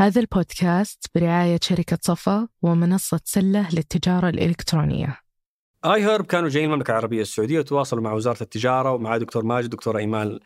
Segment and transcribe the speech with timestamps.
[0.00, 5.20] هذا البودكاست برعاية شركة صفا ومنصة سلة للتجارة الإلكترونية
[5.84, 9.98] آي هيرب كانوا جايين المملكة العربية السعودية وتواصلوا مع وزارة التجارة ومع دكتور ماجد دكتور
[9.98, 10.38] إيمان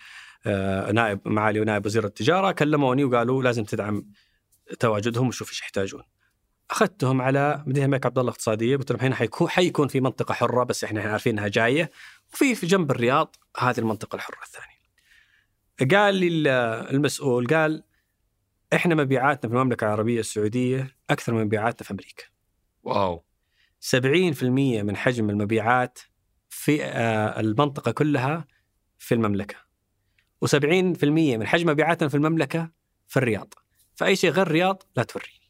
[0.46, 4.06] آه، نائب معالي ونائب وزير التجارة كلموني وقالوا لازم تدعم
[4.80, 6.02] تواجدهم وشوف إيش يحتاجون.
[6.70, 10.64] أخذتهم على مدينة الملك عبد الله الاقتصادية قلت لهم هنا حيكون حيكون في منطقة حرة
[10.64, 11.90] بس إحنا عارفين انها جاية
[12.32, 14.82] وفي في جنب الرياض هذه المنطقة الحرة الثانية.
[15.96, 16.50] قال لي
[16.90, 17.91] المسؤول قال
[18.74, 22.24] إحنا مبيعاتنا في المملكة العربية السعودية أكثر من مبيعاتنا في أمريكا.
[22.82, 23.24] واو.
[23.80, 25.98] 70% من حجم المبيعات
[26.48, 28.46] في آه، المنطقة كلها
[28.98, 29.56] في المملكة.
[30.44, 32.70] و70% من حجم مبيعاتنا في المملكة
[33.08, 33.54] في الرياض.
[33.94, 35.42] فأي شيء غير الرياض لا توريني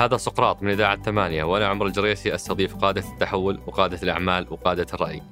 [0.00, 5.22] هذا سقراط من إذاعة ثمانية وأنا عمر الجريسي أستضيف قادة التحول وقادة الأعمال وقادة الرأي.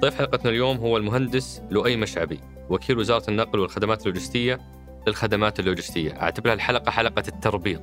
[0.00, 4.60] ضيف حلقتنا اليوم هو المهندس لؤي مشعبي وكيل وزارة النقل والخدمات اللوجستية
[5.06, 6.22] للخدمات اللوجستية.
[6.22, 7.82] أعتبرها الحلقة حلقة التربيط.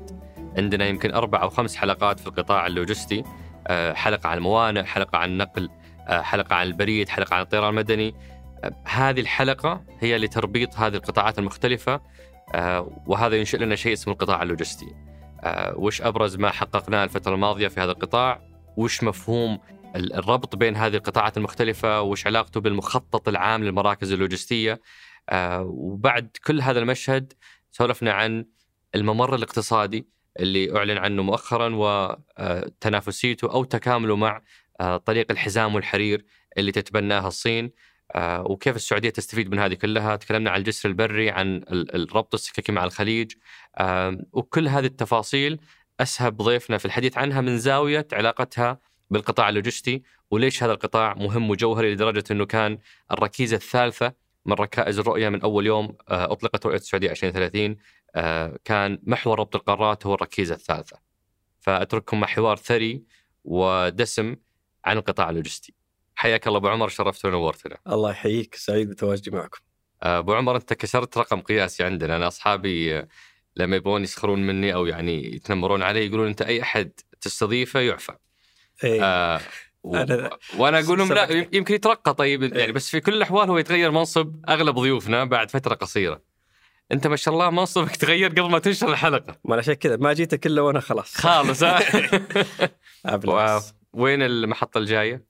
[0.58, 3.24] عندنا يمكن أربع أو خمس حلقات في القطاع اللوجستي
[3.68, 5.70] آه، حلقة عن الموانئ حلقة عن النقل
[6.08, 8.16] آه، حلقة عن البريد حلقة عن الطيران المدني.
[8.64, 12.02] آه، هذه الحلقة هي لتربيط هذه القطاعات المختلفة
[13.08, 15.07] وهذا ينشئ لنا شيء اسمه القطاع اللوجستي.
[15.76, 18.42] وش أبرز ما حققناه الفترة الماضية في هذا القطاع؟
[18.78, 19.60] وش مفهوم
[19.96, 24.82] الربط بين هذه القطاعات المختلفة؟ وش علاقته بالمخطط العام للمراكز اللوجستية؟
[25.30, 27.34] آه، وبعد كل هذا المشهد
[27.72, 28.46] سولفنا عن
[28.96, 30.08] الممر الاقتصادي
[30.40, 34.42] اللي أعلن عنه مؤخرا وتنافسيته أو تكامله مع
[34.82, 36.26] آه، طريق الحزام والحرير
[36.58, 37.72] اللي تتبناها الصين.
[38.16, 43.32] وكيف السعودية تستفيد من هذه كلها، تكلمنا عن الجسر البري، عن الربط السككي مع الخليج،
[44.34, 45.60] وكل هذه التفاصيل
[46.00, 51.94] أسهب ضيفنا في الحديث عنها من زاوية علاقتها بالقطاع اللوجستي وليش هذا القطاع مهم وجوهري
[51.94, 52.78] لدرجة إنه كان
[53.12, 54.14] الركيزة الثالثة
[54.46, 57.78] من ركائز الرؤية من أول يوم آه، أطلقت رؤية السعودية 2030
[58.16, 60.98] آه، كان محور ربط القارات هو الركيزة الثالثة.
[61.60, 63.04] فأترككم مع حوار ثري
[63.44, 64.36] ودسم
[64.86, 65.77] عن القطاع اللوجستي.
[66.18, 67.78] حياك الله أبو عمر شرفتنا ونورتنا.
[67.88, 69.60] الله يحييك سعيد بتواجدي معكم.
[70.04, 73.04] آه، أبو عمر أنت كسرت رقم قياسي عندنا أنا أصحابي
[73.56, 76.92] لما يبغون يسخرون مني أو يعني يتنمرون علي يقولون أنت أي أحد
[77.22, 78.14] تستضيفه يعفى.
[78.84, 79.04] إيه.
[79.04, 79.42] آه
[79.84, 79.96] و...
[79.96, 82.60] أنا وأنا أقول لهم لا يمكن يترقى طيب إيه.
[82.60, 86.22] يعني بس في كل الأحوال هو يتغير منصب أغلب ضيوفنا بعد فترة قصيرة.
[86.92, 89.40] أنت ما شاء الله منصبك تغير قبل ما تنشر الحلقة.
[89.46, 91.16] ما عشان كذا ما جيتك الا وأنا خلاص.
[91.16, 91.64] خالص
[93.94, 95.27] وين المحطة الجاية؟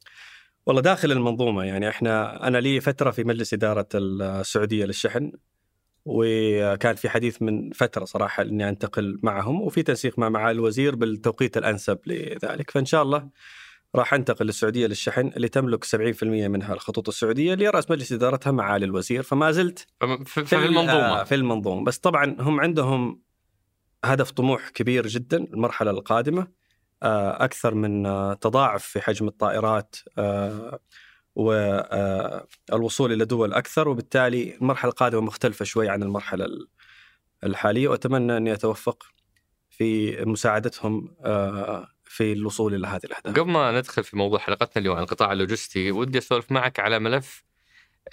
[0.68, 5.32] والله داخل المنظومة يعني إحنا أنا لي فترة في مجلس إدارة السعودية للشحن
[6.06, 11.58] وكان في حديث من فترة صراحة إني أنتقل معهم وفي تنسيق مع معالي الوزير بالتوقيت
[11.58, 12.72] الأنسب لذلك.
[12.72, 13.30] فإن شاء الله
[13.96, 18.86] راح أنتقل للسعودية للشحن اللي تملك 70% منها الخطوط السعودية اللي رأس مجلس إدارتها معالي
[18.86, 19.88] الوزير فما زلت
[20.26, 21.24] في, في المنظومة.
[21.24, 21.84] في المنظومة.
[21.84, 23.22] بس طبعا هم عندهم
[24.06, 26.42] هدف طموح كبير جدا المرحلة القادمة.
[26.42, 26.48] آه،
[27.04, 30.80] أكثر من آه، تضاعف في حجم الطائرات آه،
[31.36, 36.48] والوصول إلى دول أكثر وبالتالي المرحلة القادمة مختلفة شوي عن المرحلة
[37.44, 39.04] الحالية وأتمنى أني أتوفق
[39.70, 41.16] في مساعدتهم
[42.04, 43.40] في الوصول إلى هذه الأهداف.
[43.40, 47.44] قبل ما ندخل في موضوع حلقتنا اليوم عن القطاع اللوجستي ودي أسولف معك على ملف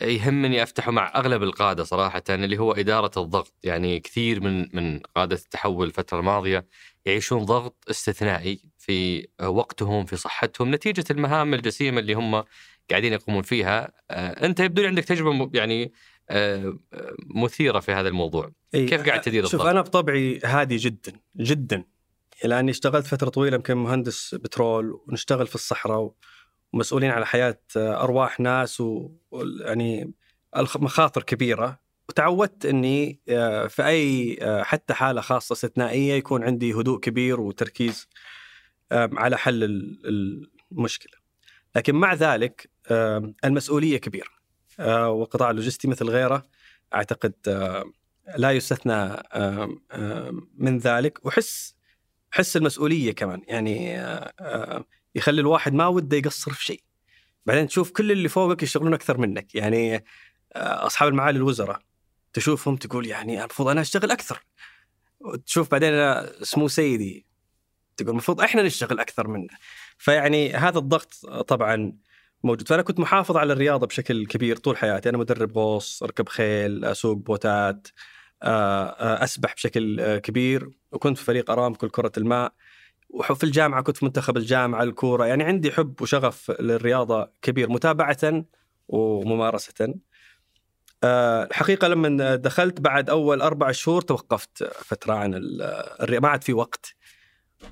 [0.00, 5.36] يهمني أفتحه مع أغلب القادة صراحة اللي هو إدارة الضغط، يعني كثير من من قادة
[5.36, 6.66] التحول الفترة الماضية
[7.04, 12.44] يعيشون ضغط استثنائي في وقتهم في صحتهم نتيجة المهام الجسيمة اللي هم
[12.90, 13.92] قاعدين يقومون فيها.
[14.10, 15.92] آه، أنت يبدو عندك تجربة يعني
[16.30, 16.78] آه،
[17.34, 18.52] مثيرة في هذا الموضوع.
[18.72, 21.84] كيف قاعد تدير شوف أنا بطبعي هادي جدا جدا.
[22.44, 26.12] لاني اشتغلت فترة طويلة يمكن مهندس بترول ونشتغل في الصحراء
[26.72, 30.12] ومسؤولين على حياة أرواح ناس ويعني
[30.56, 31.84] المخاطر كبيرة.
[32.08, 38.08] وتعودت إني آه، في أي حتى حالة خاصة استثنائية يكون عندي هدوء كبير وتركيز
[38.94, 39.64] على حل
[40.72, 41.12] المشكلة.
[41.76, 42.70] لكن مع ذلك
[43.44, 44.34] المسؤولية كبيرة.
[45.08, 46.46] وقطاع اللوجستي مثل غيره
[46.94, 47.34] أعتقد
[48.36, 49.16] لا يستثنى
[50.58, 51.26] من ذلك.
[51.26, 51.74] وحس
[52.30, 53.42] حس المسؤولية كمان.
[53.46, 54.04] يعني
[55.14, 56.82] يخلي الواحد ما وده يقصر في شيء.
[57.46, 59.54] بعدين تشوف كل اللي فوقك يشتغلون أكثر منك.
[59.54, 60.04] يعني
[60.56, 61.80] أصحاب المعالي الوزراء
[62.32, 64.44] تشوفهم تقول يعني المفروض أنا أشتغل أكثر.
[65.46, 65.92] تشوف بعدين
[66.42, 67.26] سمو سيدي
[67.96, 69.48] تقول المفروض إحنا نشتغل أكثر منه.
[69.98, 71.92] فيعني هذا الضغط طبعا
[72.44, 72.68] موجود.
[72.68, 75.08] فأنا كنت محافظ على الرياضة بشكل كبير طول حياتي.
[75.08, 77.88] أنا مدرب غوص أركب خيل أسوق بوتات
[78.42, 80.70] آه، آه، أسبح بشكل آه، كبير.
[80.92, 82.52] وكنت في فريق أرامكو كره الماء.
[83.10, 85.26] وفي الجامعة كنت في منتخب الجامعة الكورة.
[85.26, 88.44] يعني عندي حب وشغف للرياضة كبير متابعة
[88.88, 89.94] وممارسة.
[91.04, 95.30] الحقيقة لما دخلت بعد أول أربع شهور توقفت فترة عن
[96.20, 96.94] ما عاد في وقت.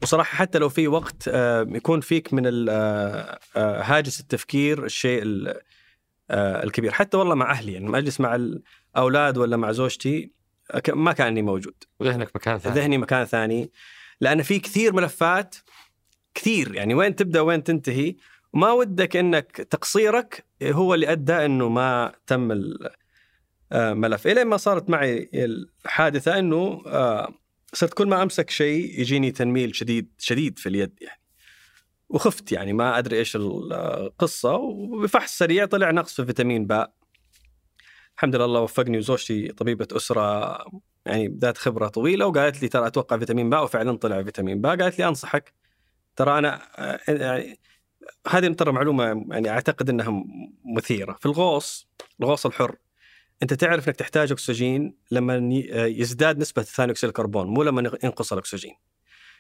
[0.03, 1.27] وصراحة حتى لو في وقت
[1.69, 2.69] يكون فيك من
[3.57, 5.23] هاجس التفكير الشيء
[6.31, 6.93] الكبير.
[6.93, 10.33] حتى والله مع أهلي يعني اجلس مع الأولاد ولا مع زوجتي
[10.89, 11.75] ما كاني موجود.
[12.03, 12.75] ذهنك مكان ثاني.
[12.75, 13.71] ذهني مكان ثاني.
[14.21, 15.57] لأن في كثير ملفات
[16.35, 18.17] كثير يعني وين تبدأ وين تنتهي
[18.53, 22.63] وما ودك إنك تقصيرك هو اللي أدى إنه ما تم
[23.73, 27.35] الملف الين ما صارت معي الحادثة إنه آه،
[27.75, 31.21] صرت كل ما أمسك شيء يجيني تنميل شديد شديد في اليد يعني.
[32.09, 36.93] وخفت يعني ما أدري إيش القصة وبفحص سريع طلع نقص في فيتامين باء.
[38.17, 40.59] الحمد لله الله وفقني وزوجتي طبيبة أسرة
[41.07, 44.77] يعني ذات خبرة طويلة وقالت لي ترى أتوقع فيتامين باء وفعلا طلع فيتامين باء.
[44.77, 45.55] قالت لي أنصحك.
[46.17, 46.63] ترى أنا
[47.09, 47.59] يعني
[48.29, 50.25] هذه ترى معلومة يعني أعتقد إنها
[50.77, 51.13] مثيرة.
[51.21, 51.89] في الغوص
[52.21, 52.77] الغوص الحر
[53.43, 55.41] أنت تعرف إنك تحتاج أكسجين لما
[55.87, 58.75] يزداد نسبة ثاني أكسيد الكربون مو لما ينقص الأكسجين.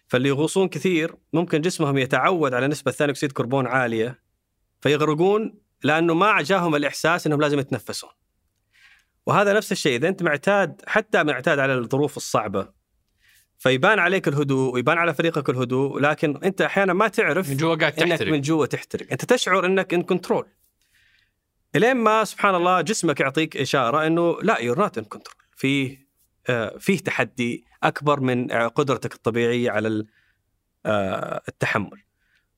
[0.06, 4.22] فاللي يغوصون كثير ممكن جسمهم يتعود على نسبة ثاني أكسيد كربون عالية
[4.80, 8.10] فيغرقون لأنه ما جاهم الإحساس إنهم لازم يتنفسون.
[9.26, 12.68] وهذا نفس الشيء إذا أنت معتاد حتى معتاد على الظروف الصعبة
[13.58, 17.92] فيبان عليك الهدوء ويبان على فريقك الهدوء لكن أنت أحيانا ما تعرف من جوا قاعد
[17.92, 18.20] تحترق.
[18.22, 19.06] انك من جوا تحترق.
[19.12, 20.46] أنت تشعر إنك in control
[21.76, 26.08] إلين ما سبحان الله جسمك يعطيك إشارة إنه لا you're not in control فيه
[26.78, 30.06] فيه تحدي أكبر من قدرتك الطبيعية على
[30.86, 32.02] آه التحمل.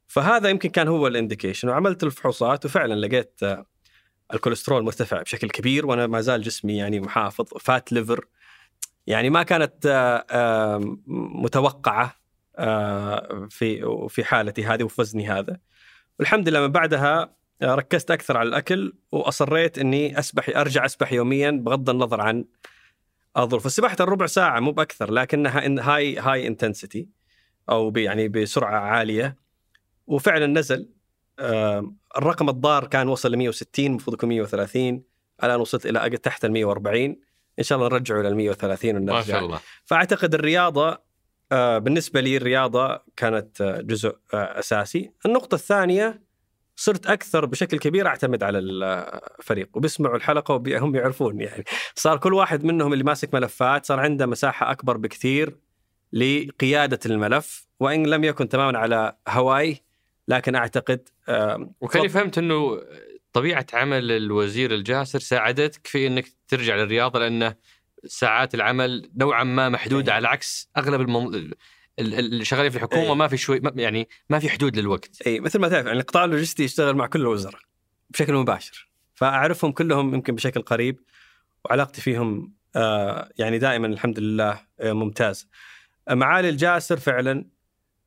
[0.06, 1.68] فهذا يمكن كان هو ال indication.
[1.68, 3.66] وعملت الفحوصات وفعلا لقيت آه
[4.34, 8.26] الكوليسترول مرتفع بشكل كبير وأنا ما زال جسمي يعني محافظ fatty liver
[9.06, 9.86] يعني ما كانت
[10.30, 12.16] آه، متوقعة
[13.50, 15.58] في في حالتي هذه وفي وزني هذا.
[16.18, 21.90] والحمد لله من بعدها ركزت أكثر على الأكل وأصريت إني اسبح أرجع أسبح يوميا بغض
[21.90, 22.44] النظر عن
[23.36, 27.08] الظروف السباحه الربع ساعة مو بأكثر لكنها هاي هاي انتنسيتي
[27.70, 29.36] أو يعني بسرعة عالية.
[30.06, 30.88] وفعلا نزل
[32.16, 35.02] الرقم الضار كان وصل ل 160 المفروض يكون 130
[35.44, 37.16] الآن وصلت إلى تحت ال 140
[37.58, 39.14] إن شاء الله نرجعه إلى 130 ونرجع.
[39.14, 39.60] ما شاء الله.
[39.84, 40.98] فأعتقد الرياضة
[41.52, 45.12] آه، بالنسبة لي الرياضة كانت آه، جزء آه، أساسي.
[45.26, 46.22] النقطة الثانية
[46.76, 52.64] صرت أكثر بشكل كبير أعتمد على الفريق وبيسمعوا الحلقة وهم يعرفون يعني صار كل واحد
[52.64, 55.56] منهم اللي ماسك ملفات صار عنده مساحة أكبر بكثير
[56.12, 59.84] لقيادة الملف وإن لم يكن تماما على هواي
[60.28, 61.08] لكن أعتقد
[61.80, 62.80] وكاني فهمت إنه
[63.32, 67.54] طبيعة عمل الوزير الجاسر ساعدتك في إنك ترجع للرياضة لأنه
[68.06, 70.16] ساعات العمل نوعا ما محدودة إيه.
[70.16, 71.50] على عكس أغلب المم...
[71.98, 73.14] اللي شغالين في الحكومة أي.
[73.14, 75.26] ما في شوي يعني ما في حدود للوقت.
[75.26, 77.60] اي مثل ما تعرف يعني القطاع اللوجستي يشتغل مع كل الوزراء
[78.10, 78.88] بشكل مباشر.
[79.14, 81.00] فأعرفهم كلهم يمكن بشكل قريب
[81.64, 85.48] وعلاقتي فيهم آه يعني دائما الحمد لله آه ممتاز.
[86.10, 87.44] معالي الجاسر فعلا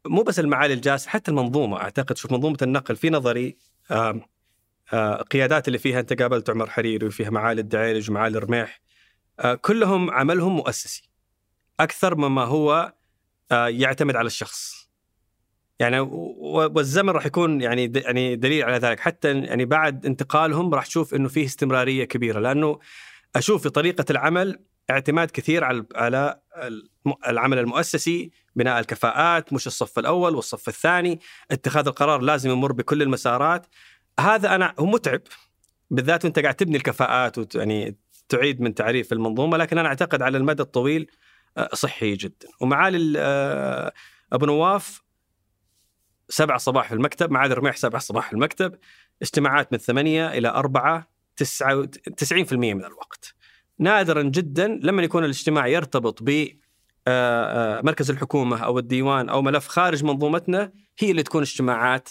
[0.06, 1.78] مو بس المعالي الجاسر حتى المنظومة.
[1.78, 3.58] أعتقد شوف منظومة النقل في نظري
[3.92, 4.22] آه
[4.94, 8.82] آه قيادات اللي فيها أنت قابلت عمر حريري وفيها معالي الدعيلج ومعالي الرميح
[9.40, 11.10] آه كلهم عملهم مؤسسي.
[11.80, 12.94] أكثر مما هو
[13.52, 14.88] يعتمد على الشخص.
[15.80, 19.00] يعني والزمن راح يكون يعني يعني دليل على ذلك.
[19.00, 22.40] حتى يعني بعد انتقالهم راح تشوف إنه فيه استمرارية كبيرة.
[22.40, 22.80] لأنه
[23.36, 26.40] أشوف في طريقة العمل اعتماد كثير على على
[27.28, 31.20] العمل المؤسسي بناء الكفاءات مش الصف الأول والصف الثاني.
[31.52, 33.68] اتخاذ القرار لازم يمر بكل المسارات.
[34.20, 35.22] هذا أنا هو متعب.
[35.92, 37.98] بالذات وأنت قاعد تبني الكفاءات ويعني
[38.30, 39.58] تعيد من تعريف المنظومة.
[39.58, 41.27] لكن أنا أعتقد على المدى الطويل آه،
[41.74, 42.48] صحي جدا.
[42.62, 43.94] ومعالي آه،
[44.34, 45.04] أبو نواف
[46.30, 48.76] سبعة صباح في المكتب معالي الرميح سبعة صباح في المكتب.
[49.22, 51.86] اجتماعات من ثمانية إلى أربعة تسعة
[52.18, 53.36] تسعين في المية من الوقت.
[53.80, 56.48] نادرا جدا لما يكون الاجتماع يرتبط ب
[57.08, 62.10] آه، مركز الحكومة أو الديوان أو ملف خارج منظومتنا هي اللي تكون اجتماعات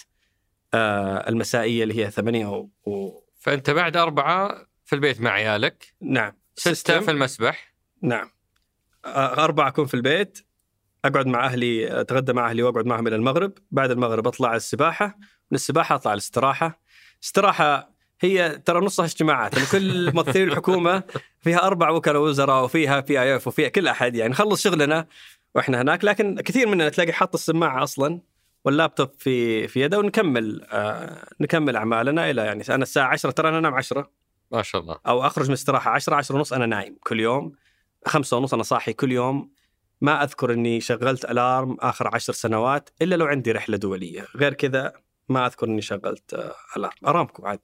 [0.73, 2.69] آه، المسائية اللي هي ثمانية و...
[2.85, 3.23] و...
[3.39, 5.93] فأنت بعد أربعة في البيت مع عيالك.
[6.01, 6.33] نعم.
[6.55, 7.73] ستة في المسبح.
[8.01, 8.29] نعم.
[9.15, 10.39] أربعة أكون في البيت
[11.05, 13.53] أقعد مع أهلي أتغدى مع أهلي وأقعد معهم إلى المغرب.
[13.71, 15.05] بعد المغرب أطلع السباحة
[15.51, 16.81] من السباحة أطلع الاستراحة.
[17.23, 21.03] استراحة هي ترى نصها اجتماعات يعني كل ممثلين الحكومة
[21.41, 25.07] فيها أربع وكلاء وزراء وفيها PIF وفيها كل أحد يعني نخلص شغلنا
[25.55, 26.05] وإحنا هناك.
[26.05, 28.21] لكن كثير مننا تلاقي حاط السماعة أصلا
[28.65, 33.57] واللابتوب في في يده ونكمل آه نكمل أعمالنا إلى يعني أنا الساعة 10 ترى أنا
[33.57, 34.09] أنام 10
[34.51, 34.97] ما شاء الله.
[35.07, 37.51] أو أخرج من الاستراحة 10 10 ونص أنا نايم كل يوم.
[38.07, 39.51] خمسة ونص أنا صاحي كل يوم
[40.01, 44.93] ما أذكر إني شغلت alarm آخر عشر سنوات إلا لو عندي رحلة دولية غير كذا
[45.29, 47.57] ما أذكر إني شغلت آه، alarm ارامكو عاد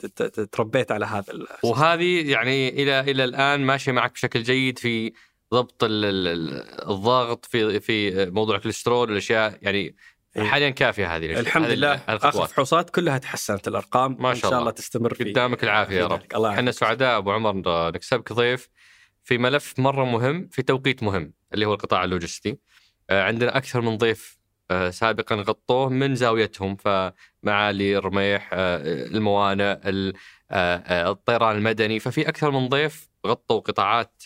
[0.51, 5.13] تربيت على هذا ال- وهذه يعني إلى إلى الآن ماشية معك بشكل جيد في
[5.53, 9.95] ضبط ال- ال- ال- الضغط في في موضوع الكوليسترول والأشياء يعني
[10.37, 10.43] إيه.
[10.43, 11.39] حاليا كافية هذه.
[11.39, 11.93] الحمد هذه لله.
[12.07, 14.59] آخر فحوصات كلها تحسنت الأرقام ما إن شاء شاء الله.
[14.61, 16.21] الله تستمر في قدامك العافية يا رب.
[16.35, 16.71] الله إحنا.
[16.71, 17.53] سعداء أبو عمر
[17.91, 18.69] نكسبك ضيف
[19.23, 22.57] في ملف مرة مهم في توقيت مهم اللي هو القطاع اللوجستي.
[23.09, 24.37] آه، عندنا أكثر من ضيف
[24.71, 28.77] آه، سابقا غطوه من زاويتهم فمعالي الرميح آه،
[29.07, 30.13] الموانئ ال-
[30.51, 31.99] الطيران المدني.
[31.99, 34.23] ففي أكثر من ضيف غطوا قطاعات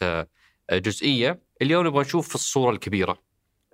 [0.72, 1.42] جزئية.
[1.62, 3.24] اليوم نبغى نشوف في الصورة الكبيرة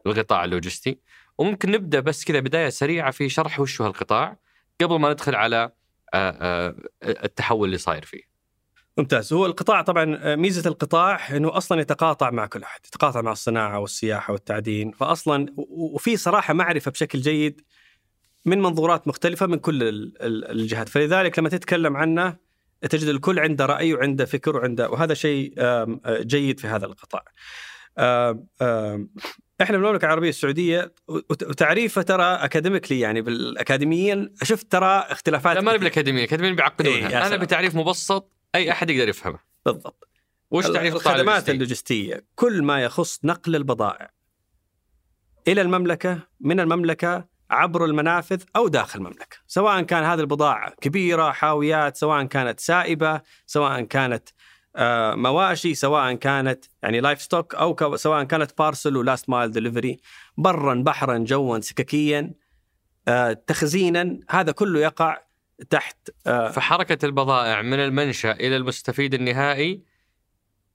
[0.06, 1.00] للقطاع اللوجستي.
[1.38, 4.38] وممكن نبدأ بس كذا بداية سريعة في شرح وش هو القطاع
[4.82, 5.72] قبل ما ندخل على
[7.03, 8.33] التحول اللي صاير فيه.
[8.98, 9.34] ممتاز.
[9.34, 13.80] هو القطاع طبعا آه، ميزة القطاع إنه أصلا يتقاطع مع كل أحد يتقاطع مع الصناعة
[13.80, 14.92] والسياحة والتعدين.
[14.92, 17.62] فاصلا وفي صراحة معرفة بشكل جيد
[18.46, 20.90] من منظورات مختلفة من كل ال- ال- الجهات.
[20.90, 22.36] فلذلك لما تتكلم عنه
[22.90, 27.24] تجد الكل عنده رأي وعنده فكر وعنده وهذا شيء آه، جيد في هذا القطاع.
[29.62, 35.72] إحنا بالمملكه العربية السعودية وت- وتعريفه ترى اكاديميكلي يعني بالأكاديميين شفت ترى اختلافات لا ما
[35.72, 35.82] نبي كثير.
[35.88, 37.36] الاكاديميه، الأكاديميين بيعقدونها، إيه، أنا.
[37.38, 39.40] بتعريف مبسط أي أحد يقدر يفهمه.
[39.66, 40.08] بالضبط
[40.52, 44.10] وش تعريف القطاع الخدمات اللوجستي؟ اللوجستية كل ما يخص نقل البضائع
[45.48, 51.98] إلى المملكة من المملكة عبر المنافذ أو داخل المملكة، سواء كان هذه البضاعة كبيرة حاويات،
[51.98, 54.30] سواء كانت سائبة، سواء كانت
[54.76, 60.00] آه، مواشي، سواء كانت يعني livestock أو سواء كانت parcel و last mile delivery،
[60.38, 62.34] برا بحرا جوا سككيا
[63.08, 65.22] آه، تخزينا، هذا كله يقع
[65.70, 69.82] تحت آه، فحركة البضائع من المنشأ إلى المستفيد النهائي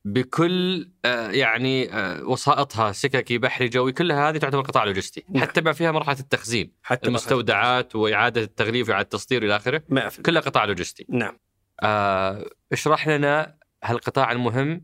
[0.04, 5.24] بكل آه، يعني آه، وسائطها سككي بحري جوي كلها هذه تعتبر قطاع لوجستي.
[5.28, 5.42] نعم.
[5.42, 10.42] حتى ما فيها مرحلة التخزين حتى المستودعات وإعادة التغليف وإعادة التصدير إلى آخره 100% كلها
[10.42, 11.06] قطاع لوجستي.
[11.08, 11.38] نعم.
[11.82, 13.54] آه، اشرح لنا
[13.84, 14.82] هالقطاع المهم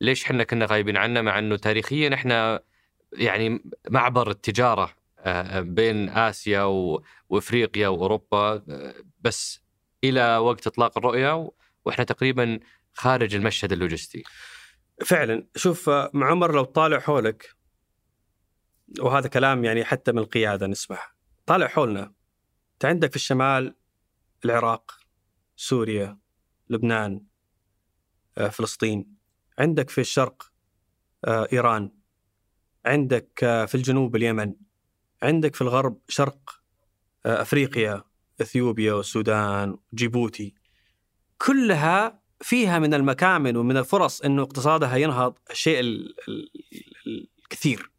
[0.00, 2.60] ليش إحنا كنا غايبين عنه مع إنه تاريخيا إحنا
[3.12, 4.94] يعني معبر التجارة
[5.56, 6.62] بين آسيا
[7.28, 8.62] وإفريقيا وأوروبا
[9.20, 9.62] بس
[10.04, 11.50] إلى وقت إطلاق الرؤية
[11.84, 12.60] وإحنا تقريبا
[12.92, 14.22] خارج المشهد اللوجستي.
[15.04, 17.60] فعلا شوف مع عمر لو طالع حولك
[19.00, 20.98] وهذا كلام يعني حتى من القيادة نسمع
[21.46, 22.12] طالع حولنا
[22.72, 23.74] أنت عندك في الشمال
[24.44, 24.92] العراق
[25.56, 26.18] سوريا
[26.70, 27.22] لبنان
[28.38, 29.16] آه، فلسطين
[29.58, 30.52] عندك في الشرق
[31.24, 31.92] آه، إيران
[32.86, 34.54] عندك آه، في الجنوب اليمن
[35.22, 36.60] عندك في الغرب شرق
[37.26, 38.04] آه، أفريقيا
[38.40, 40.54] إثيوبيا والسودان جيبوتي
[41.38, 46.50] كلها فيها من المكامن ومن الفرص إنه اقتصادها ينهض الشيء ال- ال-
[47.06, 47.90] ال- الكثير.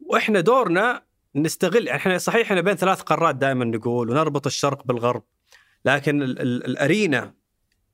[0.00, 1.02] وإحنا دورنا
[1.34, 5.22] نستغل يعني إحنا صحيح إحنا بين ثلاث قارات دائما نقول ونربط الشرق بالغرب
[5.84, 7.34] لكن ال- ال- الأرينا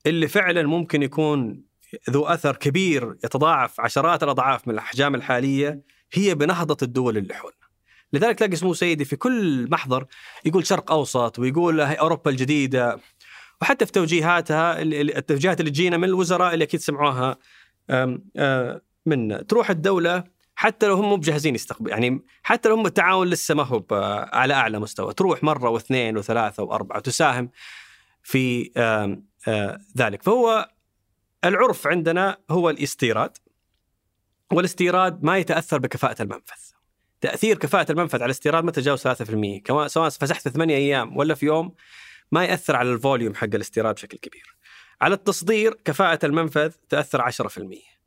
[0.06, 1.64] اللي فعلا ممكن يكون
[2.10, 5.82] ذو أثر كبير يتضاعف عشرات الأضعاف من الأحجام الحالية
[6.12, 7.57] هي بنهضة الدول اللي حولنا.
[8.12, 10.06] لذلك تلاقي سمو سيدي في كل محضر
[10.44, 13.00] يقول شرق أوسط ويقول أوروبا الجديدة.
[13.62, 17.36] وحتى في توجيهاتها ال- ال- التوجيهات اللي تجينا من الوزراء اللي أكيد سمعوها
[17.90, 20.24] آه، منا تروح الدولة
[20.54, 23.84] حتى لو هم مو بجاهزين يستقبل يعني حتى لو هم التعاون لسه ما هو
[24.32, 25.14] على أعلى مستوى.
[25.14, 27.50] تروح مرة واثنين وثلاثة وأربعة تساهم
[28.22, 28.70] في
[29.98, 30.22] ذلك.
[30.22, 30.68] فهو
[31.44, 33.36] العرف عندنا هو الاستيراد.
[34.52, 36.67] والاستيراد ما يتأثر بكفاءة المنفذ.
[37.20, 41.34] تأثير كفاءة المنفذ على الاستيراد ما تجاوز 3% كمان سواء فسحت في ثمانية أيام ولا
[41.34, 41.74] في يوم
[42.32, 44.56] ما يأثر على الفوليوم حق الاستيراد بشكل كبير.
[45.00, 47.98] على التصدير كفاءة المنفذ تأثر 10%.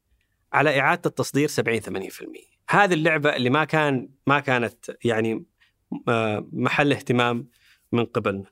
[0.53, 2.51] على إعادة التصدير 70 80%.
[2.69, 5.45] هذه اللعبة اللي ما كان ما كانت يعني
[6.07, 7.47] آه، محل اهتمام
[7.91, 8.45] من قبلنا.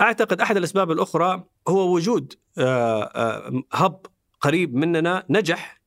[0.00, 4.06] أعتقد أحد الأسباب الأخرى هو وجود آه، آه، هب
[4.40, 5.80] قريب مننا نجح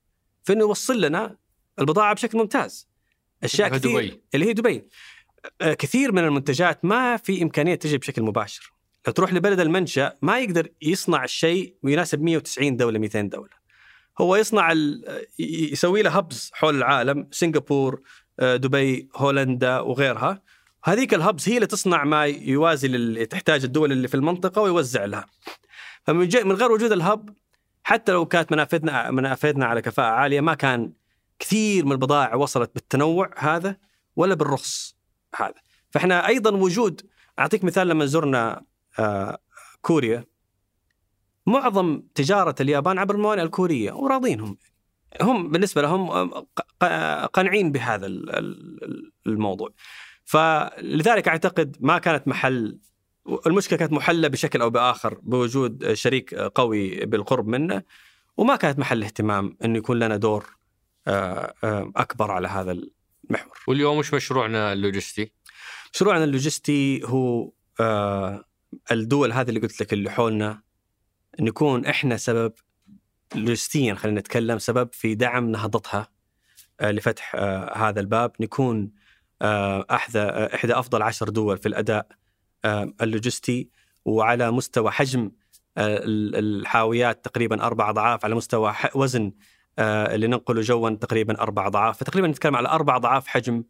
[0.43, 1.37] في إنه يوصل لنا
[1.79, 2.87] البضاعة بشكل ممتاز.
[3.43, 4.21] أشياء كثير دبي.
[4.35, 4.83] اللي هي دبي.
[5.61, 8.73] آه، كثير من المنتجات ما في إمكانية تجي بشكل مباشر.
[9.07, 13.57] لو تروح لبلد المنشأ ما يقدر يصنع الشيء ويناسب 190 دولة 200 دولة.
[14.19, 14.73] هو يصنع
[15.39, 18.01] يسوي له هبز حول العالم سنغافور
[18.39, 20.41] آه، دبي هولندا وغيرها.
[20.83, 25.25] هذيك الهبز هي اللي تصنع ما يوازي اللي تحتاج الدول اللي في المنطقة ويوزع لها.
[26.03, 27.29] فمن غير وجود الهب
[27.83, 30.91] حتى لو كانت منافذنا منافذنا على كفاءة عالية ما كان
[31.39, 33.77] كثير من البضائع وصلت بالتنوع هذا
[34.15, 34.95] ولا بالرخص
[35.35, 35.53] هذا.
[35.91, 37.01] فإحنا أيضا وجود
[37.39, 38.61] أعطيك مثال لما زرنا
[38.99, 39.37] آه،
[39.81, 40.23] كوريا.
[41.45, 44.57] معظم تجارة اليابان عبر الموانئ الكورية وراضينهم.
[45.21, 49.69] هم بالنسبة لهم آه، ق- قانعين بهذا ال- ال- الموضوع.
[50.25, 52.79] فلذلك أعتقد ما كانت محل
[53.47, 57.83] المشكلة كانت محلة بشكل أو بآخر بوجود شريك قوي بالقرب منه
[58.37, 60.66] وما كانت محل اهتمام انه يكون لنا دور آه، آه،
[61.95, 63.57] أكبر على هذا المحور.
[63.67, 65.31] واليوم وش مشروعنا اللوجستي؟
[65.93, 68.43] مشروعنا اللوجستي هو آه،
[68.91, 70.61] الدول هذه اللي قلت لك اللي حولنا
[71.39, 72.53] نكون إحنا سبب
[73.35, 76.07] لوجستيا خلينا نتكلم سبب في دعم نهضتها
[76.79, 78.91] آه، لفتح آه، هذا الباب نكون
[79.41, 82.07] احدى إحدى أفضل عشر دول في الأداء
[83.01, 83.69] اللوجستي
[84.05, 85.31] وعلى مستوى حجم
[85.77, 89.31] ال- الحاويات تقريبا أربع أضعاف على مستوى وزن
[89.79, 93.63] اللي ننقله جوا تقريبا أربع اضعاف فتقريبا نتكلم على أربع اضعاف حجم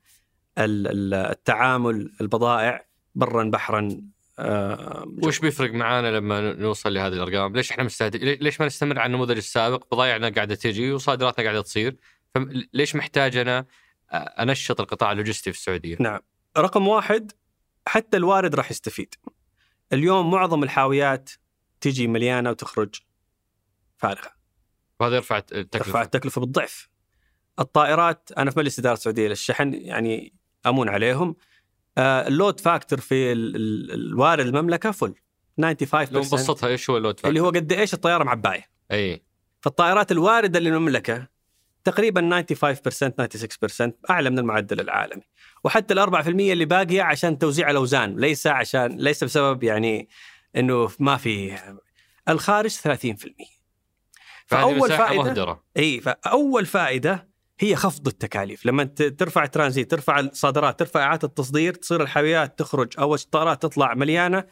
[0.57, 2.85] ال- ال- التعامل البضائع
[3.15, 4.01] برا بحرا
[4.39, 5.27] آه، جوا.
[5.27, 9.37] وش بيفرق معانا لما نوصل لهذه الأرقام؟ ليش إحنا مستهدف ليش ما نستمر على النموذج
[9.37, 11.95] السابق؟ بضايعنا قاعدة تجي وصادراتنا قاعدة تصير،
[12.35, 13.65] فليش محتاج أنا
[14.13, 16.19] أنشط القطاع اللوجستي في السعودية؟ نعم
[16.57, 17.31] رقم واحد
[17.87, 19.15] حتى الوارد راح يستفيد
[19.93, 21.29] اليوم معظم الحاويات
[21.81, 22.95] تجي مليانة وتخرج
[23.97, 24.36] فارغة
[24.99, 25.85] وهذا يرفع التكلفة.
[25.85, 26.89] ترفع التكلفة بالضعف.
[27.59, 30.33] الطائرات أنا في مجلس إدارة السعودية للشحن يعني
[30.65, 31.35] أمون عليهم.
[31.97, 35.13] آه، ال load factor في ال- ال- الوارد المملكة فل
[35.61, 38.65] 95% لو نبسطها إيش هو اللود اللي هو قد إيش الطيارة معباية.
[38.91, 39.21] إي.
[39.61, 41.27] فالطائرات الواردة للمملكة
[41.83, 45.23] تقريبا 95% 96% أعلى من المعدل العالمي.
[45.63, 50.09] وحتى ال 4% اللي باقية عشان توزيع الأوزان ليس عشان ليس بسبب يعني
[50.55, 51.57] إنه ما في.
[52.29, 53.56] الخارج 30%
[54.47, 55.63] فأول فائده مهدرة.
[55.77, 58.65] إي فأول فائدة هي خفض التكاليف.
[58.65, 64.43] لما ترفع الترانزيت ترفع الصادرات ترفع إعادة التصدير تصير الحاويات تخرج أو الطائرات تطلع مليانة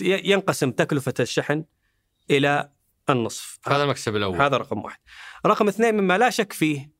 [0.00, 1.64] ينقسم تكلفة الشحن
[2.30, 2.70] إلى
[3.10, 3.58] النصف.
[3.68, 4.42] هذا المكسب الأول.
[4.42, 4.98] هذا رقم واحد.
[5.46, 6.94] رقم اثنين مما لا شك فيه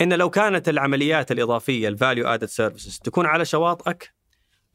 [0.00, 4.14] إن لو كانت العمليات الإضافية ال value added services تكون على شواطئك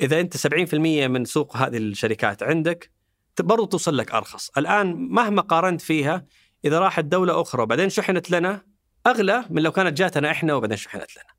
[0.01, 2.91] إذا أنت 70% من سوق هذه الشركات عندك
[3.39, 4.49] برضو توصل لك أرخص.
[4.57, 6.25] الآن مهما قارنت فيها
[6.65, 8.65] إذا راحت دولة أخرى وبعدين شحنت لنا
[9.07, 11.33] أغلى من لو كانت جاتنا إحنا وبعدين شحنت لنا.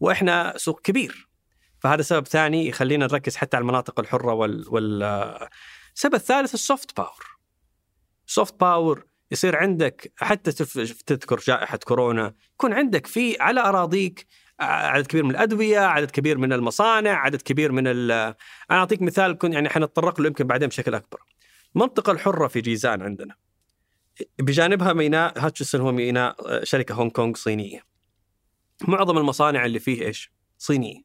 [0.00, 1.28] وإحنا سوق كبير.
[1.80, 5.02] فهذا سبب ثاني يخلينا نركز حتى على المناطق الحرة وال, وال...
[5.94, 7.26] السبب الثالث ال soft power
[8.26, 10.52] soft power يصير عندك حتى
[11.06, 14.26] تذكر جائحة كورونا يكون عندك في على أراضيك
[14.60, 18.10] عدد كبير من الأدوية عدد كبير من المصانع عدد كبير من ال
[18.70, 21.20] أنا أعطيك مثال كن يعني حنتطرق له يمكن بعدين بشكل أكبر.
[21.76, 23.34] المنطقة الحرة في جيزان عندنا.
[24.38, 27.84] بجانبها ميناء هاتشسون هو ميناء آه، شركة هونغ كونغ صينية.
[28.88, 31.02] معظم المصانع اللي فيه إيش؟ صينية.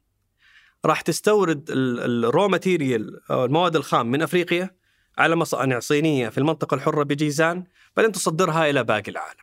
[0.84, 4.76] راح تستورد ال raw material المواد الخام من أفريقيا
[5.18, 7.64] على مصانع صينية في المنطقة الحرة بجيزان
[7.96, 9.40] بعدين تصدرها إلى باقي العالم.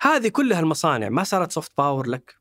[0.00, 2.36] هذه كلها المصانع ما صارت soft power لك.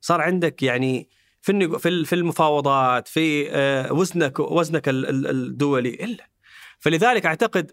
[0.00, 1.08] صار عندك يعني
[1.42, 6.28] في في ال- في المفاوضات في آه، وزنك وزنك ال- ال- الدولي إلا.
[6.78, 7.72] فلذلك أعتقد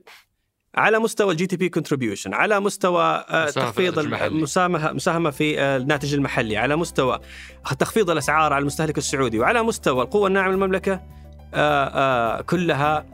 [0.76, 4.28] على مستوى ال GDP contribution على مستوى آه، مساهمة في تخفيض الناتج المحلي.
[4.28, 7.20] المساهمه مساهمة في آه، الناتج المحلي على مستوى
[7.80, 11.02] تخفيض الأسعار على المستهلك السعودي وعلى مستوى القوة الناعمة للمملكة
[11.54, 13.06] آه، كلها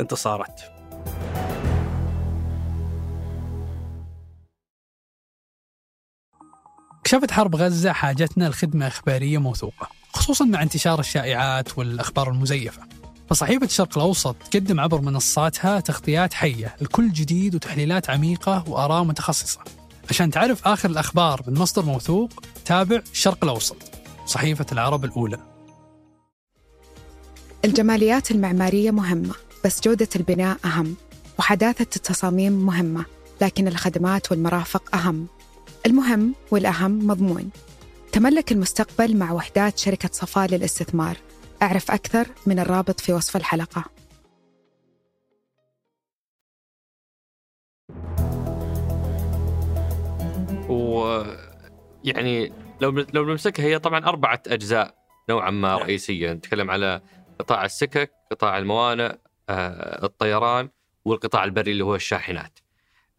[0.00, 0.60] انتصارات
[7.04, 12.82] كشفت حرب غزة حاجتنا لخدمة إخبارية موثوقة خصوصا مع انتشار الشائعات والأخبار المزيفة
[13.32, 19.60] فصحيفة الشرق الأوسط تقدم عبر منصاتها تغطيات حية لكل جديد وتحليلات عميقة وآراء متخصصة.
[20.10, 22.30] عشان تعرف آخر الأخبار من مصدر موثوق
[22.64, 23.76] تابع الشرق الأوسط
[24.26, 25.38] صحيفة العرب الأولى.
[27.64, 30.96] الجماليات المعمارية مهمة بس جودة البناء أهم
[31.38, 33.04] وحداثة التصاميم مهمة
[33.40, 35.26] لكن الخدمات والمرافق أهم.
[35.86, 37.50] المهم والأهم مضمون.
[38.12, 41.16] تملك المستقبل مع وحدات شركة صفاء للاستثمار.
[41.62, 43.84] أعرف أكثر من الرابط في وصف الحلقة
[50.68, 54.94] ويعني لو لو بنمسكها هي طبعا أربعة أجزاء
[55.30, 55.78] نوعا ما نعم.
[55.78, 57.00] رئيسية نتكلم على
[57.38, 59.16] قطاع السكك، قطاع الموانئ،
[59.48, 60.68] آه، الطيران
[61.04, 62.58] والقطاع البري اللي هو الشاحنات.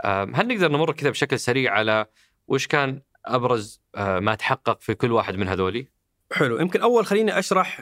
[0.06, 2.06] هل نقدر نمر كذا بشكل سريع على
[2.48, 5.88] وش كان أبرز آه، ما تحقق في كل واحد من هذولي؟
[6.32, 7.82] حلو يمكن أول خليني أشرح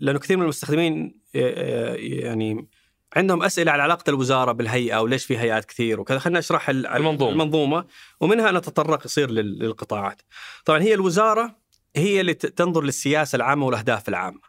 [0.00, 2.68] لأنه كثير من المستخدمين آه، يعني
[3.16, 7.32] عندهم أسئلة على علاقة الوزارة بالهيئة وليش في هيئات كثير وكذا خلينا اشرح ال- المنظومة.
[7.32, 7.84] المنظومة
[8.20, 10.22] ومنها نتطرق يصير لل- للقطاعات.
[10.64, 11.56] طبعا هي الوزارة
[11.96, 14.40] هي اللي تنظر للسياسة العامة والأهداف العامة.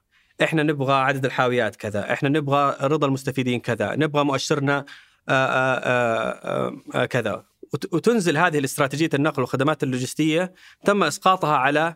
[0.43, 4.85] إحنا نبغى عدد الحاويات كذا، إحنا نبغى رضا المستفيدين كذا، نبغى مؤشرنا
[5.29, 10.53] آه، آه، آه، آه، كذا وت- وتنزل هذه الاستراتيجية النقل والخدمات اللوجستية
[10.85, 11.95] تم إسقاطها على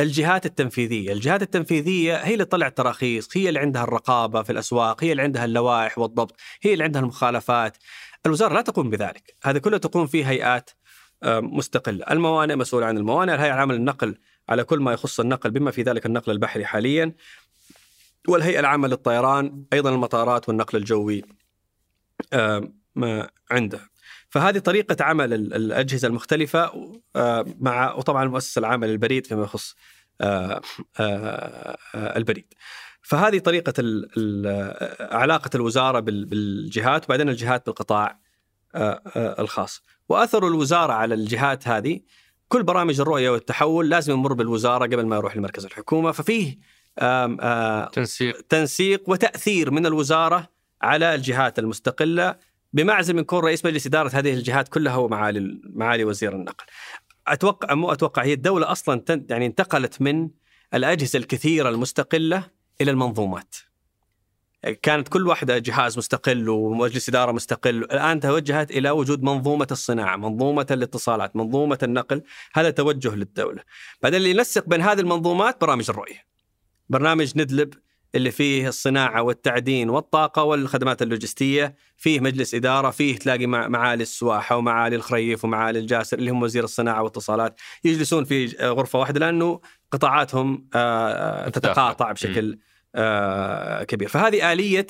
[0.00, 5.12] الجهات التنفيذية، الجهات التنفيذية هي اللي تطلع التراخيص، هي اللي عندها الرقابة في الأسواق، هي
[5.12, 7.76] اللي عندها اللوائح والضبط، هي اللي عندها المخالفات.
[8.26, 10.70] الوزارة لا تقوم بذلك، هذا كله تقوم فيه هيئات
[11.22, 15.70] آه، مستقلة، الموانئ مسؤولة عن الموانئ، الهيئة العامة للنقل على كل ما يخص النقل بما
[15.70, 17.14] في ذلك النقل البحري حاليا.
[18.28, 21.22] والهيئة العامة للطيران، أيضا المطارات والنقل الجوي
[22.32, 22.70] آه،
[23.50, 23.80] عنده.
[24.30, 26.72] فهذه طريقة عمل ال- الأجهزة المختلفة
[27.16, 29.74] آه، مع وطبعا المؤسسة العامة للبريد فيما يخص
[30.20, 30.60] آه،
[31.00, 32.54] آه، البريد.
[33.02, 33.72] فهذه طريقة
[35.00, 38.18] علاقة الوزارة بال- بالجهات وبعدين الجهات بالقطاع
[39.16, 39.82] الخاص.
[40.08, 42.00] وأثر الوزارة على الجهات هذه
[42.48, 46.58] كل برامج الرؤية والتحول لازم يمر بالوزارة قبل ما يروح لمركز الحكومة ففيه
[47.92, 50.48] تنسيق تنسيق وتأثير من الوزارة
[50.82, 52.36] على الجهات المستقلة
[52.72, 56.64] بمعزل من كون رئيس مجلس إدارة هذه الجهات كلها هو معالي وزير النقل.
[57.26, 60.30] أتوقع مو أتوقع هي الدولة أصلا يعني انتقلت من
[60.74, 62.46] الأجهزة الكثيرة المستقلة
[62.80, 63.54] إلى المنظومات.
[64.82, 70.66] كانت كل واحدة جهاز مستقل ومجلس إدارة مستقل، الآن توجهت إلى وجود منظومة الصناعة، منظومة
[70.70, 72.22] الاتصالات، منظومة النقل،
[72.54, 73.62] هذا توجه للدولة.
[74.02, 76.26] بعدين اللي ينسق بين هذه المنظومات برامج الرؤية.
[76.88, 77.74] برنامج ندلب
[78.14, 84.56] اللي فيه الصناعة والتعدين والطاقة والخدمات اللوجستية فيه مجلس إدارة فيه تلاقي مع معالي السواحة
[84.56, 89.60] ومعالي الخريف ومعالي الجاسر اللي هم وزير الصناعة والاتصالات يجلسون في غرفة واحدة لأنه
[89.92, 92.12] قطاعاتهم آه، تتقاطع.
[92.12, 92.58] بشكل
[92.94, 94.08] آه، كبير.
[94.08, 94.86] فهذه آلية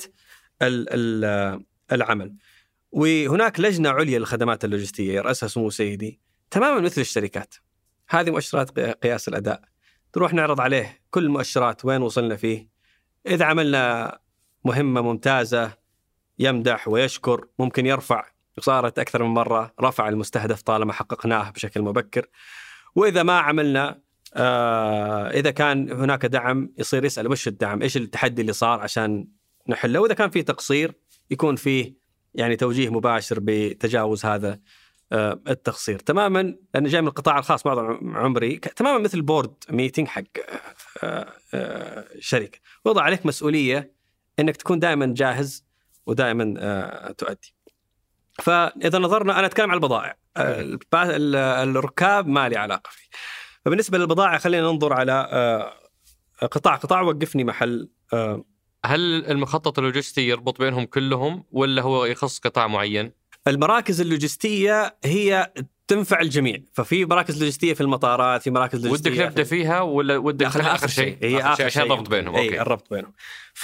[0.61, 2.35] ال- ال- العمل.
[2.91, 6.19] وهناك لجنة عليا للخدمات اللوجستية يرأسها سمو سيدي
[6.51, 7.55] تماما مثل الشركات.
[8.09, 9.61] هذه مؤشرات قياس الأداء.
[10.13, 12.70] تروح نعرض عليه كل المؤشرات وين وصلنا فيه.
[13.27, 14.19] إذا عملنا
[14.65, 15.73] مهمة ممتازة
[16.39, 18.25] يمدح ويشكر ممكن يرفع
[18.59, 22.27] صارت أكثر من مرة رفع المستهدف طالما حققناه بشكل مبكر.
[22.95, 24.01] وإذا ما عملنا
[24.35, 29.27] آه إذا كان هناك دعم يصير يسأل وش الدعم؟ إيش التحدي اللي صار عشان
[29.67, 30.93] نحله؟ وإذا كان في تقصير
[31.31, 31.95] يكون فيه
[32.33, 34.59] يعني توجيه مباشر بتجاوز هذا
[35.11, 35.99] آه التقصير.
[35.99, 40.23] تماما لأن جاي من القطاع الخاص معظم عمري تماما مثل board meeting حق
[41.03, 42.59] آه آه شركة.
[42.85, 43.93] وضع عليك مسؤولية
[44.39, 45.65] أنك تكون دائما جاهز
[46.05, 47.55] ودائما تؤدي.
[48.39, 50.15] فإذا نظرنا أنا أتكلم عن البضائع.
[50.37, 51.35] الب- ال-
[51.77, 53.09] الركاب ما لي علاقة فيه.
[53.65, 55.21] فبالنسبة للبضائع خلينا ننظر على
[56.41, 56.75] قطاع.
[56.75, 57.89] قطاع وقفني محل
[58.85, 65.53] هل المخطط اللوجستي يربط بينهم كلهم ولا هو يخص قطاع معين؟ المراكز اللوجستية هي
[65.87, 70.45] تنفع الجميع ففي مراكز لوجستية في المطارات في مراكز لوجستية ودك نبدا فيها ولا ودك
[70.45, 71.93] آخر شيء؟ هي آخر شيء عشان شيء.
[71.93, 72.61] الربط بينهم اي أوكي.
[72.61, 73.13] الربط بينهم.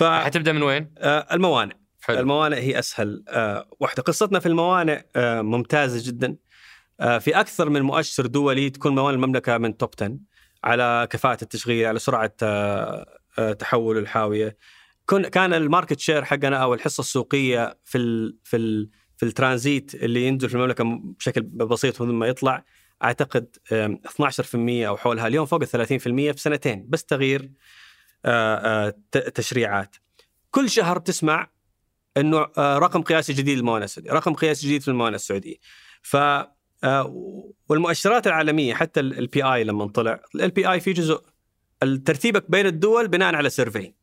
[0.01, 2.19] حتبدا من وين؟ فالموانئ حلو.
[2.19, 4.03] الموانئ هي أسهل آه، واحدة.
[4.03, 6.35] قصتنا في الموانئ آه، ممتازة جدا.
[6.99, 10.17] آه، في أكثر من مؤشر دولي تكون موانئ المملكة من top 10
[10.63, 13.05] على كفاءة التشغيل على سرعة آه،
[13.39, 14.57] آه، تحول الحاوية.
[15.05, 19.95] كن كان ال market share حقنا أو الحصة السوقية في ال في ال في الترانزيت
[19.95, 22.63] اللي ينزل في المملكة بشكل بسيط ثم يطلع
[23.03, 27.51] أعتقد آم، 12% أو حولها اليوم فوق ال 30% في سنتين بس تغيير
[28.25, 29.95] آه، آه، تشريعات
[30.51, 31.49] كل شهر تسمع
[32.17, 35.55] إنه آه، رقم قياسي جديد للموانئ السعودية، رقم قياسي جديد في الموانئ السعودية.
[36.01, 36.17] ف
[37.69, 41.21] والمؤشرات العالمية حتى البي اي لما طلع، البي اي في جزء
[41.81, 43.93] ترتيبك بين الدول بناء على survey.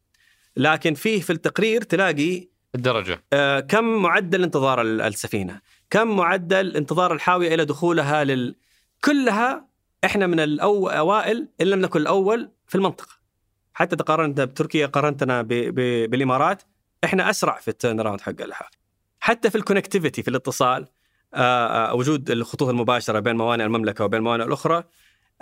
[0.56, 5.60] لكن فيه في التقرير تلاقي الدرجة آه، كم معدل انتظار ال- السفينة؟
[5.90, 8.54] كم معدل انتظار الحاوية إلى دخولها لل
[9.04, 9.68] كلها
[10.04, 13.12] إحنا من الاوائل إن لم نكن الأول في المنطقة.
[13.74, 15.48] حتى قارنت بتركيا قارنتنا ب...
[15.48, 16.10] ب...
[16.10, 16.62] بالإمارات
[17.04, 18.68] إحنا أسرع في ال turnaround حق الحال.
[19.20, 20.86] حتى في ال connectivity في الاتصال
[21.34, 24.84] آه، آه، وجود الخطوط المباشرة بين موانئ المملكة وبين الموانئ الأخرى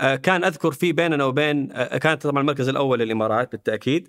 [0.00, 4.08] آه، كان أذكر في بيننا وبين آه، كانت طبعا المركز الأول للإمارات بالتأكيد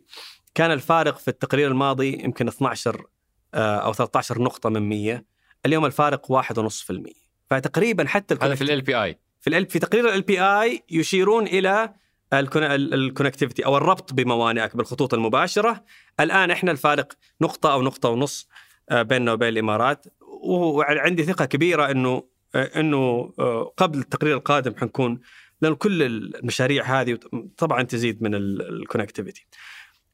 [0.55, 3.05] كان الفارق في التقرير الماضي يمكن 12 آه،
[3.53, 5.23] أو 13 نقطة من 100
[5.65, 10.83] اليوم الفارق 1.5% فتقريبا حتى هذا في ال LPI في ال في تقرير ال LPI
[10.91, 11.93] يشيرون إلى
[12.33, 15.83] ال connectivity أو الربط بموانئك بالخطوط المباشرة.
[16.19, 18.49] الآن إحنا الفارق نقطة أو نقطة ونص
[18.89, 20.05] آه، بيننا وبين الإمارات.
[20.21, 22.23] وعندي ثقة كبيرة إنه
[22.55, 25.19] آه، إنه آه، قبل التقرير القادم حنكون
[25.61, 27.19] لأن كل المشاريع هذه
[27.57, 29.45] طبعا تزيد من ال connectivity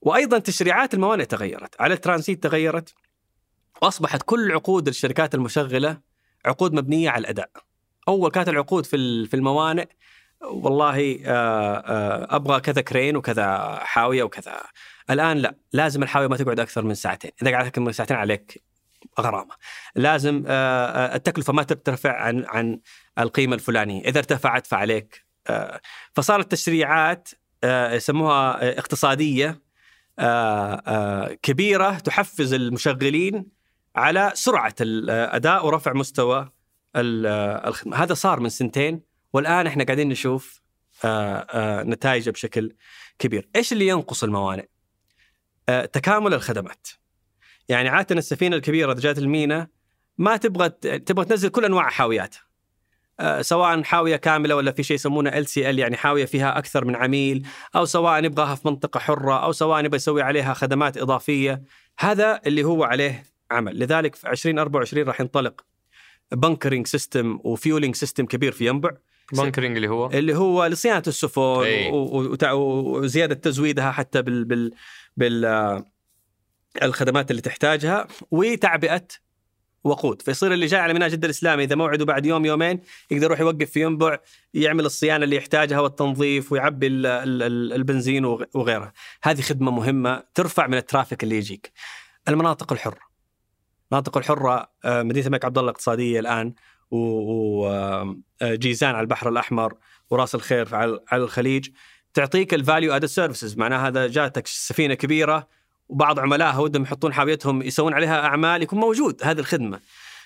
[0.02, 2.94] وأيضا تشريعات الموانئ تغيرت على الترانزيت تغيرت.
[3.82, 5.98] واصبحت كل عقود الشركات المشغلة
[6.46, 7.50] عقود مبنية على الأداء.
[8.08, 9.88] أول كانت العقود في في الموانئ
[10.42, 14.62] والله آه، آه، أبغى كذا crane وكذا حاوية وكذا.
[15.10, 17.32] الآن لا لازم الحاوية ما تقعد أكثر من ساعتين.
[17.42, 18.64] إذا قعدت أكثر من ساعتين عليك
[19.20, 19.56] غرامة.
[19.96, 22.80] لازم آه، التكلفة ما ترتفع عن عن
[23.20, 24.02] القيمة الفلانية.
[24.02, 25.30] إذا ارتفعت فعليك.
[26.14, 27.30] فصارت تشريعات
[27.66, 29.62] يسموها اقتصادية
[31.42, 33.59] كبيرة تحفز المشغلين
[33.96, 36.52] على سرعة الاداء ورفع مستوى
[36.96, 37.26] ال-
[37.68, 37.98] الخدمة.
[37.98, 39.02] هذا صار من سنتين
[39.34, 40.62] والآن إحنا قاعدين نشوف
[41.06, 42.76] آه، آه، نتائجه بشكل
[43.20, 43.50] كبير.
[43.56, 44.66] إيش اللي ينقص الموانئ؟
[45.70, 46.88] آه، تكامل الخدمات.
[47.70, 49.68] يعني عادة السفينة الكبيرة اذا جات المينا
[50.18, 52.42] ما تبغى تبغى تنزل كل أنواع حاوياتها.
[53.42, 57.86] سواء حاوية كاملة ولا في شيء يسمونه LCL يعني حاوية فيها أكثر من عميل أو
[57.86, 61.62] سواء يبغاها في منطقة حرة أو سواء يبغى يسوي عليها خدمات إضافية.
[62.00, 63.80] هذا اللي هو عليه عمل.
[63.80, 65.66] لذلك في 2024 راح ينطلق
[66.32, 68.90] bunkering system و fueling system كبير في ينبع.
[69.34, 71.42] bunkering اللي هو؟ اللي هو لصيانة السفن
[71.92, 74.72] وتع- وزيادة تزويدها حتى بال بال
[75.18, 75.84] بال
[76.84, 79.08] الخدمات اللي تحتاجها وتعبئة
[79.84, 80.22] وقود.
[80.22, 82.80] فيصير اللي جاي على ميناء جدة الإسلامي إذا موعده بعد يوم يومين
[83.12, 84.18] يقدر يروح يوقف في ينبع
[84.54, 88.94] يعمل الصيانة اللي يحتاجها والتنظيف ويعبي ال- ال- ال- البنزين وغ- وغيرها.
[89.24, 91.72] هذه خدمة مهمة ترفع من الترافيك اللي يجيك.
[92.28, 93.09] المناطق الحرة.
[93.92, 96.54] المناطق الحرة آه، مدينة الملك عبد الله الاقتصادية الآن
[96.92, 99.74] وجيزان على البحر الأحمر
[100.10, 101.70] وراس الخير على الخليج.
[102.14, 105.48] تعطيك ال value added services معناها هذا جاتك سفينة كبيرة
[105.90, 109.80] وبعض عملائها ودهم يحطون حاويتهم يسوون عليها أعمال يكون موجود هذه الخدمة.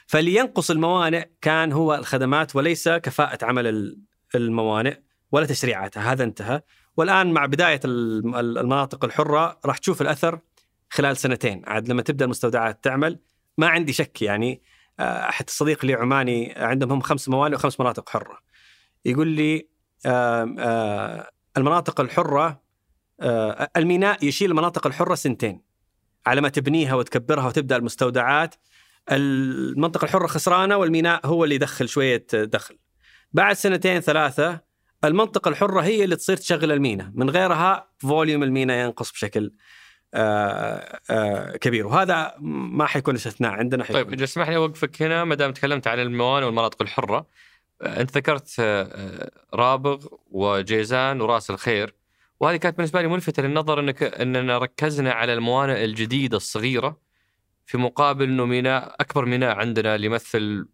[0.07, 3.97] فاللي ينقص الموانئ كان هو الخدمات وليس كفاءة عمل ال-
[4.35, 4.97] الموانئ
[5.31, 6.61] ولا تشريعاتها هذا انتهى.
[6.97, 10.39] والآن مع بداية الم- المناطق الحرة راح تشوف الأثر
[10.89, 13.19] خلال سنتين عاد لما تبدأ المستودعات تعمل
[13.57, 14.61] ما عندي شك يعني
[14.99, 18.37] آه، حتى صديق لي عماني عندهم هم خمس موانئ وخمس مناطق حرة.
[19.05, 19.67] يقول لي
[20.05, 22.63] آه، المناطق الحرة
[23.21, 25.61] آه، الميناء يشيل المناطق الحرة سنتين
[26.25, 28.55] على ما تبنيها وتكبرها وتبدأ المستودعات.
[29.11, 32.77] المنطقة الحرة خسرانة والميناء هو اللي يدخل شوية دخل.
[33.33, 34.61] بعد سنتين ثلاثة
[35.03, 37.11] المنطقة الحرة هي اللي تصير تشغل الميناء.
[37.13, 39.51] من غيرها فوليوم الميناء ينقص بشكل
[40.13, 41.87] آه، آه، كبير.
[41.87, 44.03] وهذا ما حيكون استثناء عندنا حيكون.
[44.03, 47.27] طيب اذا اسمح لي أوقفك هنا ما دام تكلمت عن الموانئ والمناطق الحرة.
[47.81, 48.59] آه، أنت ذكرت
[49.53, 51.95] رابغ وجيزان وراس الخير.
[52.39, 56.97] وهذه كانت بالنسبة لي ملفتة للنظر إنك إننا ركزنا على الموانئ الجديدة الصغيرة
[57.65, 60.67] في مقابل إنه ميناء أكبر ميناء عندنا اللي يمثل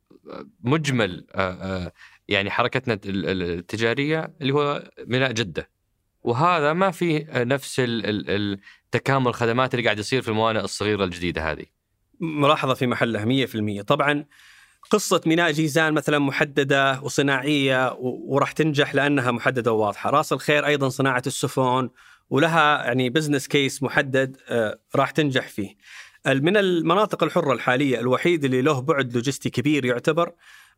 [0.64, 1.26] مجمل
[2.28, 5.70] يعني حركتنا ال- ال- التجارية اللي هو ميناء جدة.
[6.24, 6.92] وهذا ما
[7.30, 8.60] آه، نفس ال- ال- ال-
[8.92, 11.66] تكامل الخدمات اللي قاعد يصير في الموانئ الصغيرة الجديدة هذه.
[12.20, 14.26] ملاحظة في محلها 100% طبعا
[14.90, 20.10] قصة ميناء جيزان مثلا محددة وصناعية وراح تنجح لأنها محددة وواضحة.
[20.10, 21.90] راس الخير أيضا صناعة السفن
[22.30, 25.76] ولها يعني business case محدد آه، راح تنجح فيه.
[26.26, 30.32] من المناطق الحرة الحالية الوحيد اللي له بعد لوجستي كبير يعتبر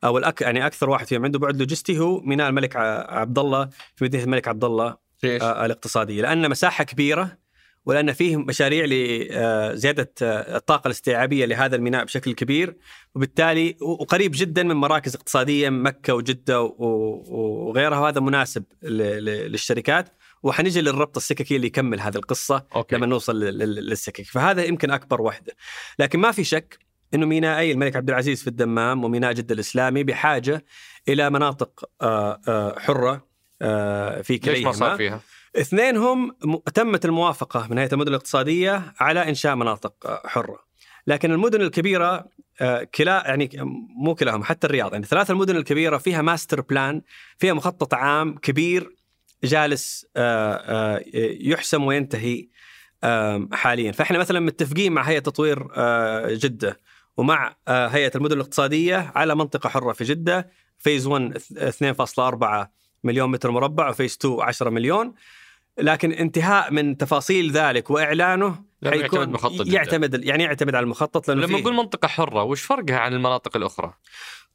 [0.03, 2.75] أو الأك يعني أكثر واحد فيهم عنده بعد لوجستي هو ميناء الملك
[3.09, 5.10] عبد الله في مدينة الملك عبد الله.
[5.23, 7.37] ليش؟ آه، الاقتصادية لأن مساحة كبيرة
[7.85, 12.77] ولأن فيه مشاريع لزياده الطاقة الاستيعابية لهذا الميناء بشكل كبير.
[13.15, 20.09] وبالتالي وقريب جدا من مراكز اقتصادية مكة وجدة وغيرها وهذا مناسب للشركات.
[20.43, 22.95] وحنجي للربط السككي اللي يكمل هذه القصة أوكي.
[22.95, 25.53] لما نوصل لل- لل- للسكك فهذا يمكن أكبر وحدة.
[25.99, 26.79] لكن ما في شك
[27.13, 30.65] إنه مينائي الملك عبد العزيز في الدمام وميناء جدة الإسلامي بحاجة
[31.07, 33.30] إلى مناطق آه، آه، حرة
[33.61, 34.71] آه، في ليش ما كليهما.
[34.71, 35.21] صار فيها؟
[35.55, 36.35] اثنينهم
[36.73, 40.59] تمت الموافقة من هيئة المدن الاقتصادية على إنشاء مناطق آه، حرة.
[41.07, 42.25] لكن المدن الكبيرة
[42.61, 43.49] آه، كلا يعني
[44.03, 44.93] مو كلاهم حتى الرياض.
[44.93, 47.01] يعني ثلاث المدن الكبيرة فيها master plan
[47.37, 48.95] فيها مخطط عام كبير
[49.43, 50.05] جالس
[51.41, 52.47] يحسم وينتهي
[53.51, 53.91] حاليا.
[53.91, 55.67] فإحنا مثلا متفقين مع هيئة تطوير
[56.27, 56.79] جدة
[57.17, 63.89] ومع هيئة المدن الاقتصادية على منطقة حرة في جدة فيز 1 2.4 مليون متر مربع
[63.89, 65.13] وفيز 2 10 مليون
[65.77, 69.67] لكن انتهاء من تفاصيل ذلك وإعلانه يعتمد مخطط.
[69.67, 73.93] يعتمد يعني يعتمد على المخطط لأنه لما نقول منطقة حرة وش فرقها عن المناطق الأخرى؟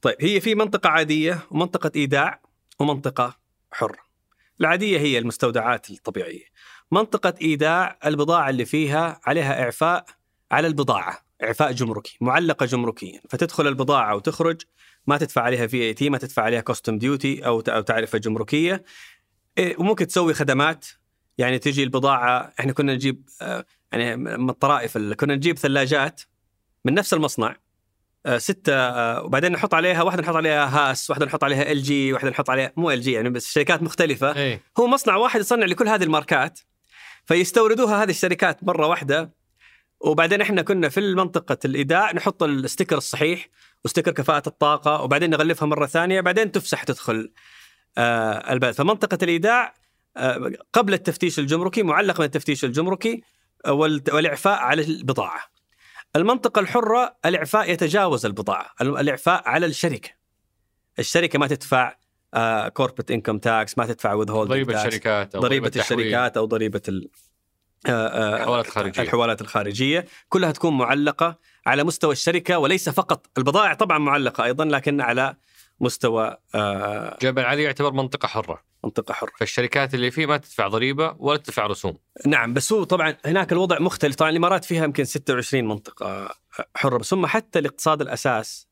[0.02, 2.40] طيب هي في منطقة عادية ومنطقة إيداع
[2.78, 3.37] ومنطقة
[3.72, 4.06] حرة.
[4.61, 6.44] العادية هي المستودعات الطبيعية.
[6.92, 10.04] منطقة إيداع البضاعة اللي فيها عليها إعفاء
[10.50, 14.62] على البضاعة، إعفاء جمركي، معلقة جمركيا، فتدخل البضاعة وتخرج
[15.07, 18.85] ما تدفع عليها VAT، ما تدفع عليها custom duty أو تعرفة جمركية.
[19.59, 20.87] إيه، وممكن تسوي خدمات.
[21.38, 26.21] يعني تجي البضاعة إحنا كنا نجيب آه، يعني من الطرائف اللي كنا نجيب ثلاجات
[26.85, 27.57] من نفس المصنع.
[28.27, 32.12] آه، ستة آه، وبعدين نحط عليها واحدة نحط عليها هاس واحدة نحط عليها ال جي
[32.12, 34.37] واحدة نحط عليها مو ال جي يعني بس شركات مختلفة.
[34.37, 34.61] إيه.
[34.79, 36.61] هو مصنع واحد يصنع لكل هذه الماركات.
[37.25, 39.33] فيستوردوها هذه الشركات مرة واحدة.
[40.01, 43.49] وبعدين إحنا كنا في منطقة الإيداع نحط ال sticker الصحيح.
[43.87, 47.33] و sticker كفاءة الطاقة وبعدين نغلفها مرة ثانية بعدين تفسح تدخل
[47.99, 49.75] آه البلد فمنطقة الإيداع
[50.16, 53.22] آه قبل التفتيش الجمركي معلقة من التفتيش الجمركي
[53.66, 55.40] آه، والإعفاء على البضاعة.
[56.16, 60.11] المنطقة الحرة الإعفاء يتجاوز البضاعة الإعفاء على الشركة.
[60.99, 61.94] الشركة ما تدفع
[62.75, 66.01] كوربت انكم تاكس ما تدفع وذ ضريبة الشركات أو ضريبة التحويل.
[66.07, 67.09] الشركات أو ضريبة ال-
[67.88, 69.03] الحوالات الخارجية.
[69.03, 70.07] الحوالات الخارجية.
[70.29, 73.27] كلها تكون معلقة على مستوى الشركة وليس فقط.
[73.38, 75.37] البضائع طبعا معلقة أيضا لكن على
[75.81, 78.62] مستوى آه، جبل علي يعتبر منطقة حرة.
[78.85, 79.33] منطقة حرة.
[79.38, 81.99] فالشركات اللي فيه ما تدفع ضريبة ولا تدفع رسوم.
[82.27, 84.14] نعم بس هو طبعا هناك الوضع مختلف.
[84.14, 86.35] طبعا الإمارات فيها يمكن 26 منطقة
[86.77, 88.68] حرة بس هم حتى الاقتصاد الأساس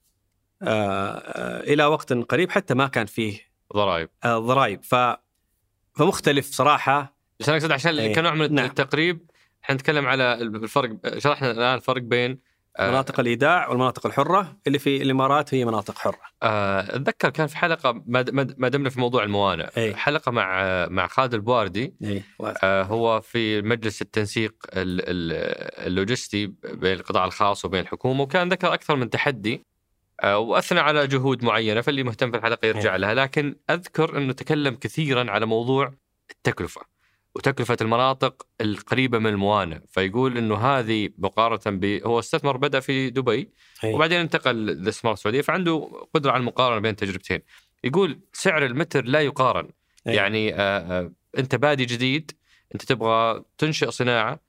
[0.62, 3.40] آه، آه، إلى وقت قريب حتى ما كان فيه
[3.74, 4.08] ضرائب.
[4.24, 4.84] آه، ضرائب.
[4.84, 4.94] ف
[5.94, 7.13] فمختلف صراحة.
[7.40, 8.14] بس أنا أقصد عشان إيه.
[8.14, 8.64] كنوع من نعم.
[8.64, 9.30] التقريب
[9.64, 12.38] إحنا نتكلم على الفرق شرحنا الآن الفرق بين
[12.78, 17.56] آه، مناطق الإيداع والمناطق الحرة اللي في الإمارات هي مناطق حرة آه، أتذكر كان في
[17.56, 19.94] حلقة ما دمنا في موضوع الموانئ إيه.
[19.94, 22.22] حلقة مع مع خالد البواردي إيه.
[22.62, 28.74] آه، هو في مجلس التنسيق ال- ال- اللوجستي بين القطاع الخاص وبين الحكومة وكان ذكر
[28.74, 29.64] أكثر من تحدي
[30.24, 35.30] وأثنى على جهود معينة فاللي مهتم في الحلقة يرجع لها لكن أذكر انه تكلم كثيرا
[35.30, 35.94] على موضوع
[36.30, 36.80] التكلفة
[37.34, 43.50] وتكلفة المناطق القريبة من الموانئ فيقول إنه هذه مقارنة ب هو استثمر بدأ في دبي
[43.84, 43.94] إيه.
[43.94, 47.42] وبعدين انتقل للإستثمار السعودية فعنده قدرة على المقارنة بين التجربتين
[47.84, 49.68] يقول سعر المتر لا يقارن
[50.06, 50.14] إيه.
[50.14, 52.30] يعني آه آه أنت بادي جديد
[52.74, 54.40] أنت تبغى تنشئ صناعة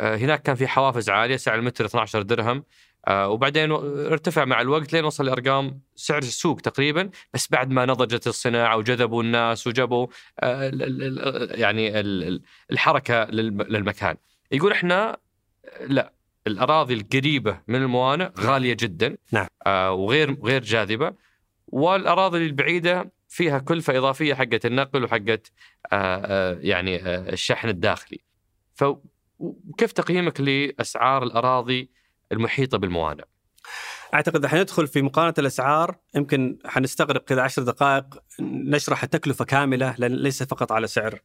[0.00, 2.64] آه هناك كان في حوافز عالية سعر المتر 12 درهم
[3.08, 8.76] وبعدين ارتفع مع الوقت لين وصل لأرقام سعر السوق تقريبا بس بعد ما نضجت الصناعة
[8.76, 10.06] وجذبوا الناس وجابوا
[10.40, 14.16] آه ال- يعني ال- ال- الحركة للم- للمكان
[14.52, 15.16] يقول إحنا
[15.86, 16.12] لا
[16.46, 19.46] الأراضي القريبة من الموانئ غالية جدا نعم.
[19.66, 21.12] آه وغير غير جاذبة
[21.66, 25.52] والأراضي البعيدة فيها كلفة إضافية حقت النقل وحقت
[25.92, 28.20] آه آه يعني آه الشحن الداخلي.
[28.74, 31.90] فكيف تقييمك لأسعار الأراضي
[32.32, 33.24] المحيطة بالموانئ؟
[34.14, 38.04] أعتقد حندخل في مقارنة الأسعار يمكن حنستغرق كذا عشر دقائق
[38.40, 41.20] نشرح التكلفة كاملة ليس فقط على سعر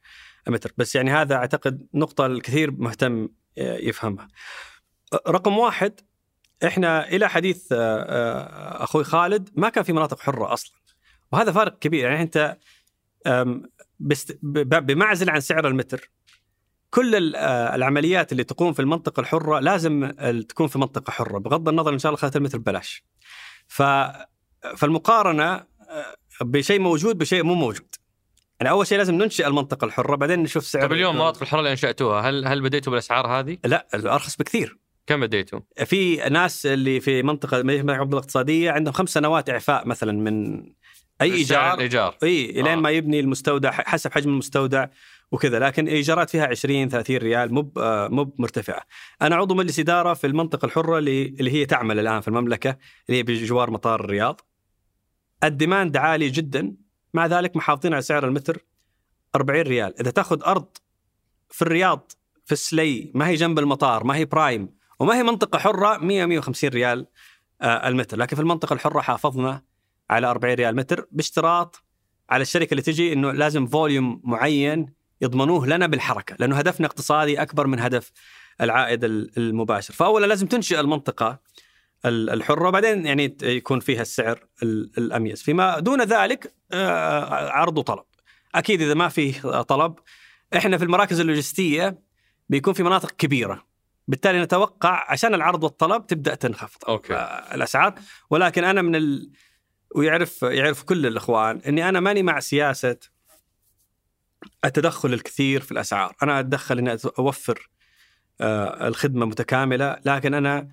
[0.48, 4.28] المتر بس يعني هذا أعتقد نقطة الكثير مهتم يفهمها.
[5.28, 6.00] رقم واحد
[6.64, 10.76] إحنا إلى حديث آه، آه، أخوي خالد ما كان في مناطق حرة أصلا
[11.32, 12.58] وهذا فارق كبير يعني أنت
[14.42, 16.10] بمعزل عن سعر المتر
[16.96, 20.12] كل آه، العمليات اللي تقوم في المنطقة الحرة لازم
[20.50, 23.04] تكون في منطقة حرة بغض النظر إن شاء الله اخذت المتر ببلاش.
[23.68, 23.84] ف
[24.78, 25.66] فالمقارنة آه،
[26.42, 27.96] بشيء موجود بشيء مو موجود.
[28.60, 31.72] يعني أول شيء لازم ننشئ المنطقة الحرة بعدين نشوف سعر طيب اليوم المناطق الحرة اللي
[31.72, 34.78] أنشأتوها هل هل بديتوا بالأسعار هذه؟ لا الارخص بكثير.
[35.08, 40.66] كم بديتوا؟ في ناس اللي في منطقة منطقة الاقتصاديه عندهم خمس سنوات إعفاء مثلا من
[41.22, 42.76] أي إيجار الإيجار إي إلين آه.
[42.76, 44.88] ما يبني المستودع حسب حجم المستودع
[45.36, 47.72] وكذا لكن إيجارات فيها 20 30 ريال مو
[48.10, 48.82] مو مرتفعه.
[49.22, 52.78] أنا عضو مجلس إدارة في المنطقة الحرة اللي اللي هي تعمل الآن في المملكة
[53.10, 54.42] اللي هي بجوار مطار الرياض.
[55.44, 56.76] ال demand عالي جدا
[57.14, 58.66] مع ذلك محافظين على سعر المتر
[59.36, 60.68] 40 ريال، إذا تأخذ أرض
[61.50, 62.12] في الرياض
[62.46, 64.70] في السلي ما هي جنب المطار ما هي prime
[65.00, 67.08] وما هي منطقة حرة 100 150 ريال
[67.62, 69.62] آه، المتر، لكن في المنطقة الحرة حافظنا
[70.10, 71.84] على 40 ريال متر باشتراط
[72.30, 77.68] على الشركة اللي تجي إنه لازم فوليوم معين يضمنوه لنا بالحركة لأنه هدفنا اقتصادي أكبر
[77.68, 78.12] من هدف
[78.62, 79.94] العائد ال- المباشر.
[79.94, 81.40] فاولا لازم تنشئ المنطقة
[82.06, 85.44] ال- الحرة بعدين يعني يكون فيها السعر ال- الأميز.
[85.44, 88.04] فيما دون ذلك آه، عرض وطلب
[88.56, 89.96] أكيد إذا ما فيه طلب
[90.56, 92.00] إحنا في المراكز اللوجستية
[92.50, 93.66] بيكون في مناطق كبيرة.
[94.08, 97.14] بالتالي نتوقع عشان العرض والطلب تبدأ تنخفض أوكي.
[97.54, 97.94] الأسعار.
[98.30, 99.32] ولكن أنا من ال...
[99.96, 102.98] ويعرف يعرف كل الإخوان إني أنا ماني مع سياسة
[104.66, 107.70] التدخل الكثير في الأسعار، أنا أتدخل إني أوفر
[108.42, 110.68] آه، الخدمة متكاملة، لكن أنا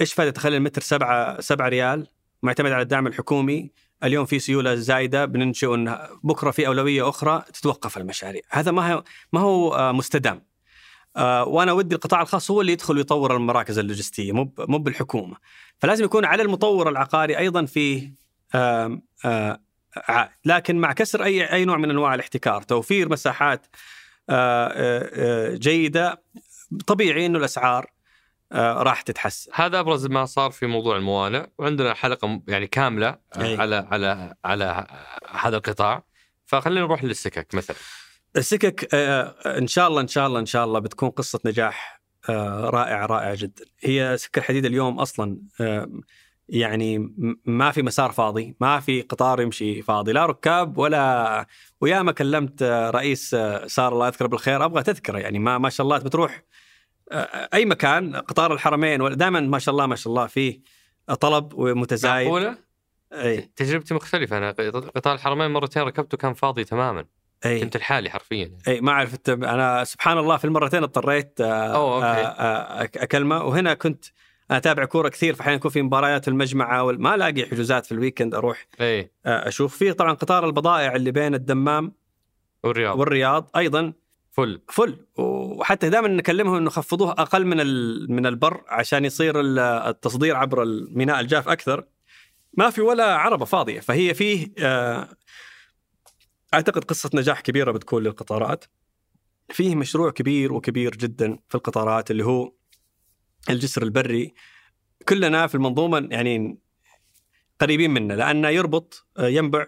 [0.00, 2.06] إيش فائده تخلي المتر سبعة سبعة ريال
[2.42, 3.70] معتمد على الدعم الحكومي،
[4.04, 5.68] اليوم في سيولة زايدة بننشئ
[6.24, 10.42] بكرة في أولوية أخرى تتوقف المشاريع، هذا ما هو ما هو آه، مستدام.
[11.16, 15.36] آه، وأنا ودي القطاع الخاص هو اللي يدخل ويطور المراكز اللوجستية مو مو بالحكومة.
[15.78, 18.12] فلازم يكون على المطور العقاري أيضا في
[20.08, 23.66] عائد لكن مع كسر اي أي نوع من أنواع الاحتكار توفير مساحات
[24.30, 26.22] آه، آه، آه، جيدة
[26.86, 27.90] طبيعي إنه الأسعار
[28.52, 29.50] آه، راح تتحسن.
[29.54, 31.46] هذا أبرز ما صار في موضوع الموانئ.
[31.58, 33.56] وعندنا حلقة يعني كاملة أي.
[33.56, 34.86] على على على
[35.30, 36.04] هذا القطاع.
[36.46, 37.76] فخلينا نروح للسكك مثلا.
[38.36, 38.94] السكك
[39.46, 43.64] إن شاء الله إن شاء الله إن شاء الله بتكون قصة نجاح رائعه رائعة جدا.
[43.80, 45.38] هي سكه الحديد اليوم أصلا
[46.48, 51.46] يعني ما في مسار فاضي ما في قطار يمشي فاضي لا ركاب ولا
[51.80, 52.62] وياما كلمت
[52.94, 53.30] رئيس
[53.66, 56.42] سار الله يذكره بالخير أبغى تذكرة يعني ما ما شاء الله بتروح
[57.54, 60.60] أي مكان قطار الحرمين دائما ما شاء الله ما شاء الله فيه
[61.20, 62.26] طلب ومتزايد.
[62.26, 62.58] معقولة؟
[63.12, 63.40] إي.
[63.56, 64.50] تجربتي مختلفة أنا
[64.96, 67.04] قطار الحرمين مرتين ركبته كان فاضي تماما.
[67.46, 67.60] إي.
[67.60, 68.58] كنت لحالي حرفيا.
[68.68, 73.02] إي ما أعرف الت- أنا سبحان الله في المرتين اضطريت أوه، okay.
[73.02, 74.04] أكلمه وهنا كنت
[74.50, 78.34] أتابع كورة كثير فأحيانا يكون في مباريات في المجمعه ما ألاقي حجوزات في ال weekend
[78.34, 78.66] أروح.
[78.80, 79.76] اي آه، أشوف.
[79.76, 81.92] فيه طبعا قطار البضائع اللي بين الدمام
[82.64, 82.98] والرياض.
[82.98, 83.92] والرياض أيضا.
[84.32, 84.60] full.
[84.68, 85.06] full.
[85.18, 87.56] وحتى دائما نكلمهم إنه خفضوه أقل من
[88.16, 91.84] من البر عشان يصير ال- التصدير عبر الميناء الجاف أكثر.
[92.54, 93.80] ما في ولا عربة فاضية.
[93.80, 95.08] فهي فيه آه،
[96.54, 98.64] أعتقد قصة نجاح كبيرة بتكون للقطارات.
[99.50, 102.52] فيه مشروع كبير وكبير جدا في القطارات اللي هو
[103.50, 104.34] الجسر البري
[105.08, 106.58] كلنا في المنظومة يعني
[107.60, 109.66] قريبين منه لأنه يربط آه، ينبع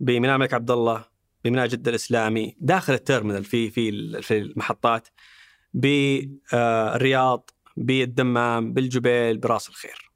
[0.00, 1.04] بميناء الملك عبد الله
[1.44, 5.08] بميناء جده الإسلامي داخل ال terminal في في في المحطات
[5.74, 10.10] بالرياض بالدمام بالجبيل برأس الخير.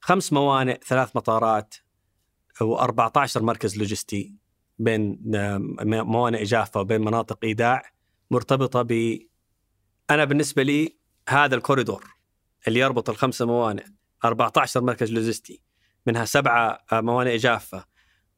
[0.00, 1.74] خمس موانئ ثلاث مطارات
[2.62, 4.34] و14 مركز لوجستي
[4.78, 7.82] بين آه، موانئ جافه وبين مناطق إيداع
[8.30, 9.18] مرتبطة ب
[10.10, 10.98] أنا بالنسبة لي
[11.28, 12.17] هذا الكوريدور.
[12.68, 13.84] اللي يربط الخمسة موانئ
[14.24, 15.60] 14 مركز لوجستي
[16.06, 17.84] منها سبعة آه، موانئ جافة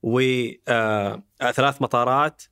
[0.03, 2.43] وثلاث مطارات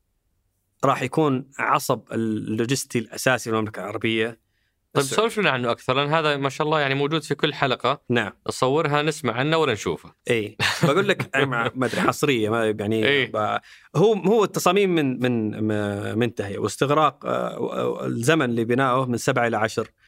[0.85, 4.49] راح يكون عصب اللوجستي الأساسي للمملكه العربية.
[4.93, 5.05] طيب.
[5.05, 8.03] سولف لنا عنه أكثر لأن هذا ما شاء الله يعني موجود في كل حلقة.
[8.09, 8.33] نعم.
[8.49, 13.61] نصورها نسمع عنه ولا نشوفه؟ اي بقول لك ما أدري حصرية ما يعني إيه.
[13.97, 19.83] هو هو التصاميم من من منتهية واستغراق آه، الزمن لبنائه من سبعة إلى عشر.
[19.83, 20.08] آه،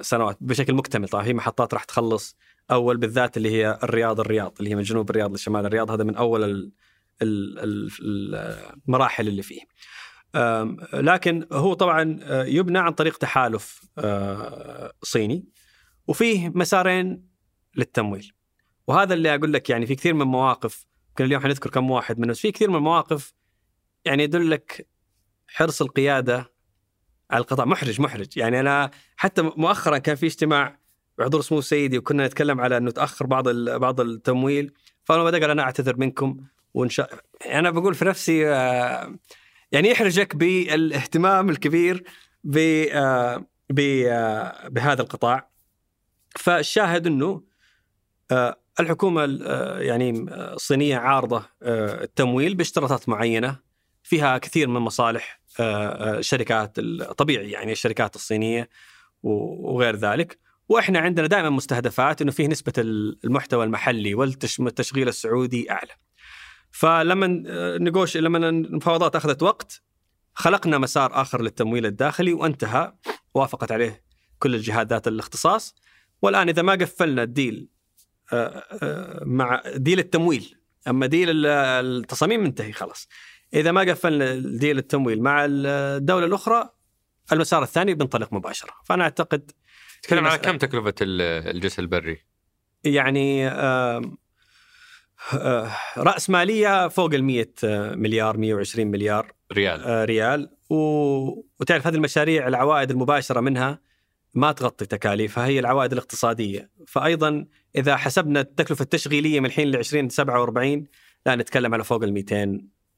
[0.00, 1.08] سنوات بشكل مكتمل.
[1.08, 2.36] طبعا في محطات راح تخلص
[2.70, 5.90] أول بالذات اللي هي الرياض الرياض اللي هي من جنوب الرياض لشمال الرياض.
[5.90, 6.72] هذا من أول ال-
[7.22, 9.60] ال- ال- المراحل اللي فيه.
[10.94, 15.44] لكن هو طبعا آه، يبنى عن طريق تحالف آه، صيني
[16.06, 17.28] وفيه مسارين
[17.76, 18.32] للتمويل.
[18.86, 22.32] وهذا اللي أقول لك يعني في كثير من مواقف يمكن اليوم حنذكر كم واحد منه
[22.32, 23.34] في كثير من المواقف
[24.04, 24.88] يعني يدلك
[25.48, 26.53] حرص القيادة
[27.34, 28.36] على القطاع محرج محرج.
[28.36, 30.78] يعني أنا حتى مؤخرا كان في اجتماع
[31.18, 34.72] بحضور سمو سيدي وكنا نتكلم على إنه تأخر بعض بعض التمويل.
[35.04, 36.36] فأنا بدأ قال أنا أعتذر منكم
[36.74, 37.10] وإن شاء
[37.46, 39.14] أنا بقول في نفسي آه،
[39.72, 42.04] يعني يحرجك بالاهتمام الكبير
[42.44, 42.58] ب
[42.92, 43.46] آه،
[43.78, 45.50] آه، بهذا القطاع.
[46.38, 47.42] فالشاهد إنه
[48.80, 49.24] الحكومة
[49.78, 53.56] يعني الصينيه عارضة التمويل باشتراطات معينة
[54.02, 58.68] فيها كثير من مصالح الشركات الطبيعي يعني الشركات الصينية
[59.22, 60.38] وغير ذلك.
[60.68, 65.92] وإحنا عندنا دائما مستهدفات إنه فيه نسبة المحتوى المحلي والتشغيل السعودي أعلى.
[66.70, 67.26] فلما
[67.78, 69.82] نقوش لما المفاوضات أخذت وقت
[70.34, 72.92] خلقنا مسار آخر للتمويل الداخلي وانتهى
[73.34, 74.02] وافقت عليه
[74.38, 75.74] كل الجهات ذات الاختصاص.
[76.22, 77.68] والآن إذا ما قفلنا الديل
[78.32, 80.56] آه، آه، مع ديل التمويل
[80.88, 83.08] أما ديل ال- التصاميم منتهي خلاص.
[83.54, 86.70] إذا ما قفلنا الديل التمويل مع الدولة الأخرى
[87.32, 89.50] المسار الثاني بنطلق مباشرة فأنا أعتقد
[90.02, 92.18] تتكلم على كم تكلفة ال- الجسر البري؟
[92.84, 94.00] يعني آه،
[95.96, 97.46] رأس مالية فوق ال 100
[97.94, 100.50] مليار 120 مليار ريال آه، ريال.
[100.70, 103.80] وتعرف هذه المشاريع العوائد المباشرة منها
[104.34, 110.84] ما تغطي تكاليفها هي العوائد الاقتصادية فايضا إذا حسبنا التكلفة التشغيلية من الحين ل 2047
[111.26, 112.12] لا نتكلم على فوق ال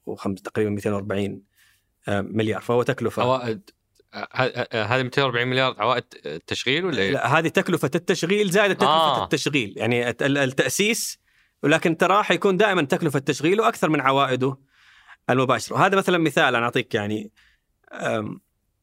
[0.07, 1.43] 205 تقريبا 240
[2.09, 3.71] آه، مليار فهو تكلفة عوائد
[4.15, 6.03] ه- ه- هذه 240 مليار عوائد
[6.47, 9.21] تشغيل ولا إيه؟ لا هذه تكلفة التشغيل زائد تكلفة آه.
[9.21, 9.25] آه.
[9.25, 11.19] التشغيل يعني الت- ال- التأسيس
[11.63, 14.57] ولكن ترى حيكون دائما تكلفة تشغيله أكثر من عوائده
[15.31, 17.31] المباشرة وهذا مثلا مثال أنا أعطيك يعني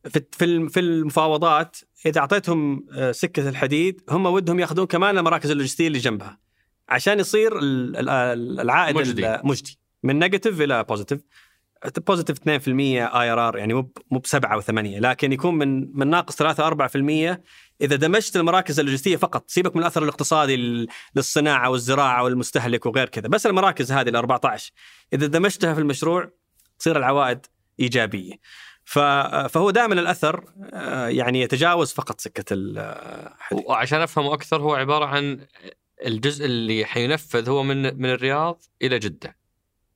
[0.09, 5.51] في في الم- في المفاوضات إذا أعطيتهم آه، سكة الحديد هم ودهم يأخذون كمان المراكز
[5.51, 6.39] اللوجستية اللي جنبها
[6.89, 9.37] عشان يصير ال- ال- العائد مجدي.
[9.43, 11.19] مجدي من negative إلى positive
[12.07, 16.69] positive 2% IRR يعني مو مو ب 7 و8 لكن يكون من من ناقص 3
[16.69, 17.37] 4%
[17.81, 23.27] إذا دمجت المراكز اللوجستية فقط سيبك من الأثر الاقتصادي لل- للصناعة والزراعة والمستهلك وغير كذا
[23.27, 24.71] بس المراكز هذه ال 14
[25.13, 26.31] إذا دمجتها في المشروع
[26.79, 27.45] تصير العوائد
[27.79, 28.33] إيجابية.
[28.85, 30.43] فهو دائما الأثر
[30.73, 35.45] آه، يعني يتجاوز فقط سكة الحديد وعشان افهمه أكثر هو عبارة عن
[36.05, 39.37] الجزء اللي حينفذ هو من من الرياض إلى جدة.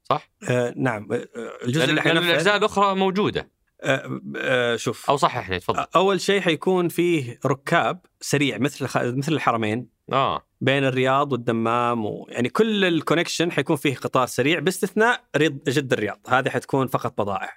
[0.09, 1.07] صح؟ آه، نعم.
[1.11, 1.27] آه،
[1.65, 3.51] الجزء اللي حينفذ الأجزاء الأخرى موجودة.
[3.81, 5.09] آه، آه، شوف.
[5.09, 5.85] أو صححني تفضل.
[5.95, 8.87] أول شيء حيكون فيه ركاب سريع مثل
[9.17, 9.89] مثل الحرمين.
[10.11, 10.47] آه.
[10.61, 15.23] بين الرياض والدمام ويعني كل ال connection حيكون فيه قطار سريع باستثناء
[15.67, 16.19] جدة الرياض.
[16.27, 17.51] هذه حتكون فقط بضائع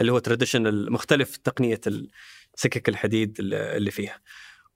[0.00, 1.80] اللي هو traditional مختلف تقنية
[2.54, 4.20] سكك الحديد اللي فيها.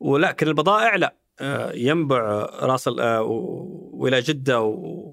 [0.01, 1.17] ولكن البضائع لا.
[1.41, 2.21] آه، ينبع
[2.63, 4.61] راس آه، وإلى جدة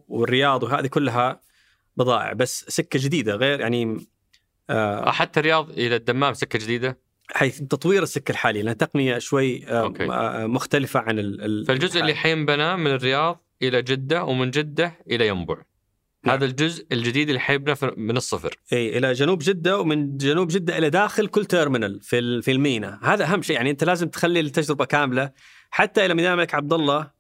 [0.08, 1.42] والرياض وهذه كلها
[1.98, 4.08] بضائع بس سكة جديدة غير يعني
[4.70, 7.00] آه، حتى الرياض إلى الدمام سكة جديدة؟
[7.32, 10.04] حيث تطوير السكة الحالية لانها تقنيه شوي آه، أوكي.
[10.12, 15.28] آه، مختلفة عن ال- ال- فالجزء اللي حينبنى من الرياض إلى جدة ومن جدة إلى
[15.28, 15.56] ينبع
[16.24, 16.36] نعم.
[16.36, 18.56] هذا الجزء الجديد اللي حيبنى من الصفر.
[18.74, 23.00] إي إلى جنوب جدة ومن جنوب جدة إلى داخل كل terminal في في المينا.
[23.04, 25.32] هذا أهم شيء يعني أنت لازم تخلي التجربة كاملة.
[25.72, 27.12] حتى إلى مينا الملك عبد الله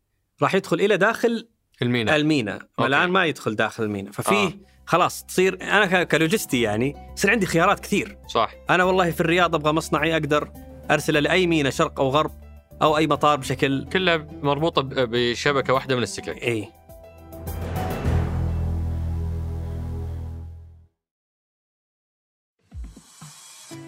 [0.41, 1.47] راح يدخل إلى داخل
[1.82, 2.15] المينا.
[2.15, 2.59] المينا.
[2.80, 4.11] الآن ما يدخل داخل المينا.
[4.11, 4.53] ففيه آه.
[4.86, 8.17] خلاص تصير أنا كلوجستي يعني يصير عندي خيارات كثير.
[8.28, 8.51] صح.
[8.69, 10.51] أنا والله في الرياض أبغى مصنعي أقدر
[10.91, 12.32] ارسله لأي مينا شرق أو غرب
[12.82, 16.43] أو أي مطار بشكل كلها مربوطة ب- بشبكة واحدة من السكك.
[16.43, 16.67] اي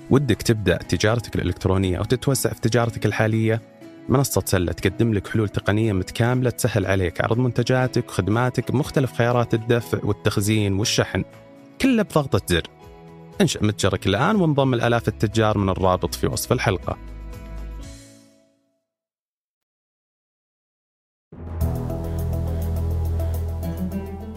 [0.10, 3.62] ودك تبدأ تجارتك الإلكترونية أو تتوسع في تجارتك الحالية؟
[4.10, 10.00] منصة سلة تقدم لك حلول تقنية متكاملة تسهل عليك عرض منتجاتك وخدماتك بمختلف خيارات الدفع
[10.04, 11.24] والتخزين والشحن
[11.82, 12.68] كله بضغطة زر.
[13.42, 16.98] انشأ متجرك الآن وانضم الآلاف التجار من الرابط في وصف الحلقة.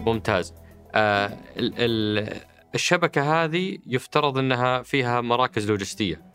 [0.05, 0.53] ممتاز.
[0.95, 1.25] آه
[1.57, 2.41] ال- ال-
[2.75, 6.15] الشبكة هذه يفترض إنها فيها مراكز لوجستية.
[6.15, 6.30] نعم.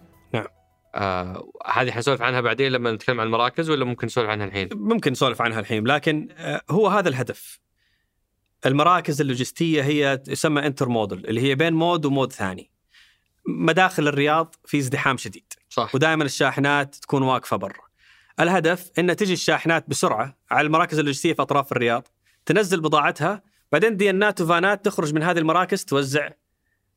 [0.97, 5.13] آه هذه حنسولف عنها بعدين لما نتكلم عن المراكز ولا ممكن نسولف عنها الحين؟ ممكن
[5.13, 7.59] نسولف عنها الحين لكن آه، هو هذا الهدف.
[8.67, 12.71] المراكز اللوجستية هي تسمى intermodal اللي هي بين mode و mode ثاني.
[13.47, 15.53] مداخل الرياض في ازدحام شديد.
[15.71, 15.95] صح.
[15.95, 17.87] ودائما الشاحنات تكون واقفة برا.
[18.41, 22.09] الهدف ان تجي الشاحنات بسرعة على المراكز اللوجستية في أطراف الرياض
[22.47, 23.43] تنزل بضاعتها
[23.73, 26.29] بعدين ديانات وفانات تخرج من هذه المراكز توزع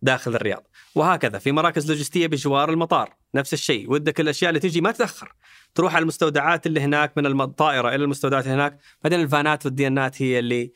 [0.02, 0.68] داخل الرياض.
[0.96, 3.19] وهكذا في مراكز لوجستية بجوار المطار.
[3.36, 3.92] نفس الشيء.
[3.92, 5.34] ودك الأشياء اللي تجي ما تتأخر.
[5.76, 8.80] تروح على المستودعات اللي هناك من الطائره إلى المستودعات اللي هناك.
[9.04, 10.72] بعدين الفانات والديانات هي اللي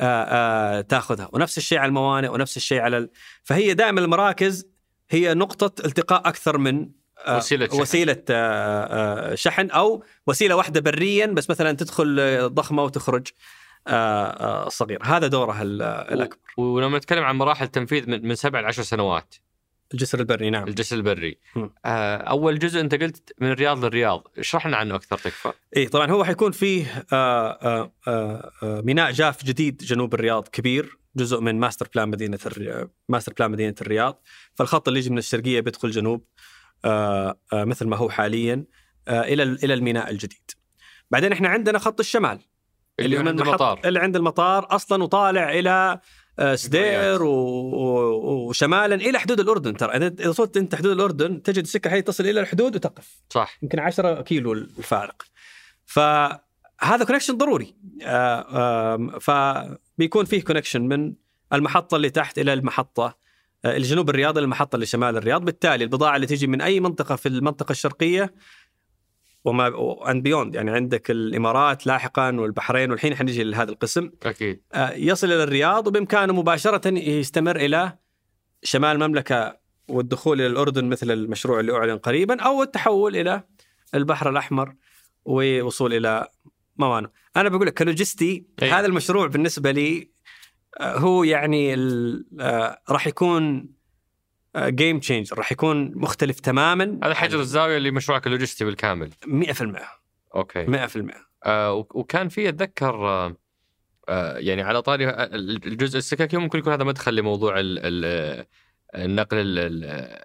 [0.00, 1.28] آآ آآ تأخذها.
[1.32, 3.10] ونفس الشيء على الموانئ ونفس الشيء على ال...
[3.42, 4.66] فهي دائما المراكز
[5.10, 6.88] هي نقطة التقاء أكثر من
[7.28, 7.80] وسيلة شحن.
[7.80, 13.26] وسيلة آه، شحن أو وسيلة واحدة بريا بس مثلا تدخل ضخمة وتخرج
[14.68, 15.02] صغير.
[15.02, 16.38] هذا دورها ال- الأكبر.
[16.56, 19.34] ولما نتكلم عن مراحل تنفيذ من, من سبع لعشر سنوات
[19.94, 20.68] الجسر البري نعم.
[20.68, 21.38] الجسر البري.
[21.84, 25.52] آه أول جزء أنت قلت من الرياض للرياض اشرح لنا عنه أكثر تكفى.
[25.76, 30.98] اي طبعا هو حيكون فيه آه، آه، آه، آه، ميناء جاف جديد جنوب الرياض كبير
[31.16, 32.88] جزء من master plan مدينة الري...
[33.08, 34.22] master plan مدينة الرياض.
[34.54, 36.24] فالخط اللي يجي من الشرقية بيدخل جنوب
[36.84, 38.64] آه، مثل ما هو حاليا
[39.08, 40.50] إلى إلى الميناء الجديد.
[41.10, 42.38] بعدين إحنا عندنا خط الشمال
[43.00, 43.80] اللي هو عند المطار.
[43.84, 46.00] اللي عند المطار أصلا وطالع إلى
[46.54, 47.28] سدير و...
[47.28, 48.48] و...
[48.48, 49.76] وشمالا إلى حدود الأردن.
[49.76, 53.22] ترى اذا وصلت أنت حدود الأردن تجد السكة هي تصل إلى الحدود وتقف.
[53.30, 53.58] صح.
[53.62, 55.22] يمكن 10 كيلو الفارق.
[55.86, 57.76] فهذا connection ضروري.
[58.02, 61.14] آه، فبيكون فيه connection من
[61.52, 63.18] المحطة اللي تحت إلى المحطة
[63.64, 65.44] آه، الجنوب الرياض إلى المحطة اللي شمال الرياض.
[65.44, 68.34] بالتالي البضاعة اللي تيجي من أي منطقة في المنطقة الشرقية
[69.44, 69.72] وما
[70.10, 75.42] and beyond يعني عندك الإمارات لاحقا والبحرين والحين حنجي لهذا القسم أكيد آه، يصل إلى
[75.42, 77.98] الرياض وبإمكانه مباشرة يستمر إلى
[78.62, 79.58] شمال المملكة
[79.88, 83.42] والدخول إلى الأردن مثل المشروع اللي أعلن قريبا أو التحول إلى
[83.94, 84.74] البحر الأحمر
[85.24, 86.28] ووصول إلى
[86.76, 87.08] موانئ.
[87.36, 88.70] أنا بقول لك كلوجستي أي.
[88.70, 90.10] هذا المشروع بالنسبة لي
[90.80, 91.74] آه، هو يعني
[92.40, 93.68] آه، راح يكون
[94.56, 99.10] game changer راح يكون مختلف تماما هذا حجر الزاوية لمشروعك اللوجستي بالكامل.
[99.26, 99.78] 100%
[100.34, 100.66] okay.
[100.66, 103.36] 100% آه وك- وكان في أتذكر آه
[104.08, 108.46] آه يعني على طاري آه، الجزء السككي ممكن يكون هذا مدخل لموضوع ال ال
[108.94, 110.18] النقل ال ال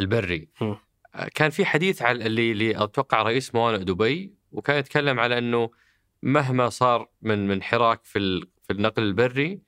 [0.00, 0.48] البري.
[0.62, 5.70] آه، كان في حديث على اللي, اللي أتوقع رئيس موانئ دبي وكان يتكلم على إنه
[6.22, 9.60] مهما صار من من حراك في في النقل البري آه،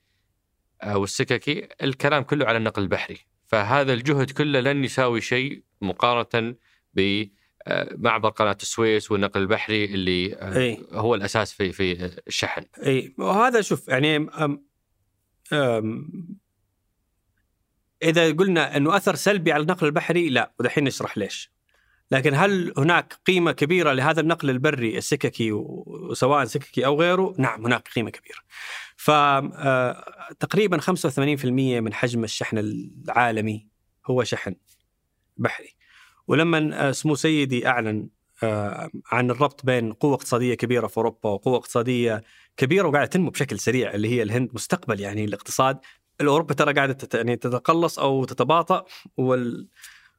[0.86, 6.54] والسككي الكلام كله على النقل البحري فهذا الجهد كله لن يساوي شيء مقارنة
[6.94, 7.24] ب
[7.66, 13.14] آه، معبر قناه السويس والنقل البحري اللي آه، إي هو الأساس في في الشحن إي
[13.18, 14.64] وهذا شوف يعني أم
[15.52, 16.08] أم
[18.02, 21.52] إذا قلنا إنه أثر سلبي على النقل البحري لا ودحين نشرح ليش.
[22.10, 27.88] لكن هل هناك قيمة كبيرة لهذا النقل البري السككي وسواء سككي أو غيره؟ نعم هناك
[27.88, 28.38] قيمة كبيرة.
[28.96, 33.66] فتقريبا 85% من حجم الشحن العالمي
[34.06, 34.54] هو شحن
[35.36, 35.74] بحري.
[36.28, 38.08] ولما آه، سمو سيدي أعلن
[38.42, 42.22] آه، عن الربط بين قوة اقتصادية كبيرة في أوروبا وقوة اقتصادية
[42.56, 45.78] كبيرة وقاعدة تنمو بشكل سريع اللي هي الهند مستقبل يعني الاقتصاد
[46.20, 47.14] اوروبا ترى قاعدة تت...
[47.14, 48.84] يعني تتقلص أو تتباطأ
[49.16, 49.68] وال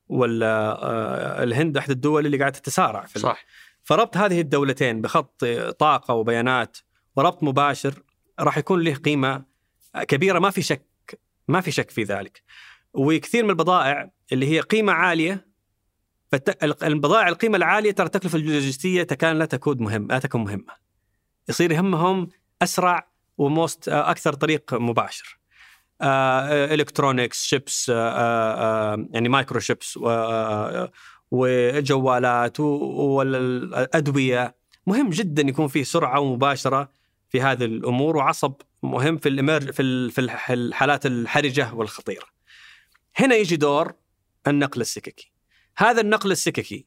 [0.10, 3.46] وال آه، الهند احد الدول اللي قاعدة تتسارع في صح
[3.84, 5.46] فربط هذه الدولتين بخط
[5.80, 6.78] طاقة وبيانات
[7.16, 8.04] وربط مباشر
[8.40, 9.46] راح يكون له قيمة
[10.08, 12.44] كبيرة ما في شك ما في شك في ذلك.
[12.94, 15.54] وكثير من البضائع اللي هي قيمة عالية
[16.84, 20.74] البضائع القيمة العالية ترى التكلفه اللوجستية تكاد لا تكون مهم لا تكون مهمة.
[21.50, 22.30] يصير يهمهم
[22.62, 25.40] أسرع و most أكثر طريق مباشر.
[26.02, 30.00] electronics chips يعني microchips
[31.32, 34.56] وجوالات والادويه
[34.88, 36.90] مهم جدا يكون في سرعة ومباشره
[37.34, 38.54] في هذه الأمور وعصب
[38.84, 40.22] مهم في الامر في في
[40.54, 42.26] الحالات الحرجة والخطيرة.
[43.16, 43.94] هنا يجي دور
[44.48, 45.32] النقل السككي.
[45.78, 46.86] هذا النقل السككي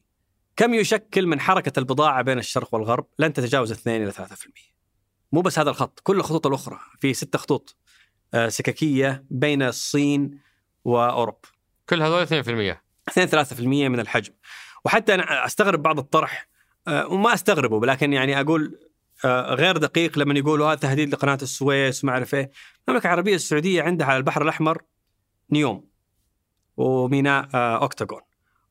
[0.55, 4.73] كم يشكل من حركة البضاعة بين الشرق والغرب؟ لن تتجاوز 2 إلى 3%.
[5.31, 7.75] مو بس هذا الخط، كل الخطوط الأخرى في ست خطوط
[8.33, 10.39] آه، سككية بين الصين
[10.85, 11.49] وأوروبا.
[11.89, 14.33] كل هذول 2% 2 3% من الحجم.
[14.85, 16.47] وحتى أنا أستغرب بعض الطرح
[16.87, 18.86] آه، وما أستغربه ولكن يعني أقول
[19.25, 22.51] غير دقيق لما يقولوا هذا تهديد لقناة السويس وما أعرف إيه.
[22.87, 24.81] المملكة العربية السعودية عندها على البحر الأحمر
[25.51, 25.87] نيوم
[26.77, 28.21] وميناء أوكتاغون.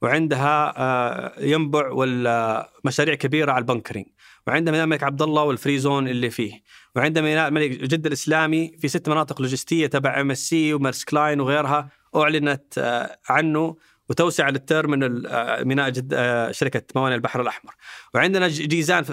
[0.02, 4.06] وعندها ينبع والمشاريع كبيرة على ال bunkering
[4.46, 6.62] وعندها ميناء الملك عبد الله وال free zone اللي فيه.
[6.96, 11.40] وعندها ميناء الملك جده الإسلامي في ست مناطق لوجستية تبع ام اس سي وميرس كلاين
[11.40, 13.76] وغيرها أعلنت آه، عنه
[14.08, 17.74] وتوسع للتيرمينال آه، ميناء جد آه، شركة موانئ البحر الأحمر.
[18.14, 19.04] وعندنا جيزان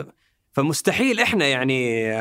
[0.54, 2.12] فمستحيل إحنا يعني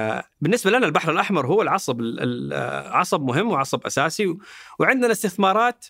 [0.40, 4.36] بالنسبة لنا البحر الأحمر هو العصب العصب مهم وعصب أساسي
[4.78, 5.86] وعندنا استثمارات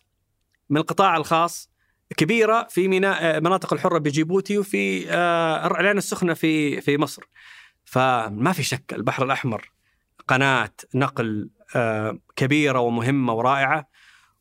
[0.71, 1.73] من القطاع الخاص
[2.17, 5.15] كبيرة في ميناء مناطق الحرة بجيبوتي وفي
[5.81, 7.23] العين السخنة في في مصر.
[7.85, 9.73] فما في شك البحر الأحمر
[10.29, 13.89] قناة نقل آه، كبيرة ومهمة ورائعة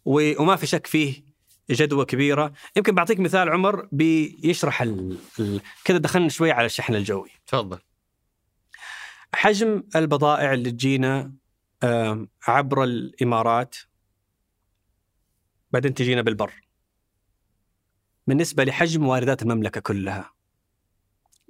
[0.06, 1.24] وما في شك فيه
[1.70, 2.54] جدوى كبيرة.
[2.76, 5.18] يمكن بعطيك مثال عمر بيشرح ال...
[5.40, 5.62] ال...
[5.84, 7.30] كذا دخلنا شوي على الشحن الجوي.
[7.48, 7.80] تفضل.
[9.36, 11.34] حجم البضائع اللي تجينا
[12.48, 13.76] عبر الإمارات
[15.72, 16.54] بعدين تجينا بالبر.
[18.28, 20.34] بالنسبة لحجم واردات المملكة كلها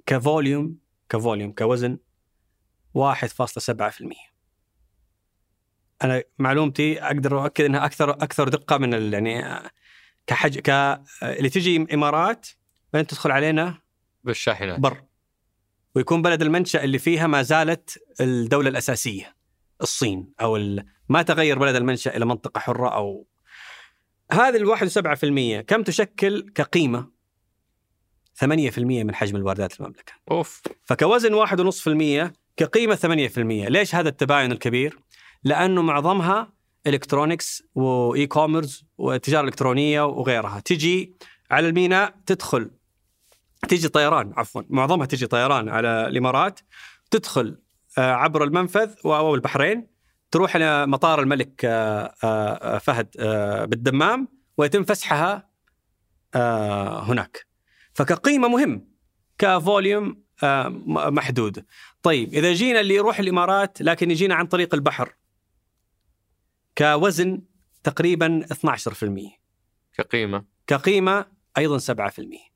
[0.06, 0.78] كفوليوم
[1.08, 1.98] كفوليوم كوزن
[2.98, 4.32] 1.7%
[6.02, 9.44] أنا معلومتي أقدر أؤكد إنها أكثر أكثر دقة من يعني
[10.26, 10.70] كحج ك
[11.22, 12.48] اللي تجي إمارات
[12.92, 13.78] بعدين تدخل علينا
[14.24, 14.80] بالشاحنات.
[14.80, 15.04] بر.
[15.94, 19.36] ويكون بلد المنشأ اللي فيها ما زالت الدولة الأساسية
[19.82, 20.84] الصين أو ال...
[21.08, 23.26] ما تغير بلد المنشأ إلى منطقة حرة أو
[24.32, 24.76] هذه ال
[25.60, 27.10] 1.7% كم تشكل كقيمة
[28.44, 28.44] 8%
[28.78, 30.12] من حجم الواردات المملكة.
[30.30, 33.38] أوف فكوزن 1.5% كقيمة 8%،
[33.70, 34.98] ليش هذا التباين الكبير؟
[35.44, 36.52] لأنه معظمها
[36.86, 41.14] electronics و e-commerce والتجاره الالكترونيه وغيرها، تجي
[41.50, 42.70] على الميناء تدخل
[43.68, 46.60] تجي طيران عفوا معظمها تجي طيران على الإمارات
[47.10, 47.58] تدخل
[47.98, 49.86] آه، عبر المنفذ أو البحرين
[50.30, 53.08] تروح إلى مطار الملك آه، آه، فهد
[53.70, 55.52] بالدمام ويتم فسحها
[57.04, 57.46] هناك.
[57.94, 58.88] فكقيمة مهم
[59.38, 60.22] ك volume
[60.86, 61.64] محدود.
[62.02, 65.14] طيب إذا جينا اللي يروح الإمارات لكن يجينا عن طريق البحر
[66.78, 67.42] كوزن
[67.84, 69.38] تقريبا 12%
[69.94, 71.26] كقيمة؟ كقيمة
[71.58, 72.51] أيضا 7%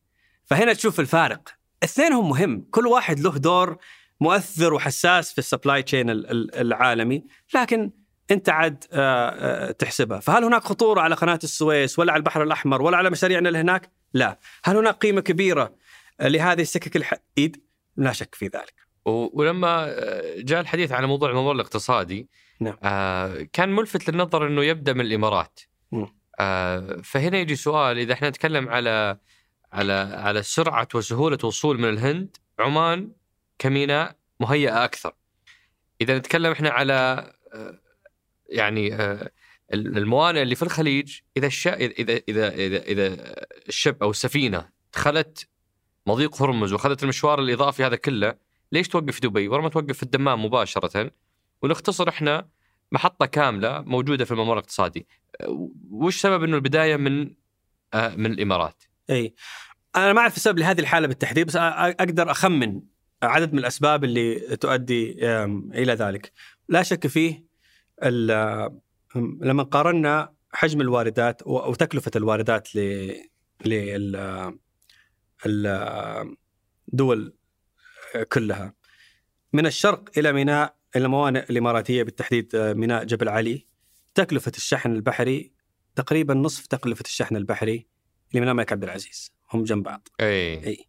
[0.47, 1.49] فهنا تشوف الفارق.
[1.85, 2.67] اثنينهم مهم.
[2.71, 3.77] كل واحد له دور
[4.21, 7.25] مؤثر وحساس في ال supply chain العالمي
[7.55, 7.91] لكن
[8.31, 10.21] انت عاد آه، آه، تحسبها.
[10.21, 13.91] فهل هناك خطورة على قناة السويس ولا على البحر الأحمر ولا على مشاريعنا اللي هناك؟
[14.15, 14.39] لا.
[14.65, 15.75] هل هناك قيمة كبيرة
[16.21, 17.63] لهذه السكك الحديد؟
[17.97, 18.75] لا شك في ذلك.
[19.07, 19.95] ولما
[20.39, 22.29] جاء الحديث عن موضوع الموضوع الاقتصادي
[22.61, 22.77] نعم.
[22.83, 25.61] آه كان ملفت للنظر إنه يبدأ من الإمارات.
[26.41, 29.19] آه فهنا يجي سؤال إذا إحنا نتكلم على
[29.77, 33.13] على على سرعة وسهولة وصول من الهند عمان
[33.59, 35.13] كميناء مهيئة أكثر.
[36.01, 36.93] إذا نتكلم إحنا على
[37.55, 37.81] آه
[38.49, 39.31] يعني آه
[39.75, 41.67] الموانئ اللي في الخليج إذا الش...
[41.69, 43.35] إذا إذا إذا إذا
[43.69, 45.49] الشب أو السفينة دخلت
[46.07, 48.35] مضيق هرمز واخذت المشوار الإضافي هذا كله
[48.73, 51.11] ليش توقف في دبي؟ ورا ما توقف في الدمام مباشرة.
[51.63, 52.49] ونختصر إحنا
[52.93, 55.07] محطة كاملة موجودة في الممر الاقتصادي.
[55.41, 57.35] آه، وش سبب إنه البداية من
[57.95, 59.35] من الإمارات؟ إي.
[59.97, 62.83] أنا ما أعرف السبب لهذه الحالة بالتحديد بس أقدر أخمن
[63.23, 65.17] عدد من الأسباب اللي تؤدي
[65.75, 66.33] إلى ذلك.
[66.69, 67.47] لا شك فيه
[69.41, 72.69] لما قارنا حجم الواردات وتكلفه الواردات
[73.65, 74.17] لل
[76.93, 77.35] الدول
[78.33, 78.75] كلها.
[79.53, 83.67] من الشرق إلى ميناء إلى الموانئ الإماراتية بالتحديد آه، ميناء جبل علي
[84.15, 85.53] تكلفة الشحن البحري
[85.95, 87.87] تقريبا نصف تكلفة الشحن البحري
[88.35, 89.36] لميناء الملك عبد العزيز.
[89.51, 90.09] هم جنب بعض.
[90.21, 90.87] اي إي.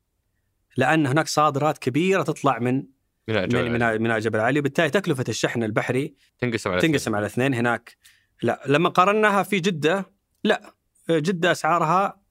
[0.77, 2.83] لأن هناك صادرات كبيرة تطلع من
[3.27, 7.97] من من ميناء جبل علي وبالتالي تكلفة الشحن البحري تنقسم على تنقسم على اثنين هناك.
[8.41, 10.11] لا لما قارناها في جدة
[10.43, 10.73] لا
[11.09, 12.21] جدة أسعارها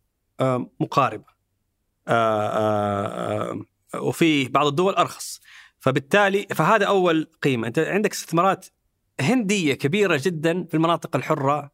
[0.41, 1.37] آه، مقاربة.
[2.09, 5.41] آه، آه، وفي بعض الدول أرخص.
[5.79, 7.67] فبالتالي فهذا أول قيمة.
[7.67, 8.67] أنت عندك استثمارات
[9.21, 11.71] هندية كبيرة جدا في المناطق الحرة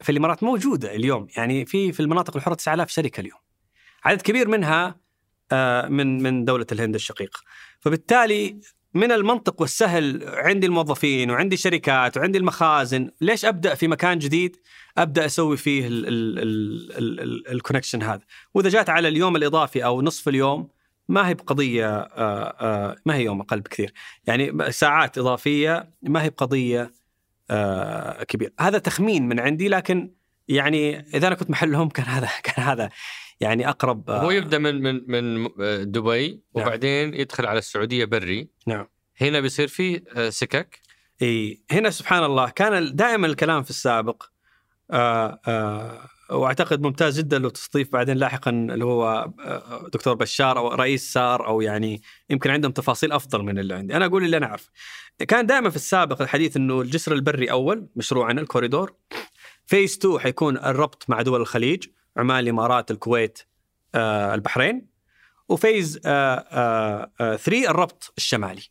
[0.00, 1.26] في الإمارات موجودة اليوم.
[1.36, 3.45] يعني في في المناطق الحرة 9000 شركة اليوم.
[4.06, 5.00] عدد كبير منها
[5.52, 7.40] آه، من من دولة الهند الشقيقه
[7.80, 8.60] فبالتالي
[8.94, 14.56] من المنطق والسهل عندي الموظفين وعندي شركات وعندي المخازن ليش أبدأ في مكان جديد؟
[14.98, 15.86] أبدأ أسوي فيه
[17.52, 18.20] الكونكشن هذا.
[18.54, 20.68] وإذا جات على اليوم الإضافي أو نصف اليوم
[21.08, 23.92] ما هي بقضية آه، آه، ما هي يوم أقل بكثير.
[24.26, 26.92] يعني ساعات إضافية ما هي بقضية
[28.28, 28.52] كبيرة.
[28.60, 30.12] هذا تخمين من عندي لكن
[30.48, 32.90] يعني إذا أنا كنت محلهم كان هذا كان هذا.
[33.40, 36.66] يعني أقرب آه، هو يبدأ من من من آه، دبي نعم.
[36.66, 38.48] وبعدين يدخل على السعودية بري.
[38.66, 38.86] نعم.
[39.20, 40.80] هنا بيصير في آه، سكك.
[41.22, 44.22] إي هنا سبحان الله كان دائما الكلام في السابق
[44.90, 49.30] آه آه وأعتقد ممتاز جدا لو تستضيف بعدين لاحقا اللي هو
[49.92, 54.06] دكتور بشار أو رئيس سار أو يعني يمكن عندهم تفاصيل أفضل من اللي عندي، أنا
[54.06, 54.70] أقول اللي أنا اعرف.
[55.28, 58.94] كان دائما في السابق الحديث إنه الجسر البري أول مشروعنا ال corridor.
[59.66, 61.84] phase 2 حيكون الربط مع دول الخليج.
[62.16, 63.38] عمان الإمارات الكويت
[63.94, 64.86] آه البحرين.
[65.48, 67.38] و phase 3 آه آه آه
[67.70, 68.62] الربط الشمالي.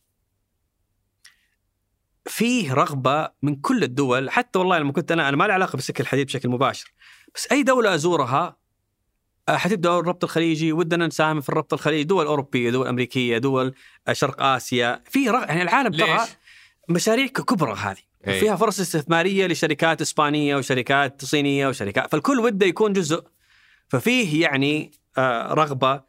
[2.28, 6.02] فيه رغبة من كل الدول حتى والله لما كنت أنا أنا ما لي علاقة بالسكه
[6.02, 6.94] الحديد بشكل مباشر.
[7.36, 8.58] بس أي دولة أزورها
[9.50, 10.74] حتبدأ الربط الخليجي.
[10.74, 12.04] ودنا نساهم في الربط الخليجي.
[12.04, 13.74] دول أوروبية دول أمريكية دول
[14.12, 15.04] شرق آسيا.
[15.10, 15.44] في رغ...
[15.44, 16.20] يعني العالم ترى؟
[16.90, 17.98] مشاريع كبرى هذه.
[18.28, 18.40] إيه.
[18.40, 22.12] فيها فرص استثمارية لشركات إسبانية وشركات صينية وشركات.
[22.12, 23.24] فالكل وده يكون جزء
[23.90, 26.04] ففيه يعني آه، رغبة آه،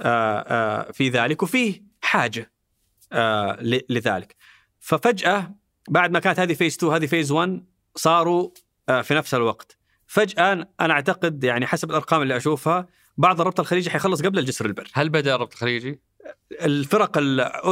[0.00, 2.52] آه، في ذلك وفيه حاجة
[3.90, 4.36] لذلك.
[4.80, 5.54] ففجأة
[5.88, 7.64] بعد ما كانت هذه phase 2 هذه phase 1
[7.96, 8.50] صاروا
[9.02, 9.78] في نفس الوقت.
[10.06, 14.90] فجأة أنا أعتقد يعني حسب الأرقام اللي أشوفها بعض الربط الخليجي حيخلص قبل الجسر البري.
[14.92, 16.00] هل بدأ الربط الخليجي؟
[16.52, 17.18] الفرق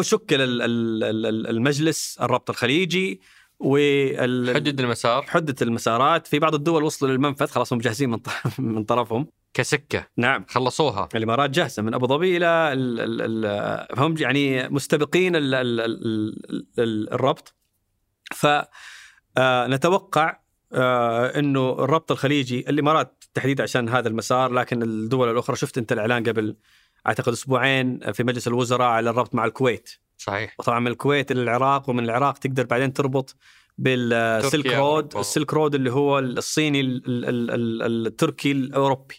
[0.00, 3.20] شكل ال- ال- ال- المجلس الربط الخليجي
[3.58, 5.22] وال حدد المسار.
[5.22, 6.26] حدد المسارات.
[6.26, 7.80] في بعض الدول وصلوا للمنفذ خلاص هم
[8.58, 9.26] من طرفهم.
[9.54, 10.06] كسكة.
[10.16, 10.44] نعم.
[10.48, 11.08] خلصوها.
[11.14, 16.66] الإمارات جاهزة من أبو ظبي إلى ال ال ال هم يعني مستبقين ال ال ال
[16.78, 17.54] ال الربط.
[18.34, 19.68] ف آه،
[20.72, 26.22] آه، إنه الربط الخليجي الإمارات تحديدا عشان هذا المسار لكن الدول الأخرى شفت أنت الإعلان
[26.24, 26.56] قبل
[27.06, 29.90] أعتقد أسبوعين في مجلس الوزراء على الربط مع الكويت.
[30.16, 30.54] صحيح.
[30.58, 33.36] وطبعا من الكويت إلى العراق ومن العراق تقدر بعدين تربط
[33.78, 35.16] بالسلك رود.
[35.16, 39.14] السلك رود اللي هو الصيني ال- ال- ال- ال- التركي الأوروبي.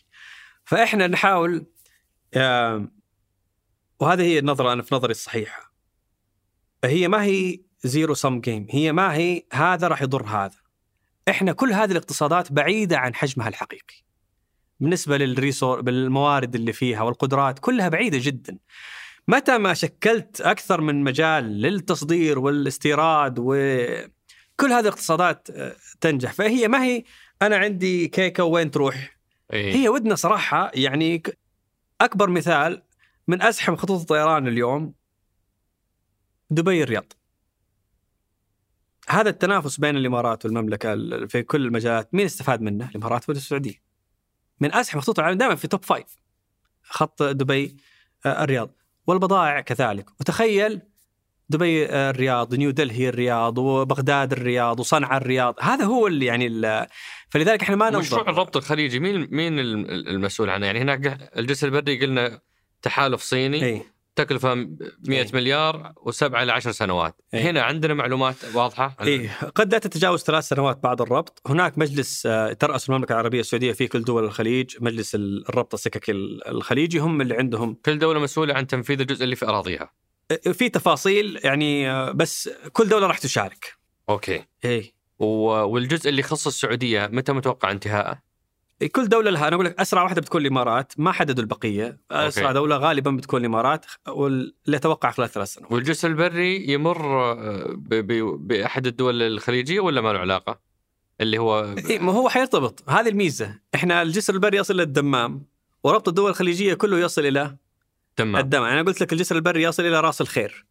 [0.69, 1.65] فإحنا نحاول
[3.99, 5.73] وهذه هي النظرة أنا في نظري الصحيحة.
[6.85, 10.57] هي ما هي zero sum game هي ما هي هذا راح يضر هذا.
[11.29, 13.95] إحنا كل هذه الاقتصادات بعيدة عن حجمها الحقيقي.
[14.79, 18.57] بالنسبة لل resource بالموارد اللي فيها والقدرات كلها بعيدة جدا.
[19.27, 26.33] متى ما شكلت أكثر من مجال للتصدير والاستيراد وكل هذه الاقتصادات آه، تنجح.
[26.33, 27.03] فهي ما هي
[27.41, 29.18] أنا عندي كيكة وين تروح؟
[29.53, 29.73] إيه.
[29.75, 31.23] هي ودنا صراحة يعني
[32.01, 32.83] أكبر مثال
[33.27, 34.93] من أزحم خطوط الطيران اليوم
[36.49, 37.13] دبي الرياض
[39.09, 43.81] هذا التنافس بين الإمارات والمملكة ال- في كل المجالات مين استفاد منه؟ الإمارات والسعوديه.
[44.59, 46.15] من أزحم خطوط العالم دائما في top five
[46.83, 47.77] خط دبي
[48.25, 48.71] آه، الرياض
[49.07, 50.81] والبضائع كذلك وتخيل
[51.49, 55.55] دبي آه، الرياض نيو دلهي الرياض وبغداد الرياض وصنعاء الرياض.
[55.61, 56.87] هذا هو اللي يعني ال-
[57.29, 58.31] فلذلك إحنا ما مشروع ننظر.
[58.33, 58.99] الربط الخليجي.
[58.99, 62.39] مين مين الم- المسؤول عنه؟ يعني هناك الجسر البري قلنا
[62.81, 63.81] تحالف صيني إي.
[64.15, 64.67] تكلفة 100
[65.09, 65.27] إيه.
[65.33, 67.15] مليار وسبعة ل 10 سنوات.
[67.33, 67.41] إيه.
[67.49, 71.41] هنا عندنا معلومات واضحة؟ عن- إيه قد لا تتجاوز ثلاث سنوات بعد الربط.
[71.47, 74.75] هناك مجلس آه، ترأس المملكة العربية السعودية في كل دول الخليج.
[74.81, 79.23] مجلس ال- الربط السككي ال- الخليجي هم اللي عندهم كل دولة مسؤولة عن تنفيذ الجزء
[79.23, 79.83] اللي في أراضيها.
[79.83, 80.08] آه،
[80.53, 83.73] في تفاصيل يعني آه، بس كل دولة راح تشارك.
[84.09, 84.43] أوكي.
[84.65, 88.29] اي والجزء اللي يخص السعودية متى متوقع انتهائه؟
[88.91, 91.99] كل دولة لها أنا أقول لك أسرع واحدة بتكون الإمارات ما حددوا البقية.
[92.11, 92.53] أسرع أوكي.
[92.53, 95.71] دولة غالبا بتكون الإمارات واللي أتوقع خلال ثلاث سنوات.
[95.71, 97.01] والجسر البري يمر
[97.31, 100.59] آه، ب- ب- بأحد الدول الخليجية ولا ما له علاقة؟
[101.21, 102.89] اللي هو إيه ما هو حيرتبط.
[102.89, 103.59] هذه الميزة.
[103.75, 105.45] إحنا الجسر البري يصل للدمام
[105.83, 107.55] وربط الدول الخليجية كله يصل إلى
[108.19, 108.41] تمام.
[108.41, 110.65] الدمام أنا قلت لك الجسر البري يصل إلى رأس الخير.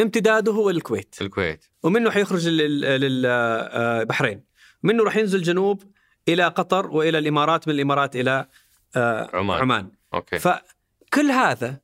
[0.00, 1.14] امتداده هو الكويت.
[1.20, 1.64] الكويت.
[1.82, 4.44] ومنه حيخرج للبحرين
[4.82, 5.82] منه راح ينزل جنوب
[6.28, 8.48] إلى قطر وإلى الإمارات من الإمارات إلى
[8.96, 9.60] آه، عمان.
[9.60, 9.90] عمان.
[10.14, 10.38] أوكي.
[10.38, 11.80] فكل هذا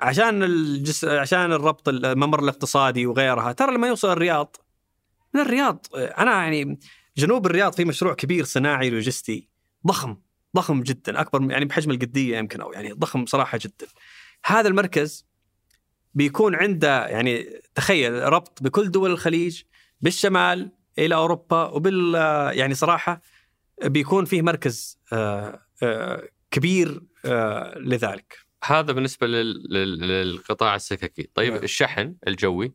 [0.00, 1.04] عشان الجس...
[1.04, 4.56] عشان الربط الممر الاقتصادي وغيرها ترى لما يوصل الرياض
[5.34, 6.80] من الرياض أنا يعني
[7.16, 9.48] جنوب الرياض في مشروع كبير صناعي لوجستي
[9.86, 10.16] ضخم
[10.56, 13.86] ضخم جدا أكبر يعني بحجم القدية يمكن أو يعني ضخم صراحة جدا.
[14.44, 15.26] هذا المركز
[16.14, 19.62] بيكون عنده يعني تخيل ربط بكل دول الخليج
[20.00, 22.14] بالشمال إلى أوروبا وبال
[22.54, 23.20] يعني صراحة
[23.84, 28.38] بيكون فيه مركز آه، آه، كبير آه، لذلك.
[28.64, 29.72] هذا بالنسبة لل...
[29.72, 29.98] لل...
[30.08, 31.30] للقطاع السككي.
[31.34, 31.62] طيب نعم.
[31.62, 32.72] الشحن الجوي؟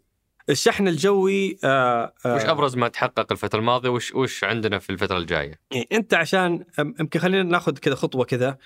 [0.49, 5.18] الشحن الجوي آه، آه، وش أبرز ما تحقق الفترة الماضية؟ وش وش عندنا في الفترة
[5.18, 8.57] الجاية؟ يعني أنت عشان يمكن خلينا ناخذ كذا خطوة كذا.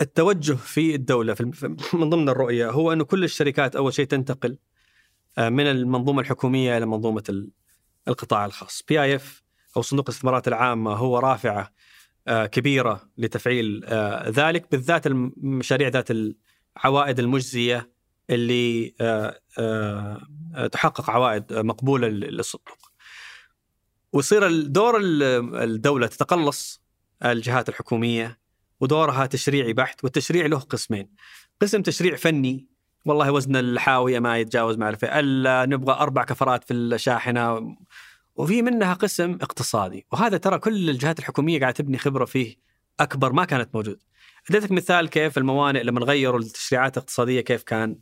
[0.00, 1.44] التوجه في الدولة في
[1.92, 4.58] من ضمن الرؤية هو انه كل الشركات أول شيء تنتقل
[5.38, 7.50] آه، من المنظومة الحكومية إلى منظومة ال-
[8.08, 8.82] القطاع الخاص.
[8.88, 9.42] بي اي اف
[9.76, 11.72] أو صندوق الاستثمارات العامة هو رافعة
[12.28, 17.90] آه، كبيرة لتفعيل آه، ذلك بالذات المشاريع ذات العوائد المجزية
[18.30, 18.90] اللي
[20.72, 22.90] تحقق عوائد مقبولة للصندوق.
[24.12, 25.22] ويصير الدور ال-
[25.56, 26.82] الدولة تتقلص
[27.24, 28.38] الجهات الحكومية
[28.80, 31.08] ودورها تشريعي بحت والتشريع له قسمين.
[31.60, 32.66] قسم تشريع فني
[33.04, 37.76] والله وزن الحاوية ما يتجاوز ما أعرف ألا نبغى أربع كفرات في الشاحنة
[38.36, 40.06] وفي منها قسم اقتصادي.
[40.12, 42.56] وهذا ترى كل الجهات الحكومية قاعدة تبني خبرة فيه
[43.00, 44.02] أكبر ما كانت موجود.
[44.50, 47.98] أديتك مثال كيف الموانئ لما غيروا التشريعات الاقتصادية كيف كان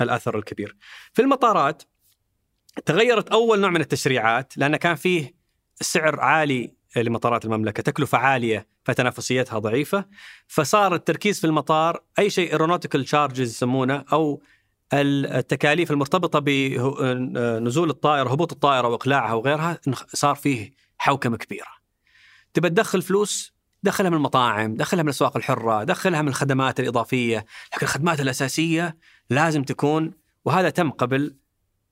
[0.00, 0.76] الأثر الكبير.
[1.12, 1.82] في المطارات
[2.86, 5.34] تغيرت أول نوع من التشريعات لأن كان فيه
[5.80, 10.04] سعر عالي لمطارات المملكة، تكلفة عالية فتنافسيتها ضعيفة،
[10.46, 14.42] فصار التركيز في المطار أي شيء aeronautical charges يسمونه أو
[14.92, 19.78] التكاليف المرتبطة بنزول الطائرة، هبوط الطائرة وإقلاعها وغيرها
[20.14, 21.82] صار فيه حوكمة كبيرة.
[22.54, 27.86] تبى تدخل فلوس؟ دخلها من المطاعم، دخلها من الأسواق الحرة، دخلها من الخدمات الإضافية، لكن
[27.86, 28.96] الخدمات الأساسية
[29.30, 30.12] لازم تكون
[30.44, 31.36] وهذا تم قبل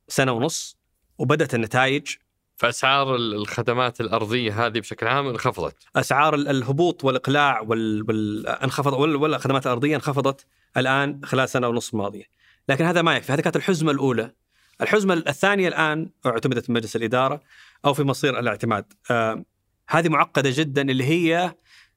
[0.08, 0.76] سنة ونص
[1.18, 2.16] وبدأت النتائج
[2.60, 5.76] فأسعار ال- الخدمات الأرضية هذه بشكل عام انخفضت.
[5.96, 9.16] أسعار ال- الهبوط والإقلاع وال, وال...
[9.16, 10.46] والخدمات الأرضية انخفضت
[10.76, 12.24] الآن خلال سنة ونص ماضية.
[12.68, 14.32] لكن هذا ما يكفي هذه كانت الحزمة الأولى.
[14.80, 17.40] الحزمة الثانية الآن اعتمدت في مجلس الإدارة
[17.84, 18.92] أو في مصير الاعتماد.
[19.10, 19.44] آه
[19.88, 21.54] هذه معقدة جدا اللي هي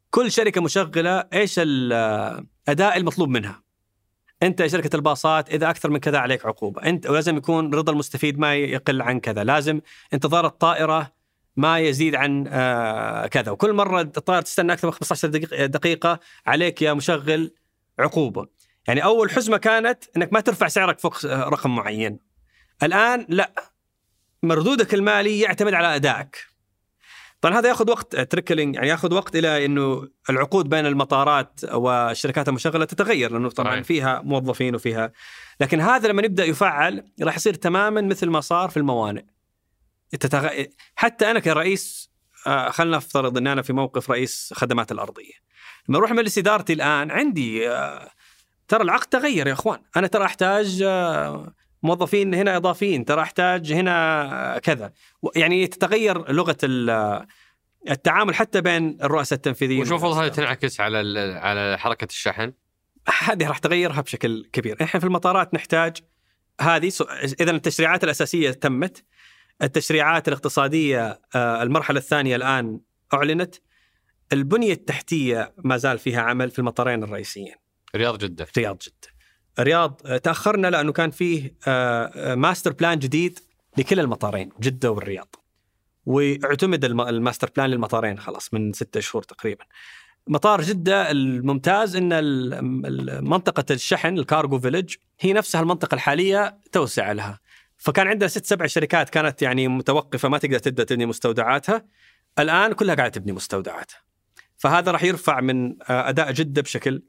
[0.10, 3.63] كل شركة مشغلة إيش الاداء المطلوب منها.
[4.44, 6.84] أنت شركة الباصات إذا أكثر من كذا عليك عقوبة.
[6.84, 9.44] أنت ولازم يكون رضا المستفيد ما يقل عن كذا.
[9.44, 9.82] لازم
[10.14, 11.12] انتظار الطائرة
[11.56, 13.52] ما يزيد عن آه كذا.
[13.52, 17.52] وكل مرة الطائرة تستنى أكثر من 15 دقيقه دقيقة عليك يا مشغل
[18.00, 18.48] عقوبة.
[18.88, 22.20] يعني أول حزمة كانت إنك ما ترفع سعرك فوق آه، رقم معين.
[22.84, 23.54] الآن لا.
[24.44, 26.53] مردودك المالي يعتمد على أدائك.
[27.44, 32.86] طبعا هذا ياخذ وقت تريكلينج يعني ياخذ وقت إلى إنه العقود بين المطارات والشركات المشغله
[32.86, 33.82] تتغير لأنه طبعا.
[33.82, 35.12] فيها موظفين وفيها.
[35.60, 39.24] لكن هذا لما يبدأ يفعل راح يصير تماما مثل ما صار في الموانئ.
[40.12, 40.50] تتغ...
[40.96, 42.12] حتى أنا كرئيس
[42.48, 45.34] آه، خلنا نفترض إن أنا في موقف رئيس خدمات الأرضية.
[45.90, 48.10] لما أروح مجلس إدارتي الآن عندي آه،
[48.68, 49.80] ترى العقد تغير يا إخوان.
[49.98, 51.54] أنا ترى أحتاج آه،
[51.84, 54.94] موظفين هنا إضافيين ترى أحتاج هنا كذا.
[55.36, 57.26] يعني تتغير لغة ال-
[57.90, 59.82] التعامل حتى بين الرؤساء التنفيذيين.
[59.82, 60.46] وش المفروض هذه والرؤساء.
[60.46, 60.98] تنعكس على
[61.42, 62.54] على حركة الشحن؟
[63.20, 64.78] هذه راح تغيرها بشكل كبير.
[64.84, 65.98] إحنا في المطارات نحتاج
[66.62, 66.92] هذه
[67.42, 69.04] إذا التشريعات الأساسية تمت
[69.62, 72.80] التشريعات الاقتصادية آه، المرحلة الثانية الآن
[73.14, 73.56] أعلنت
[74.34, 77.56] البنية التحتية ما زال فيها عمل في المطارين الرئيسيين.
[77.96, 78.48] رياض جدة.
[78.58, 79.13] رياض جدة.
[79.60, 83.40] الرياض آه، تأخرنا لأنه كان فيه آه، آه، master plan جديد
[83.78, 85.36] لكلا المطارين جدة والرياض.
[86.06, 89.66] واعتمد الم- ال master plan للمطارين خلاص من ستة شهور تقريبا.
[90.28, 97.40] مطار جدة الممتاز ال- منطقة الشحن الكارغو فيلج هي نفسها المنطقة الحالية توسع لها.
[97.78, 101.86] فكان عندنا ست سبع شركات كانت يعني متوقفة ما تقدر تبدأ تبني مستودعاتها.
[102.40, 103.98] الآن كلها قاعدة تبني مستودعاتها.
[104.58, 107.04] فهذا راح يرفع من آه، أداء جدة بشكل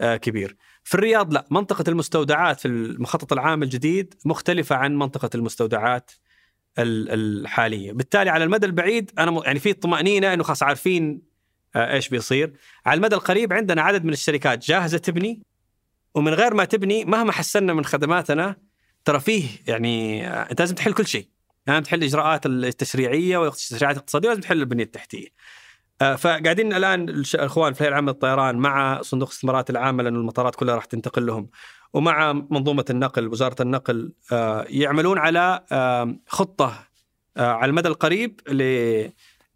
[0.00, 0.56] آه، كبير.
[0.88, 6.10] في الرياض لا منطقة المستودعات في المخطط العام الجديد مختلفة عن منطقة المستودعات
[6.78, 7.10] ال-
[7.42, 7.92] الحالية.
[7.92, 11.22] بالتالي على المدى البعيد أنا م- يعني في طمأنينة إنه خلاص عارفين
[11.76, 12.52] آه، إيش بيصير.
[12.86, 15.42] على المدى القريب عندنا عدد من الشركات جاهزة تبني
[16.14, 18.56] ومن غير ما تبني مهما حسنا من خدماتنا
[19.04, 21.28] ترى فيه يعني آه، أنت لازم تحل كل شيء.
[21.66, 25.28] لازم تحل الاجراءات التشريعية والاجراءات الاقتصاديه ولازم تحل البنية التحتية.
[25.98, 30.84] فقاعدين الآن الإخوان في الهيئه العامة للطيران مع صندوق الاستثمارات العامة لأنه المطارات كلها راح
[30.84, 31.50] تنتقل لهم
[31.92, 36.88] ومع منظومة النقل وزارة النقل آه، يعملون على آه، خطة
[37.36, 38.40] آه، على المدى القريب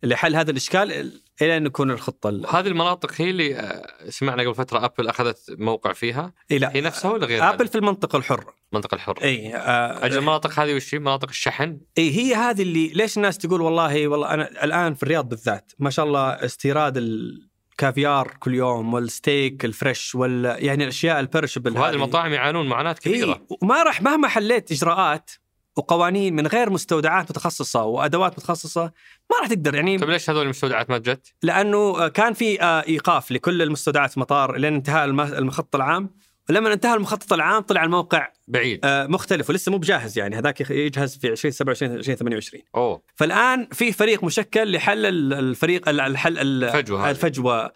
[0.03, 1.22] لحل هذا الإشكال.
[1.43, 5.39] إلى أن يكون الخطة ال- هذه المناطق هي اللي آه، سمعنا قبل فترة Apple أخذت
[5.59, 6.33] موقع فيها.
[6.51, 6.77] إيه لا.
[6.77, 8.55] هي نفسها ولا غير Apple؟ في المنطقة الحرة.
[8.73, 9.23] المنطقة الحرة.
[9.23, 13.39] إي آه، أجل المناطق هذه وش هي؟ مناطق الشحن؟ إي هي هذه اللي ليش الناس
[13.39, 18.95] تقول والله والله أنا الآن في الرياض بالذات ما شاء الله استيراد الكافيار كل يوم
[18.95, 23.33] وال steak ال fresh وال يعني الأشياء ال perishable وهذه المطاعم يعانون معاناة كبيرة.
[23.33, 25.31] إيه وما راح مهما حليت إجراءات
[25.77, 28.83] وقوانين من غير مستودعات متخصصة وأدوات متخصصة
[29.31, 33.33] ما راح تقدر يعني طيب ليش هذول المستودعات ما جت؟ لأنه كان في آه، إيقاف
[33.33, 36.11] لكل المستودعات في المطار لين انتهاء الم- المخطط العام
[36.51, 41.17] ولما انتهى المخطط العام طلع الموقع بعيد آه، مختلف ولسه مو بجاهز يعني هذاك يجهز
[41.19, 47.05] في 2027 2028 أوه فالآن في فريق مشكل لحل ال- الفريق ال- الحل ال- الفجوة
[47.05, 47.11] هذه.
[47.11, 47.73] الفجوة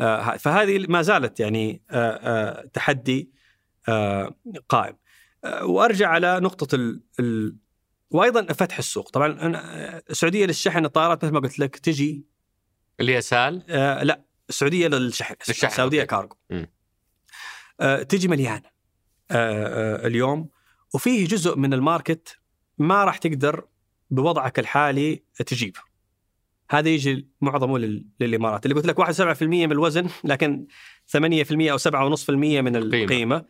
[0.00, 3.30] آه، ه- فهذه ما زالت يعني آه، آه، تحدي
[3.88, 4.34] آه،
[4.68, 4.94] قائم
[5.62, 7.56] وأرجع على نقطة ال ال
[8.10, 9.10] وأيضا فتح السوق.
[9.10, 12.24] طبعا أنا السعودية للشحن الطائرات مثل ما قلت لك تجي.
[13.00, 16.10] اللي هي سال آه لا السعودية للشحن للشحن، السعوديه أوكي.
[16.10, 16.36] كارغو.
[17.80, 18.62] آه تجي مليانه
[19.30, 20.48] آه آه اليوم.
[20.94, 22.38] وفيه جزء من ال market
[22.78, 23.66] ما راح تقدر
[24.10, 25.80] بوضعك الحالي تجيبه
[26.70, 28.66] هذا يجي معظمه لل- للإمارات.
[28.66, 30.66] اللي قلت لك 1.7% من الوزن لكن
[31.06, 32.30] 8% أو 7.5%
[32.60, 33.04] من القيمة.
[33.04, 33.44] القيمة.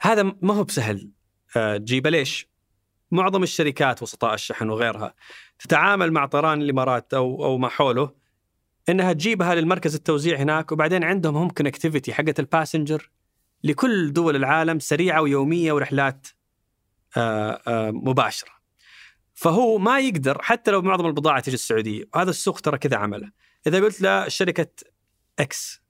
[0.00, 1.10] هذا ما هو بسهل.
[1.54, 2.48] تجيبه ليش؟
[3.10, 5.14] معظم الشركات وسطاء الشحن وغيرها
[5.58, 8.10] تتعامل مع طيران الإمارات أو أو ما حوله
[8.88, 13.10] إنها تجيبها للمركز التوزيع هناك وبعدين عندهم هم connectivity حقت ال passenger
[13.64, 16.26] لكل دول العالم سريعة ويومية ورحلات
[17.16, 18.50] آه، آه، مباشرة.
[19.34, 23.30] فهو ما يقدر حتى لو معظم البضاعة تجي السعودية وهذا السوق ترى كذا عمله.
[23.66, 24.66] إذا قلت لشركه
[25.38, 25.82] X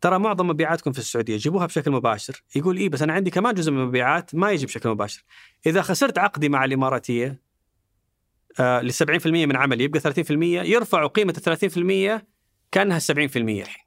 [0.00, 3.72] ترى معظم مبيعاتكم في السعودية جيبوها بشكل مباشر، يقول إيه بس أنا عندي كمان جزء
[3.72, 5.24] من المبيعات ما يجي بشكل مباشر.
[5.66, 7.40] إذا خسرت عقدي مع الإماراتية
[8.60, 12.22] آه ل 70% من عملي يبقى 30% يرفعوا قيمة ال 30%
[12.72, 13.85] كأنها 70% الحين.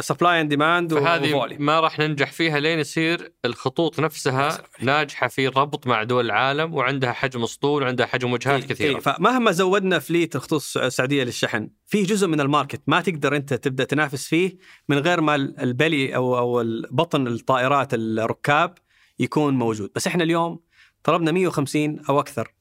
[0.00, 5.86] supply and demand فهذه ما راح ننجح فيها لين يصير الخطوط نفسها ناجحة في الربط
[5.86, 8.94] مع دول العالم وعندها حجم أسطول وعندها حجم وجهات كثيرة.
[8.94, 13.54] إيه فمهما زودنا fleet الخطوط السعودية للشحن في جزء من ال market ما تقدر أنت
[13.54, 14.58] تبدأ تنافس فيه
[14.88, 18.74] من غير ما ال belly أو أو بطن الطائرات الركاب
[19.18, 19.90] يكون موجود.
[19.94, 20.60] بس إحنا اليوم
[21.02, 22.54] طلبنا 150 أو أكثر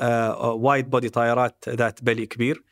[0.00, 2.62] آه wide body طائرات ذات belly كبير.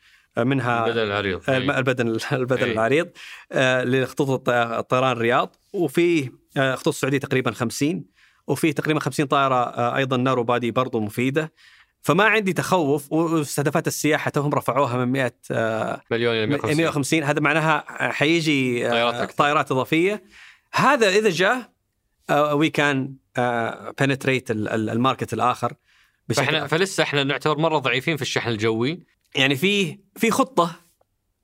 [0.43, 1.49] منها البدن العريض.
[1.49, 2.71] الم- البدن البدن أي.
[2.71, 3.09] العريض
[3.51, 5.55] آه، لخطوط الط- الطيران الرياض.
[5.73, 8.05] وفي آه، خطوط السعودية تقريبا 50
[8.47, 11.53] وفي تقريبا 50 طائرة آه، أيضا narrow body برضو مفيدة.
[12.01, 17.39] فما عندي تخوف واستهدافات السياحة توهم رفعوها من 100 آه، مليون إلى 150 150 هذا
[17.39, 19.33] معناها حيجي آه، طائرات أكثر.
[19.37, 20.23] طائرات إضافية.
[20.73, 21.71] هذا إذا جاء
[22.31, 23.13] we can
[24.01, 25.73] penetrate ال market الآخر.
[26.35, 28.99] فإحنا فلسه إحنا نعتبر مرة ضعيفين في الشحن الجوي.
[29.35, 30.75] يعني في في خطة.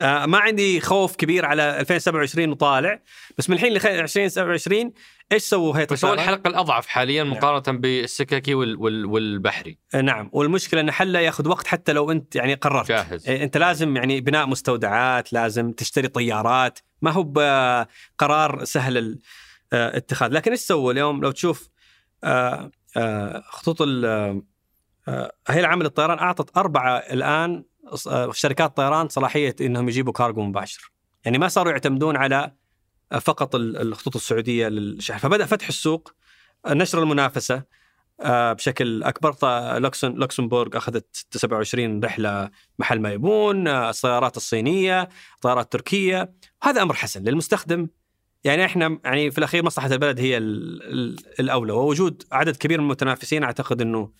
[0.02, 3.00] آه، ما عندي خوف كبير على 2027 وطالع
[3.38, 4.94] بس من الحين ل 2027
[5.32, 9.78] إيش سووا هيئه بس هو الطيران؟ الحلقة الأضعف حاليا مقارنة بالسككي وال وال والبحري.
[9.96, 10.30] آه، نعم.
[10.34, 12.88] والمشكلة إن حلة ياخذ وقت حتى لو أنت يعني قررت.
[12.88, 13.30] جاهز.
[13.30, 16.80] إيه، أنت لازم يعني بناء مستودعات لازم تشتري طيارات.
[17.02, 19.20] ما هو بقرار سهل
[19.74, 21.70] الاتخاذ لكن إيش سووا اليوم؟ لو تشوف
[22.24, 24.42] آه، آه، خطوط ال-
[25.08, 27.64] آه، هيئه العامه للطيران أعطت أربعة الآن آه،
[28.32, 30.92] شركات طيران صلاحية إنهم يجيبوا كارغو مباشر.
[31.26, 32.52] يعني ما صاروا يعتمدون على
[33.12, 35.18] آه، فقط ال- الخطوط السعودية للشحن.
[35.18, 36.14] فبدأ فتح السوق
[36.66, 37.64] آه، نشر المنافسة
[38.22, 39.36] آه، بشكل أكبر.
[39.80, 45.10] لوكسمبورغ لوكسمبورغ أخذت 27 رحلة محل ما يبون آه، السيارات الصينية
[45.42, 46.34] طيارات تركية.
[46.64, 47.88] هذا أمر حسن للمستخدم.
[48.44, 51.74] يعني إحنا يعني في الأخير مصلحة البلد هي ال- ال- الأولى.
[51.74, 54.12] ووجود عدد كبير من المتنافسين أعتقد إنه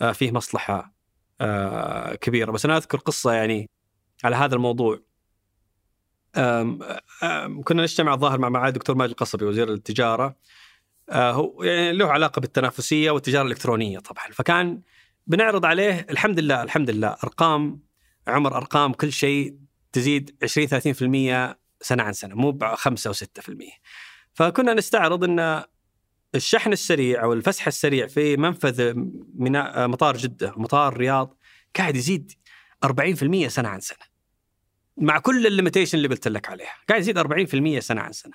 [0.00, 0.99] آه، فيه مصلحة
[1.40, 2.50] آه، كبيرة.
[2.50, 3.70] بس أنا أذكر قصة يعني
[4.24, 5.00] على هذا الموضوع.
[6.36, 6.78] آم،
[7.22, 10.36] آم، كنا نجتمع الظاهر مع معالي الدكتور ماجد القصبي وزير التجارة.
[11.10, 14.24] آه، هو يعني له علاقة بالتنافسية والتجارة الإلكترونية طبعا.
[14.32, 14.80] فكان
[15.26, 17.80] بنعرض عليه الحمد لله الحمد لله أرقام
[18.28, 19.56] عمر أرقام كل شيء
[19.92, 23.72] تزيد 20 30% سنة عن سنة مو ب 5 و 6%
[24.34, 25.64] فكنا نستعرض إن
[26.34, 28.92] الشحن السريع أو الفسح السريع في منفذ
[29.34, 31.36] ميناء مطار جدة ومطار الرياض
[31.76, 32.32] قاعد يزيد
[32.86, 34.10] 40% سنة عن سنة.
[34.96, 38.32] مع كل ال limitation اللي قلت لك عليها، قاعد يزيد 40% سنة عن سنة.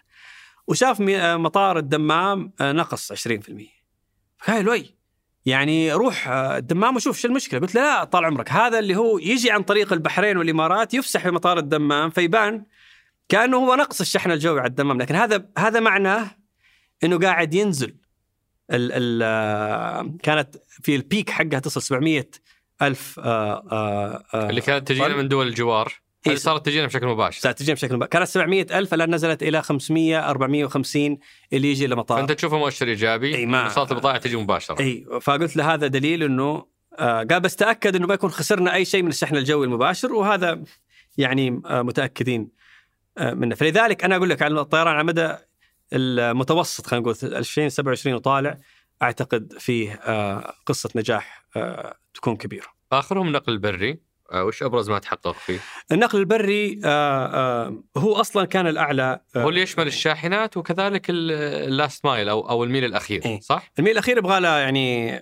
[0.68, 3.76] وشاف مطار الدمام آه، نقص 20%.
[4.48, 4.96] قال وي
[5.46, 9.18] يعني روح آه، الدمام وشوف شو المشكلة قلت له لا طال عمرك هذا اللي هو
[9.18, 12.66] يجي عن طريق البحرين والإمارات يفسح في مطار الدمام فيبان
[13.30, 16.32] كأنه هو نقص الشحن الجوي على الدمام لكن هذا هذا معناه
[17.04, 17.96] إنه قاعد ينزل
[18.72, 18.92] ال
[19.24, 22.26] ال كانت في البيك حقها تصل 700
[22.82, 25.16] ألف آه، آه، آه، اللي كانت تجينا.
[25.16, 25.94] من دول الجوار
[26.28, 26.36] إيه.
[26.36, 28.10] صارت تجينا بشكل مباشر ساعة تجي بشكل مباشر.
[28.10, 31.18] كانت 700 ألف الآن نزلت إلى 500 450
[31.54, 35.56] اللي يجي لمطار فأنت تشوفه مؤشر إيجابي إي، ما- صارت البضائع تجي مباشرة إي فقلت
[35.58, 36.66] له هذا دليل إنه
[37.00, 40.64] آه قال بس تأكد إنه ما يكون خسرنا أي شيء من الشحن الجوي المباشر وهذا
[41.18, 42.50] يعني متأكدين
[43.18, 45.34] آه منه فلذلك أنا أقول لك على الطيران على مدى
[45.94, 48.58] المتوسط خلينا نقول 2027 وطالع
[49.02, 52.68] أعتقد فيه آه قصة نجاح آه تكون كبيرة.
[52.92, 54.00] آخرهم النقل البري
[54.32, 55.60] آه، وش أبرز ما تحقق فيه؟
[55.92, 56.80] النقل البري
[57.98, 61.32] هو أصلا كان الأعلى هو اللي يشمل الشاحنات وكذلك ال-
[61.68, 63.40] ال last mile أو أو الميل الأخير إيه.
[63.40, 65.20] صح؟ الميل الأخير يبغى له يعني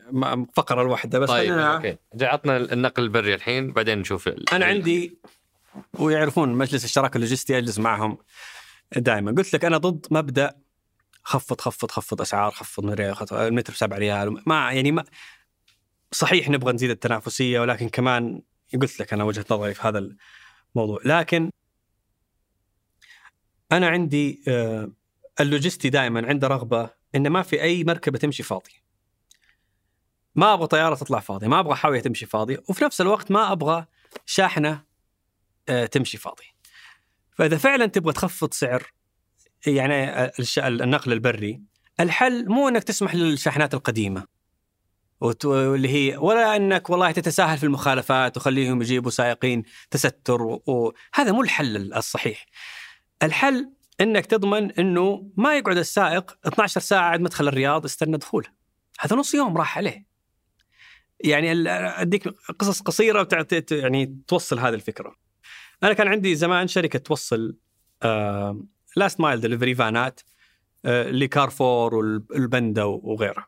[0.55, 5.17] فقرة الواحدة بس طيب okay عطنا النقل البري الحين بعدين نشوف أنا عندي
[5.99, 8.17] ويعرفون مجلس الشراكة اللوجستي أجلس معهم
[8.97, 9.31] دائما.
[9.31, 10.55] قلت لك أنا ضد مبدأ
[11.23, 13.01] خفض خفض خفض أسعار خفض
[13.33, 14.43] المتر ب 7 ريال.
[14.45, 15.03] ما يعني ما
[16.11, 18.41] صحيح نبغى نزيد التنافسية ولكن كمان
[18.81, 20.09] قلت لك أنا وجهة نظري في هذا
[20.75, 20.99] الموضوع.
[21.05, 21.49] لكن
[23.71, 24.91] أنا عندي آه،
[25.39, 28.83] اللوجستي دائما عنده رغبة إن ما في أي مركبة تمشي فاضية.
[30.35, 33.85] ما أبغى طيارة تطلع فاضية ما أبغى حاوية تمشي فاضية وفي نفس الوقت ما أبغى
[34.25, 34.83] شاحنة
[35.69, 36.52] آه، تمشي فاضي
[37.35, 38.91] فإذا فعلا تبغى تخفض سعر
[39.67, 41.61] يعني النقل البري
[41.99, 44.25] الحل مو إنك تسمح للشاحنات القديمة.
[45.45, 51.93] واللي هي ولا إنك والله تتساهل في المخالفات وخليهم يجيبوا سائقين تستر وهذا مو الحل
[51.93, 52.45] الصحيح.
[53.23, 58.49] الحل إنك تضمن إنه ما يقعد السائق 12 ساعة عند مدخل الرياض يستنى دخوله.
[58.99, 60.05] هذا نص يوم راح عليه.
[61.19, 62.27] يعني أديك
[62.59, 63.27] قصص قصيرة
[63.71, 65.22] يعني توصل هذه الفكرة.
[65.83, 67.57] أنا كان عندي زمان شركة توصل
[68.95, 70.21] last mile delivery vans ات
[70.85, 73.47] آه، لكارفور والبندا وغيرها.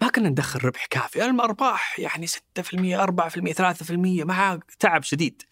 [0.00, 5.42] ما كنا ندخل ربح كافي، الارباح يعني 6% 4% 3% مع تعب شديد.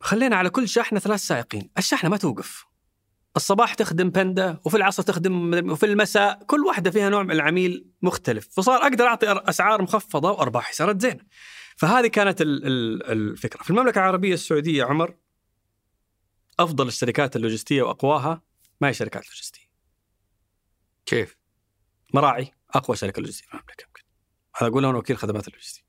[0.00, 2.66] خلينا على كل شاحنه ثلاث سائقين، الشاحنه ما توقف.
[3.36, 8.48] الصباح تخدم بندا وفي العصر تخدم وفي المساء كل واحدة فيها نوع من العميل مختلف
[8.50, 11.20] فصار أقدر أعطي أسعار مخفضة وارباحي صارت زينة
[11.76, 13.62] فهذه كانت ال- ال- الفكرة.
[13.62, 15.14] في المملكة العربية السعودية عمر
[16.60, 18.42] أفضل الشركات اللوجستية وأقواها
[18.80, 19.64] ما هي شركات لوجستية.
[21.06, 21.36] كيف؟
[22.14, 24.02] مراعي أقوى شركة لوجستية في المملكة يمكن.
[24.56, 25.82] هذا أقولها أنا وكيل خدمات اللوجستية.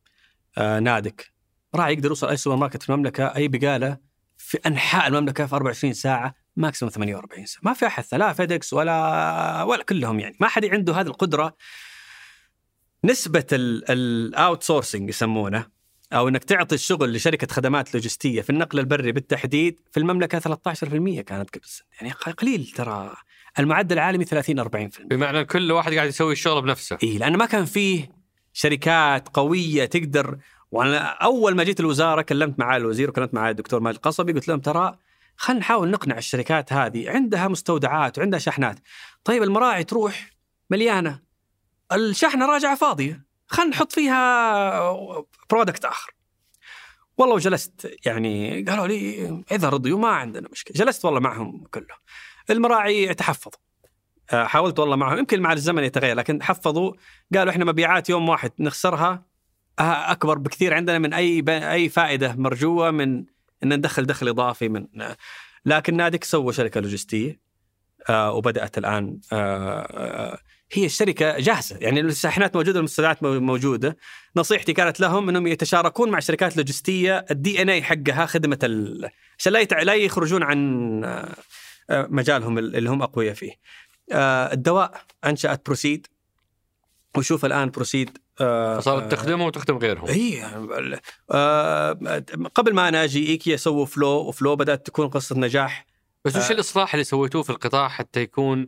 [0.58, 1.34] آه نادك.
[1.76, 3.98] مراعي يقدر يوصل أي سوبر ماركت في المملكة أي بقالة
[4.38, 7.62] في أنحاء المملكة في 24 ساعة maximum 48 ساعة.
[7.66, 10.38] ما في أحد لا فيدكس ولا ولا كلهم يعني.
[10.40, 11.58] ما حد عنده هذه القدرة.
[13.04, 15.75] نسبة ال outsourcing يسمونه
[16.14, 21.50] أو إنك تعطي الشغل لشركة خدمات لوجستية في النقل البري بالتحديد في المملكة 13% كانت
[21.56, 21.88] قبل سنة.
[22.02, 23.14] يعني قليل ترى.
[23.60, 24.68] المعدل العالمي 30 40%
[25.06, 26.98] بمعنى كل واحد قاعد يسوي الشغل بنفسه.
[27.04, 28.12] اي لأنه ما كان فيه
[28.54, 30.38] شركات قوية تقدر.
[30.72, 34.60] وأنا أول ما جيت الوزارة كلمت مع الوزير وكلمت مع الدكتور ماجد القصبي قلت لهم
[34.60, 34.98] ترى
[35.38, 37.10] خلينا نحاول نقنع الشركات هذه.
[37.10, 38.80] عندها مستودعات وعندها شحنات.
[39.24, 40.30] طيب المراعي تروح
[40.70, 41.20] مليانة.
[41.94, 43.25] الشحنة راجعة فاضية.
[43.48, 44.98] خلينا نحط فيها
[45.50, 46.16] برودكت آخر.
[47.18, 50.86] والله وجلست يعني قالوا لي إذا رضيوا ما عندنا مشكلة.
[50.86, 51.98] جلست والله معهم كلهم.
[52.50, 53.60] المراعي تحفظوا.
[54.34, 55.18] آه، حاولت والله معهم.
[55.18, 56.94] يمكن مع الزمن يتغير لكن حفظوا.
[57.36, 59.26] قالوا إحنا مبيعات يوم واحد نخسرها.
[59.80, 63.26] آه، أكبر بكثير عندنا من أي أي فائدة مرجوة من
[63.64, 65.18] إن ندخل دخل إضافي من آه،
[65.66, 67.40] لكن نادك سوى شركة لوجستية
[68.10, 69.20] وبدأت الآن
[70.72, 71.78] هي الشركة جاهزة.
[71.82, 73.98] يعني الشاحنات موجودة المستودعات مو- موجودة.
[74.36, 79.10] نصيحتي كانت لهم إنهم يتشاركون مع شركات لوجستيه الدي إن اي حقها خدمة ال...
[79.40, 79.82] عشان لا يتع...
[79.82, 81.02] لا يخرجون عن
[81.90, 83.52] آه، مجالهم اللي هم أقوياء فيه.
[84.12, 86.08] آه، الدواء أنشأت بروسيد
[87.18, 90.08] وشوف الآن بروسيد آه، فصارت تخدمه وتخدم غيرهم.
[90.08, 90.44] إي
[92.56, 95.86] قبل ما أنا أجي إيكيا سووا فلو وفلو بدأت تكون قصة نجاح.
[96.26, 96.52] بس وش.
[96.52, 98.68] الإصلاح اللي سويتوه في القطاع حتى يكون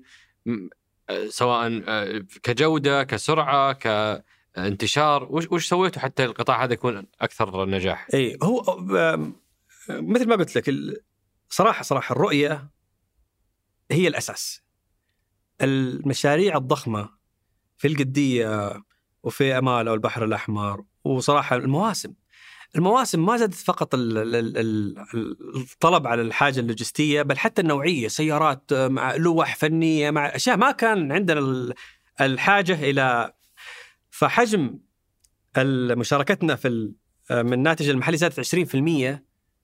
[1.29, 8.37] سواء آه، كجودة كسرعة كانتشار وش وش سويتوا حتى القطاع هذا يكون أكثر نجاح؟ إي
[8.43, 8.61] هو
[8.97, 9.35] آم،
[9.89, 10.73] مثل ما قلت لك
[11.49, 12.69] صراحة صراحة الرؤية
[13.91, 14.61] هي الأساس
[15.61, 17.09] المشاريع الضخمة
[17.77, 18.83] في القدية
[19.23, 22.13] وفي أمال أو البحر الأحمر وصراحة المواسم
[22.77, 24.97] المواسم ما زادت فقط ال- ال- ال-
[25.55, 31.11] الطلب على الحاجة اللوجستية بل حتى النوعية سيارات مع لوح فنية مع أشياء ما كان
[31.11, 31.73] عندنا ال-
[32.21, 33.33] الحاجة إلى
[34.09, 34.79] فحجم
[35.97, 36.95] مشاركتنا في ال-
[37.31, 39.23] من الناتج المحلي زادت 20%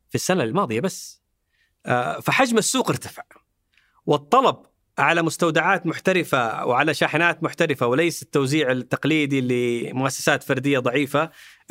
[0.10, 1.23] في السنة الماضية بس.
[1.85, 3.23] آه، فحجم السوق ارتفع
[4.06, 4.56] والطلب
[4.97, 10.43] على مستودعات محترفة وعلى شاحنات محترفة وليس التوزيع التقليدي لمؤسسات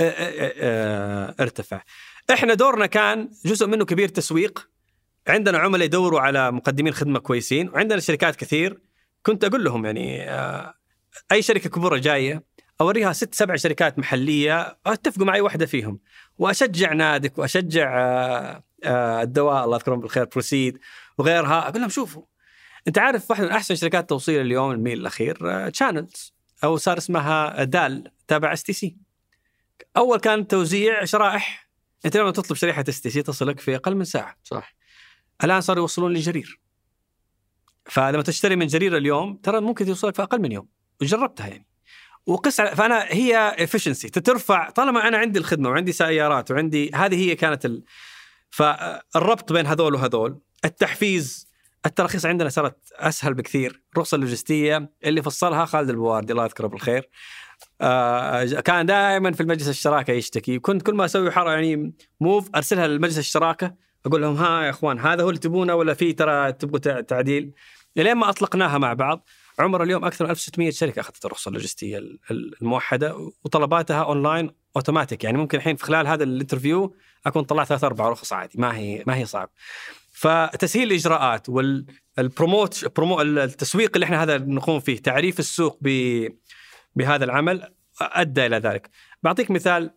[0.01, 0.15] آه،
[0.61, 1.81] آه، ارتفع.
[2.33, 4.69] إحنا دورنا كان جزء منه كبير تسويق.
[5.29, 8.81] عندنا عملاء يدوروا على مقدمين خدمة كويسين وعندنا شركات كثير.
[9.23, 10.31] كنت أقول لهم يعني
[11.33, 12.45] أي شركة كبيرة جاية
[12.81, 16.01] أوريها ست سبع شركات محلية أتفقوا معي واحدة فيهم.
[16.39, 17.89] وأشجع نادك وأشجع
[19.23, 20.79] الدواء الله يذكرهم بالخير بروسيد
[21.19, 21.69] وغيرها.
[21.69, 22.23] أقول لهم شوفوا
[22.89, 26.35] أنت عارف واحدة من أحسن شركات توصيل اليوم الميل الأخير تشانلز
[26.65, 28.97] أو صار اسمها دال تابع اس تي سي
[29.97, 31.71] أول كان توزيع شرائح.
[32.05, 34.37] أنت لما تطلب شريحة اس تي سي تصلك في أقل من ساعة.
[34.45, 34.75] صح.
[35.45, 36.61] الآن صاروا يوصلون لجرير.
[37.85, 40.69] فلما تشتري من جرير اليوم ترى ممكن توصلك في أقل من يوم.
[41.01, 41.67] وجربتها يعني.
[42.27, 47.35] وقس على فأنا هي افشنسي ترفع طالما أنا عندي الخدمة وعندي سيارات وعندي هذه هي
[47.37, 47.85] كانت ال...
[48.51, 50.41] فالربط بين هذول وهذول.
[50.65, 51.52] التحفيز
[51.87, 53.83] التراخيص عندنا صارت أسهل بكثير.
[53.93, 57.09] الرخصة اللوجستية اللي فصلها خالد البواردي الله يذكره بالخير.
[57.81, 60.59] آه كان دائما في المجلس الشراكة يشتكي.
[60.59, 63.75] كنت كل ما أسوي حر يعني موف أرسلها لمجلس الشراكة
[64.07, 67.53] أقول لهم ها يا إخوان هذا هو اللي تبونه ولا في ترى تبغوا تع- تعديل؟
[67.99, 69.29] إلين ما أطلقناها مع بعض
[69.59, 75.25] عمر اليوم أكثر من 1600 شركة أخذت الرخصة اللوجستية ال- ال- الموحدة وطلباتها online automatic
[75.25, 76.95] يعني ممكن الحين في خلال هذا ال interview
[77.27, 79.51] أكون طلعت ثلاث أربع رخص عادي ما هي ما هي صعب.
[80.23, 82.85] فتسهيل الإجراءات وال promote
[83.19, 85.79] التسويق اللي إحنا هذا نقوم فيه تعريف السوق
[86.97, 88.91] بهذا العمل أدى إلى ذلك
[89.23, 89.91] بعطيك مثال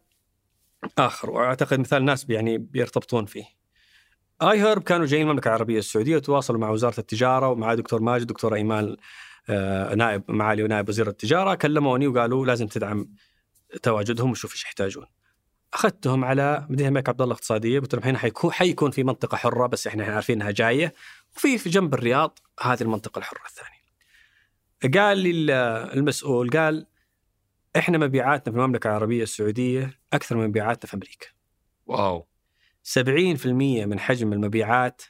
[0.97, 3.45] آخر وأعتقد مثال الناس يعني بيرتبطون فيه
[4.41, 8.55] آي هيرب كانوا جايين المملكة العربية السعودية وتواصلوا مع وزارة التجارة ومع دكتور ماجد دكتور
[8.55, 8.97] إيمان
[9.49, 13.09] آه، نائب معالي ونائب وزير التجارة كلموني وقالوا لازم تدعم
[13.83, 15.05] تواجدهم وشوف إيش يحتاجون.
[15.75, 19.67] أخذتهم على مدينة الملك عبد الله الاقتصادية قلت لهم هنا حيكون حيكون في منطقة حرة
[19.67, 20.93] بس إحنا عارفين إنها جاية.
[21.35, 23.85] وفي في جنب الرياض هذه المنطقة الحرة الثانية.
[24.99, 25.51] قال لي ال-
[25.97, 26.87] المسؤول قال
[27.77, 31.27] إحنا مبيعاتنا في المملكة العربية السعودية أكثر من مبيعاتنا في أمريكا.
[31.85, 32.27] wow.
[32.83, 35.01] 70% من حجم المبيعات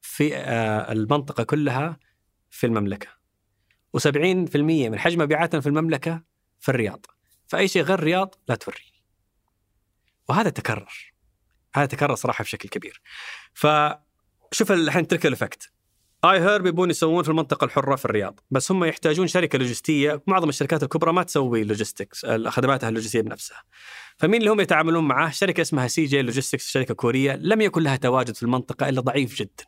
[0.00, 1.98] في آه، المنطقة كلها
[2.50, 3.08] في المملكة.
[3.96, 6.22] و70% من حجم مبيعاتنا في المملكة
[6.60, 7.06] في الرياض.
[7.46, 8.93] فأي شيء غير الرياض لا توريني
[10.28, 11.14] وهذا تكرر
[11.74, 13.00] هذا تكرر صراحة بشكل كبير
[13.54, 15.70] فشوف الحين trickle effect
[16.24, 20.48] اي هيرب يبون يسوون في المنطقة الحرة في الرياض بس هم يحتاجون شركة لوجستية معظم
[20.48, 23.62] الشركات الكبرى ما تسوي logistics خدماتها اللوجستية بنفسها
[24.16, 27.96] فمين اللي هم يتعاملون معاه؟ شركة اسمها سي جي لوجيستكس شركة كورية لم يكن لها
[27.96, 29.64] تواجد في المنطقة إلا ضعيف جدا.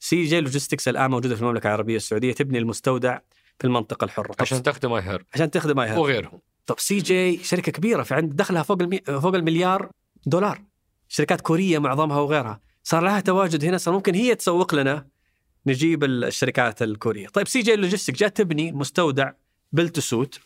[0.00, 3.18] سي جي لوجيستكس الآن موجودة في المملكة العربية السعودية تبني المستودع
[3.58, 4.34] في المنطقة الحرة.
[4.40, 5.98] عشان تخدم اي هيرب عشان تخدم اي هيرب.
[5.98, 8.98] وغيرهم طب سي جي شركة كبيرة في عند دخلها فوق المي...
[8.98, 9.90] فوق المليار
[10.26, 10.62] دولار.
[11.08, 15.06] شركات كورية معظمها وغيرها صار لها تواجد هنا صار ممكن هي تسوق لنا
[15.66, 17.28] نجيب الشركات الكورية.
[17.28, 19.32] طيب CJ Logistics جات تبني مستودع
[19.72, 20.40] built to suit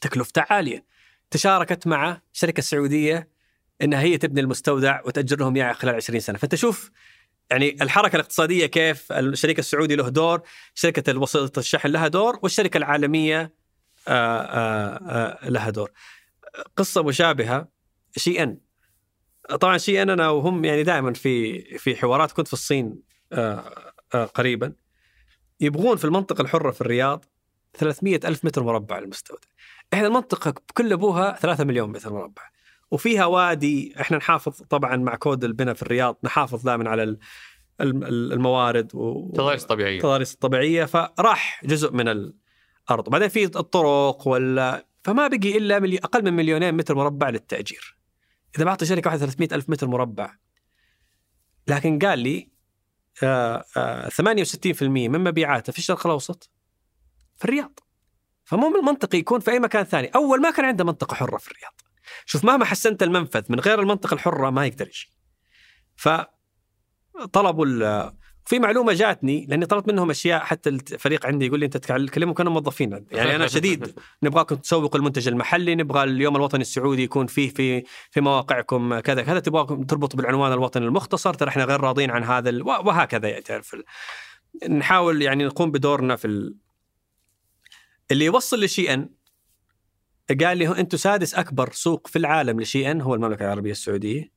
[0.00, 0.84] تكلفته عالية.
[1.30, 3.28] تشاركت مع شركة سعودية
[3.82, 6.90] إنها هي تبني المستودع وتأجر لهم إياه خلال 20 سنة، فأنت شوف
[7.50, 10.42] يعني الحركة الاقتصادية كيف الشريك السعودي له دور،
[10.74, 13.57] شركة الوسيله الشحن لها دور، والشركة العالمية
[15.50, 15.90] لها دور.
[16.76, 17.68] قصة مشابهة
[18.16, 18.58] شي إن.
[19.60, 23.02] طبعا شي إن أنا وهم يعني دائما في في حوارات كنت في الصين
[24.34, 24.72] قريبا.
[25.60, 27.24] يبغون في المنطقة الحرة في الرياض
[27.74, 29.48] 300 ألف متر مربع المستودع
[29.94, 32.42] إحنا المنطقة بكل أبوها 3 مليون متر مربع.
[32.90, 37.18] وفيها وادي إحنا نحافظ طبعا مع كود البناء في الرياض نحافظ دائما على ال-
[37.80, 39.96] الم- الموارد و- تضاريس طبيعية.
[39.96, 42.32] التضاريس الطبيعيه فراح جزء من
[42.90, 43.08] الأرض.
[43.08, 45.76] بعدين في الطرق ولا فما بقي إلا.
[46.04, 47.96] أقل من مليونين متر مربع للتأجير.
[48.56, 50.34] إذا بعطي شركة واحدة 300 ألف متر مربع.
[51.66, 52.48] لكن قال لي
[53.22, 56.50] آه، آه، 68% من مبيعاته في الشرق الأوسط
[57.36, 57.80] في الرياض.
[58.44, 60.08] فمو من المنطقي يكون في أي مكان ثاني.
[60.08, 61.80] أول ما كان عنده منطقة حرة في الرياض.
[62.26, 65.10] شوف مهما حسنت المنفذ من غير المنطقة الحرة ما يقدر يجي.
[65.96, 67.64] فطلبوا
[68.48, 72.52] في معلومة جاتني لأني طلبت منهم أشياء حتى الفريق عندي يقول لي أنت تكلموا كانوا
[72.52, 73.06] موظفين.
[73.12, 73.94] يعني أنا شديد.
[74.22, 79.40] نبغاكم تسوقوا المنتج المحلي نبغى اليوم الوطني السعودي يكون فيه في في مواقعكم كذا كذا.
[79.40, 83.76] تبغاكم تربطوا بالعنوان الوطني المختصر ترى إحنا غير راضين عن هذا ال- وهكذا يعني تعرف
[84.70, 86.56] نحاول يعني نقوم بدورنا في ال-
[88.10, 89.08] اللي يوصل لشي ان
[90.44, 94.32] قال لي أنتم سادس أكبر سوق في العالم لشي ان هو المملكة العربية السعودية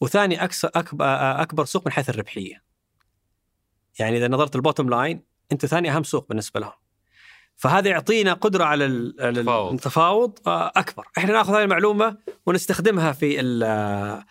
[0.00, 1.04] وثاني اكبر
[1.42, 2.65] أكبر سوق من حيث الربحية.
[3.98, 6.72] يعني إذا نظرت ال bottom line أنتم ثاني أهم سوق بالنسبة لهم
[7.56, 9.72] فهذا يعطينا قدرة على ال- على تفاوض.
[9.72, 12.16] التفاوض آه، أكبر إحنا نأخذ هذه المعلومة
[12.46, 14.24] ونستخدمها في ال-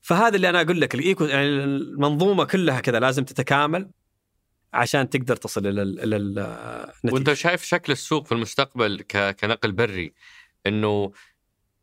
[0.00, 3.90] فهذا اللي أنا أقول لك ال eco يعني المنظومة كلها كذا لازم تتكامل
[4.72, 9.02] عشان تقدر تصل إلى ال- إلى ال- النتيجه وأنت شايف شكل السوق في المستقبل.
[9.40, 10.12] كنقل بري
[10.66, 11.12] إنه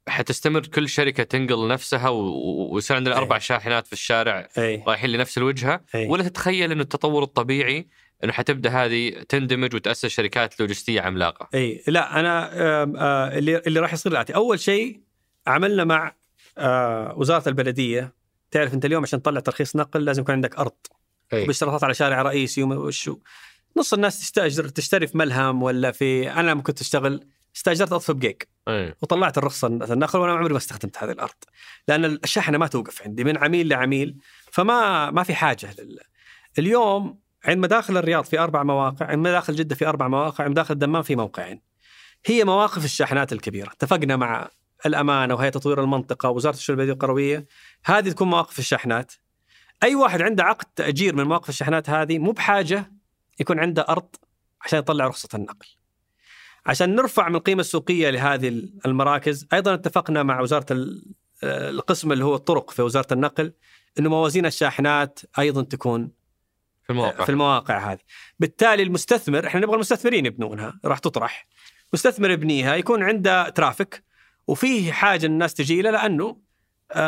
[0.10, 3.22] حتستمر كل شركة تنقل نفسها ويصير عندنا إيه.
[3.22, 5.82] أربع شاحنات في الشارع اي رايحين لنفس الوجهة.
[5.96, 7.88] اي ولا تتخيل إنه التطور الطبيعي
[8.24, 11.50] إنه حتبدأ هذه تندمج وتأسس شركات لوجستية عملاقة.
[11.54, 15.00] اي لا أنا آه، اللي اللي راح يصير الاتي أول شيء
[15.48, 16.16] عملنا مع
[16.58, 18.14] آه، وزارة البلدية.
[18.52, 20.76] تعرف أنت اليوم عشان تطلع ترخيص نقل لازم يكون عندك أرض.
[21.34, 21.46] أي.
[21.46, 23.18] باشتراطات على شارع رئيسي وشو
[23.78, 28.14] نص الناس تستأجر تشتري في ملهم ولا في أنا لما كنت أشتغل استأجرت ارض في
[28.14, 28.38] بقيق
[28.70, 28.98] إيه.
[29.02, 31.44] وطلعت الرخصة النقل وأنا عمري ما استخدمت هذه الأرض
[31.88, 34.18] لأن الشاحنه ما توقف عندي من عميل لعميل
[34.52, 36.00] فما ما في حاجة لل...
[36.60, 40.74] اليوم عند مداخل الرياض في أربع مواقع عند مداخل جدة في أربع مواقع عند مداخل
[40.74, 41.62] الدمام في موقعين.
[42.26, 43.72] هي مواقف الشاحنات الكبيرة.
[43.72, 44.50] اتفقنا مع
[44.86, 47.46] الأمانة وهيئة تطوير المنطقة ووزارة الشؤون البلدية القروية
[47.86, 49.12] هذه تكون مواقف الشاحنات.
[49.84, 52.92] أي واحد عنده عقد تأجير من مواقف الشاحنات هذه مو بحاجة
[53.40, 54.16] يكون عنده أرض
[54.62, 55.68] عشان يطلع رخصة النقل.
[56.66, 58.48] عشان نرفع من القيمة السوقية لهذه
[58.86, 61.06] المراكز أيضا اتفقنا مع وزارة ال-
[61.44, 63.54] القسم اللي هو الطرق في وزارة النقل
[64.00, 66.12] إنه موازين الشاحنات أيضا تكون
[66.84, 67.24] في المواقع.
[67.26, 68.00] في المواقع هذه.
[68.40, 71.48] بالتالي المستثمر إحنا نبغى المستثمرين يبنونها راح تطرح.
[71.94, 74.04] مستثمر يبنيها يكون عنده ترافيك
[74.48, 76.38] وفيه حاجة الناس تجي له لأنه آه،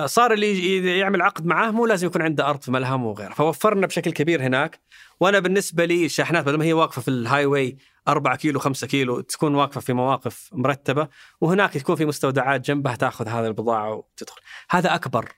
[0.05, 3.33] صار اللي يعمل عقد معاه مو لازم يكون عنده أرض في ملهم وغيره.
[3.33, 4.79] فوفرنا بشكل كبير هناك.
[5.19, 7.77] وأنا بالنسبة لي الشاحنات بدل ما هي واقفة في ال highway
[8.07, 11.07] 4 كيلو 5 كيلو تكون واقفة في مواقف مرتبة
[11.41, 14.41] وهناك تكون في مستودعات جنبها تأخذ هذه البضاعة وتدخل.
[14.69, 15.31] هذا أكبر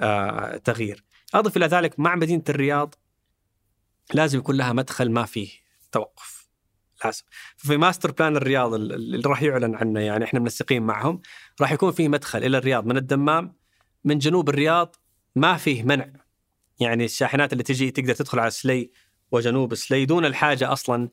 [0.00, 1.04] آه تغيير.
[1.34, 2.94] أضف إلى ذلك مع مدينة الرياض
[4.14, 5.50] لازم يكون لها مدخل ما فيه
[5.92, 6.48] توقف.
[7.04, 7.22] لازم.
[7.56, 11.20] في master plan الرياض ال- اللي راح يعلن عنه يعني إحنا منسقين معهم
[11.60, 13.59] راح يكون فيه مدخل إلى الرياض من الدمام
[14.04, 14.96] من جنوب الرياض
[15.36, 16.08] ما فيه منع
[16.80, 18.90] يعني الشاحنات اللي تجي تقدر تدخل على سلي
[19.32, 21.08] وجنوب سلي دون الحاجة أصلا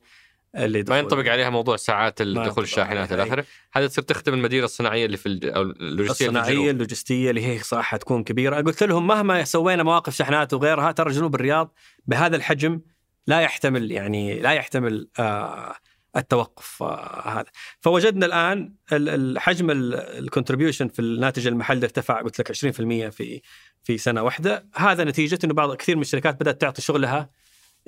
[0.56, 0.98] اللي ما دخول.
[0.98, 3.12] ينطبق عليها موضوع ساعات الدخول الشاحنات.
[3.12, 5.40] إلى اخره هذا تصير تخدم المدينة الصناعية اللي في.
[5.44, 6.70] أو اللوجستية الصناعية.
[6.70, 11.34] اللوجستية اللي هي صح حتكون كبيرة قلت لهم مهما سوينا مواقف شحنات وغيرها ترى جنوب
[11.34, 11.74] الرياض
[12.06, 12.80] بهذا الحجم
[13.26, 15.74] لا يحتمل يعني لا يحتمل آه
[16.18, 16.82] التوقف.
[17.24, 17.44] هذا.
[17.80, 23.42] فوجدنا الآن ال- الحجم الكونتريبيوشن في الناتج المحلي ارتفع قلت لك 20% في
[23.82, 24.66] في سنة واحدة.
[24.74, 27.30] هذا نتيجة إنه بعض كثير من الشركات بدأت تعطي شغلها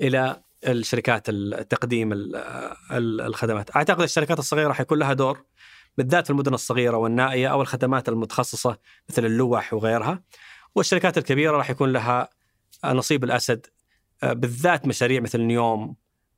[0.01, 2.35] إلى الشركات التقديم ال-
[2.91, 3.75] ال- الخدمات.
[3.75, 5.43] أعتقد الشركات الصغيرة راح يكون لها دور
[5.97, 8.77] بالذات في المدن الصغيرة والنائية أو الخدمات المتخصصة
[9.09, 10.23] مثل اللوح وغيرها.
[10.75, 12.29] والشركات الكبيرة راح يكون لها
[12.85, 13.65] نصيب الأسد
[14.23, 15.95] آه، بالذات مشاريع مثل نيوم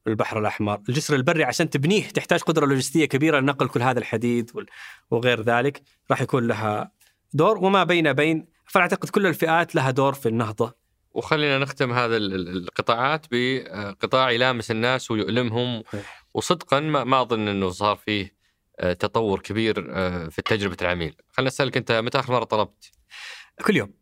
[0.07, 4.51] البحر الأحمر، الجسر البري عشان تبنيه تحتاج قدرة لوجستية كبيرة لنقل كل هذا الحديد
[5.11, 5.81] وغير ذلك،
[6.11, 6.91] راح يكون لها
[7.33, 10.75] دور وما بين بين فاعتقد كل الفئات لها دور في النهضة.
[11.11, 15.83] وخلينا نختم هذا ال- ال- القطاعات بقطاع يلامس الناس ويؤلمهم
[16.33, 18.43] وصدقا ما, ما أظن إنه صار فيه
[18.79, 21.15] آه، تطور كبير آه، في تجربه العميل.
[21.31, 22.91] خلينا أسألك أنت متى آخر مرة طلبت؟
[23.65, 23.93] كل يوم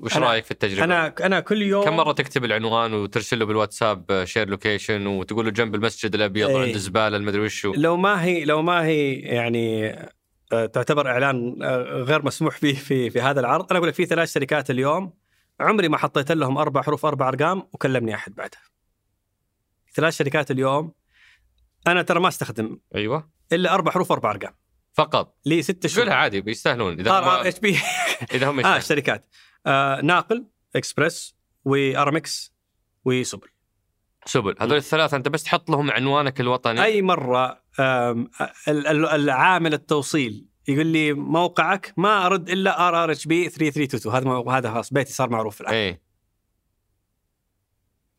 [0.00, 3.44] وش أنا- رأيك في التجربة؟ أنا أنا كل يوم كم مرة تكتب العنوان وترسل له
[3.44, 6.58] بالواتساب share location وتقول له جنب المسجد الأبيض إيه.
[6.58, 9.90] عند الزباله المدري وشو لو ما هي لو ما هي يعني
[10.52, 14.06] آه، تعتبر إعلان آه، غير مسموح به في في هذا العرض أنا أقول لك في
[14.06, 15.12] ثلاث شركات اليوم
[15.60, 18.60] عمري ما حطيت لهم أربع حروف أربع أرقام وكلمني أحد بعدها.
[19.94, 20.92] ثلاث شركات اليوم
[21.86, 23.30] أنا ترى ما أستخدم أيوه.
[23.52, 24.52] إلا أربع حروف أربع أرقام.
[24.92, 26.04] فقط؟ لي ست شهور.
[26.04, 27.78] قولها عادي بيستاهلون إذا ار هم اتش بي
[28.32, 28.76] إذا هم آه.
[28.76, 29.26] الشركات
[29.66, 30.46] آه ناقل
[30.76, 32.54] اكسبرس وارمكس
[33.04, 33.48] وسبل.
[34.26, 34.54] سبل.
[34.60, 36.84] هذول الثلاثة أنت بس تحط لهم عنوانك الوطني.
[36.84, 38.30] أي مرة آم،
[38.68, 44.92] ال- ال- العامل التوصيل يقول لي موقعك ما أرد إلا RRHB 3322 هذا هذا خلاص
[44.92, 45.74] بيتي صار معروف الآن.
[45.74, 46.00] اي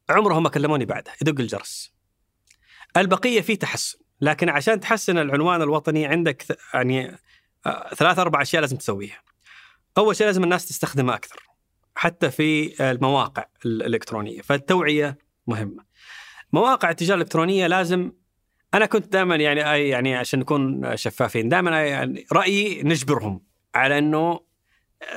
[0.10, 1.94] عمرهم ما كلموني بعدها يدق الجرس.
[2.98, 7.18] البقية في تحسن لكن عشان تحسن العنوان الوطني عندك يعني
[7.66, 9.22] آه، ثلاث أربع أشياء لازم تسويها.
[9.98, 11.50] أول شيء لازم الناس تستخدمه أكثر
[11.96, 15.18] حتى في المواقع الإلكترونية فالتوعية
[15.48, 15.84] مهمة.
[16.54, 18.12] مواقع التجارة الإلكترونية لازم
[18.74, 23.42] أنا كنت دائما يعني يعني عشان نكون شفافين دائما يعني رأيي نجبرهم
[23.76, 24.40] على إنه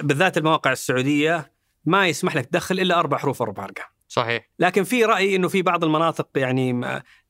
[0.02, 1.52] بالذات المواقع السعودية
[1.84, 3.86] ما يسمح لك تدخل إلا أربع حروف أربع أرقام.
[4.08, 4.50] صحيح.
[4.58, 6.80] لكن في رأي إنه في بعض المناطق يعني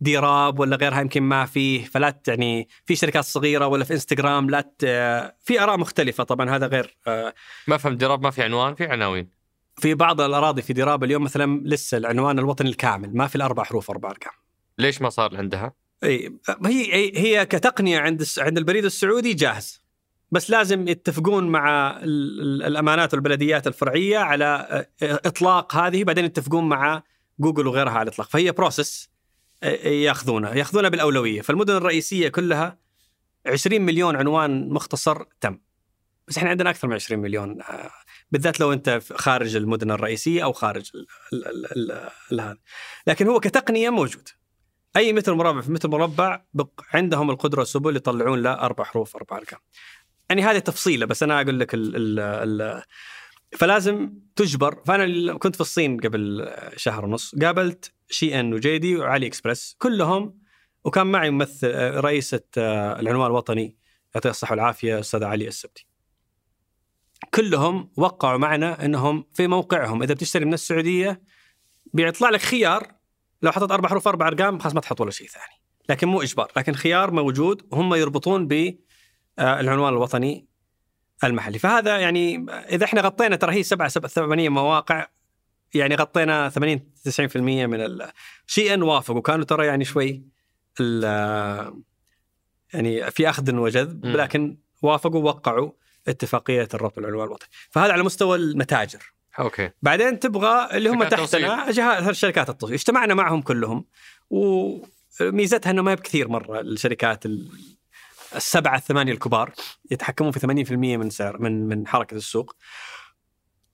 [0.01, 4.73] ديراب ولا غيرها يمكن ما فيه فلا يعني في شركات صغيرة ولا في إنستغرام لا
[5.45, 7.35] في آراء مختلفة طبعا هذا غير آه،
[7.69, 9.31] ما فهمت ديراب ما في عنوان في عناوين.
[9.77, 13.91] في بعض الأراضي في ديراب اليوم مثلا لسه العنوان الوطني الكامل ما في الأربع حروف
[13.91, 14.33] أربع ارقام
[14.79, 15.73] ليش ما صار عندها؟
[16.05, 19.83] إي هي هي- كتقنية عند عند البريد السعودي جاهز.
[20.31, 27.03] بس لازم يتفقون مع ال- ال- الأمانات والبلديات الفرعية على إطلاق هذه بعدين يتفقون مع
[27.39, 28.29] جوجل وغيرها على الإطلاق.
[28.29, 29.11] فهي process
[29.63, 31.41] آه، يأخذونها يأخذونها بالأولوية.
[31.41, 32.79] فالمدن الرئيسية كلها
[33.47, 35.59] 20 مليون عنوان مختصر تم.
[36.29, 37.91] بس إحنا عندنا أكثر من 20 مليون آه،
[38.31, 40.91] بالذات لو أنت خارج المدن الرئيسية أو خارج
[42.33, 42.57] هذا
[43.07, 44.29] لكن هو كتقنية موجود.
[44.97, 46.45] أي متر مربع في متر مربع
[46.95, 49.61] عندهم القدرة والسبل يطلعون له أربع حروف أربع أرقام.
[50.29, 52.83] يعني هذه تفصيلة بس أنا أقول لك ال ال ال
[53.53, 54.83] فلازم تجبر.
[54.87, 60.39] فأنا كنت في الصين قبل شهر ونص قابلت شي إن وجيدي وعلي اكسبرس كلهم
[60.85, 63.77] وكان معي ممثل رئيسة آه، العنوان الوطني
[64.15, 65.87] يعطيها الصحة والعافية أستاذ علي السبتي.
[67.35, 70.03] كلهم وقعوا معنا إنهم في موقعهم.
[70.03, 71.23] إذا بتشتري من السعودية
[71.95, 72.87] بيطلع لك خيار
[73.43, 75.63] لو حطيت أربع حروف أربع أرقام خلاص ما تحط ولا شيء ثاني.
[75.89, 78.47] لكن مو إجبار لكن خيار موجود وهم يربطون
[79.39, 80.47] بالعنوان الوطني
[81.25, 81.59] المحلي.
[81.59, 85.07] فهذا يعني إذا إحنا غطينا ترى هي سبعة سبعة ثمانية مواقع
[85.75, 87.81] يعني غطينا 80 90% من
[88.73, 90.23] ان وافقوا كانوا ترى يعني شوي
[92.75, 94.07] يعني في أخذ وجذب.
[94.07, 95.71] لكن وافقوا ووقعوا
[96.09, 97.49] اتفاقية الربط بالعنوان الوطني.
[97.71, 99.13] فهذا على مستوى المتاجر.
[99.39, 99.71] أوكي.
[99.83, 102.75] بعدين تبغى اللي هم تحتنا جهات شركات التوصيل.
[102.75, 103.85] اجتمعنا معهم كلهم
[104.31, 107.78] وميزتها إنه ما هي بكثير مرة الشركات ال-
[108.37, 109.53] السبعة الثمانية الكبار
[109.91, 112.57] يتحكمون في 80% من سعر من من حركة السوق.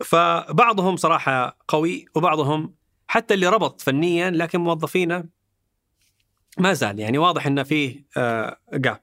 [0.05, 2.75] فبعضهم صراحة قوي وبعضهم
[3.09, 5.25] حتى اللي ربط فنيا لكن موظفينه
[6.59, 6.99] ما زال.
[6.99, 9.01] يعني واضح إنه فيه آه جاب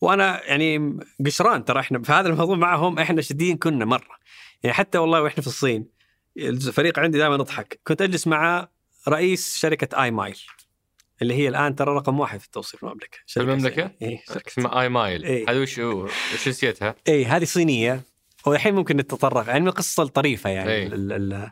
[0.00, 4.16] وأنا يعني قشران ترى إحنا في هذا الموضوع معهم إحنا شديدين كنا مرة.
[4.62, 5.86] يعني حتى والله وإحنا في الصين
[6.36, 8.68] الفريق عندي دائما نضحك كنت أجلس مع
[9.08, 10.38] رئيس شركة آي مايل.
[11.22, 14.88] اللي هي الآن ترى رقم واحد في التوصيل في المملكة؟ في المملكه؟ اي اسمها آي
[14.88, 15.24] مايل.
[15.24, 15.50] إيه.
[15.50, 16.12] هذه وش وش
[16.46, 18.02] جنسيتها؟ اي هذه صينية
[18.46, 20.70] والحين ممكن نتطرق يعني من القصة الطريفه يعني.
[20.70, 20.86] إيه.
[20.86, 21.50] ال ال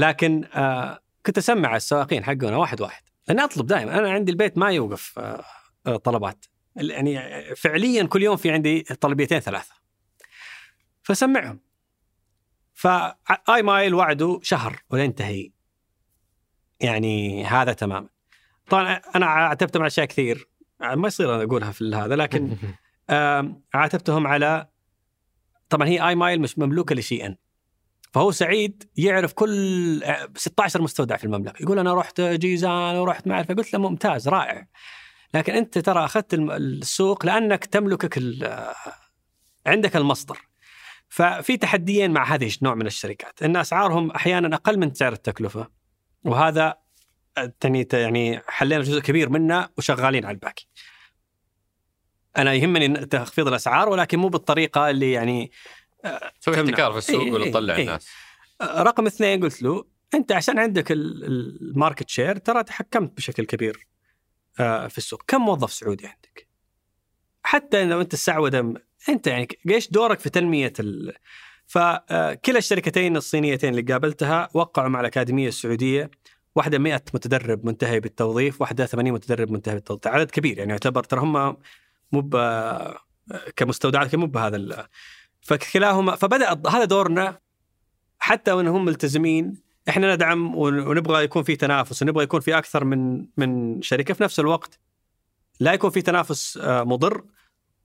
[0.00, 3.02] لكن آه كنت أسمع السواقين حقنا واحد واحد.
[3.30, 5.44] أنا أطلب دائما أنا عندي البيت ما يوقف آه
[5.86, 6.44] آه، طلبات.
[6.76, 9.74] يعني فعليا كل يوم في عندي طلبيتين ثلاثة.
[11.02, 11.60] فسمعهم.
[12.74, 15.50] فاي مايل وعده شهر وينتهي
[16.80, 18.08] يعني هذا تماما.
[18.68, 20.48] طبعا أنا عاتبتهم على أشياء كثير.
[20.80, 22.56] ما يصير أنا أقولها في هذا لكن
[23.74, 24.68] عاتبتهم على
[25.68, 27.26] طبعا هي آي مايل مش مملوكة لشيء.
[27.26, 27.36] ان
[28.12, 31.62] فهو سعيد يعرف كل آه، 16 مستودع في المملكة.
[31.62, 34.66] يقول أنا رحت جيزان ورحت ما أعرف قلت له ممتاز رائع.
[35.34, 38.74] لكن أنت ترى أخذت السوق لأنك تملكك آه،
[39.66, 40.38] عندك المصدر.
[41.08, 43.42] ففي تحديين مع هذه النوع من الشركات.
[43.42, 45.68] إن أسعارهم أحيانا أقل من سعر التكلفة.
[46.24, 46.74] وهذا
[47.38, 47.52] آه،
[47.92, 50.62] يعني حلينا جزء كبير منه وشغالين على الباقي
[52.38, 55.50] أنا يهمني تخفيض الأسعار ولكن مو بالطريقة اللي يعني
[56.40, 56.68] سوي تمنع.
[56.70, 57.82] احتكار في السوق إيه، ولا إيه، تطلع إيه.
[57.82, 58.08] الناس
[58.62, 59.84] رقم اثنين قلت له
[60.14, 63.86] أنت عشان عندك ال- ال- ال market share ترى تحكمت بشكل كبير
[64.60, 66.48] آه، في السوق كم موظف سعودي عندك
[67.42, 68.74] حتى لو أنت السعودة
[69.08, 71.12] أنت يعني إيش دورك في تنمية ال...
[71.66, 76.10] فكلا الشركتين الصينيتين اللي قابلتها وقعوا مع الأكاديمية السعودية
[76.56, 81.20] واحدة 100 متدرب منتهي بالتوظيف واحدة 80 متدرب منتهي بالتوظيف عدد كبير يعني يعتبر ترى
[81.20, 81.56] هم
[82.12, 82.20] مو
[83.56, 84.88] كمستودعات مو بهذا
[85.40, 87.38] فكلاهما فبدأ هذا دورنا
[88.18, 92.84] حتى وإن هم ملتزمين إحنا ندعم ون- ونبغى يكون في تنافس ونبغى يكون في أكثر
[92.84, 94.78] من من شركة في نفس الوقت
[95.60, 97.24] لا يكون في تنافس آه، مضر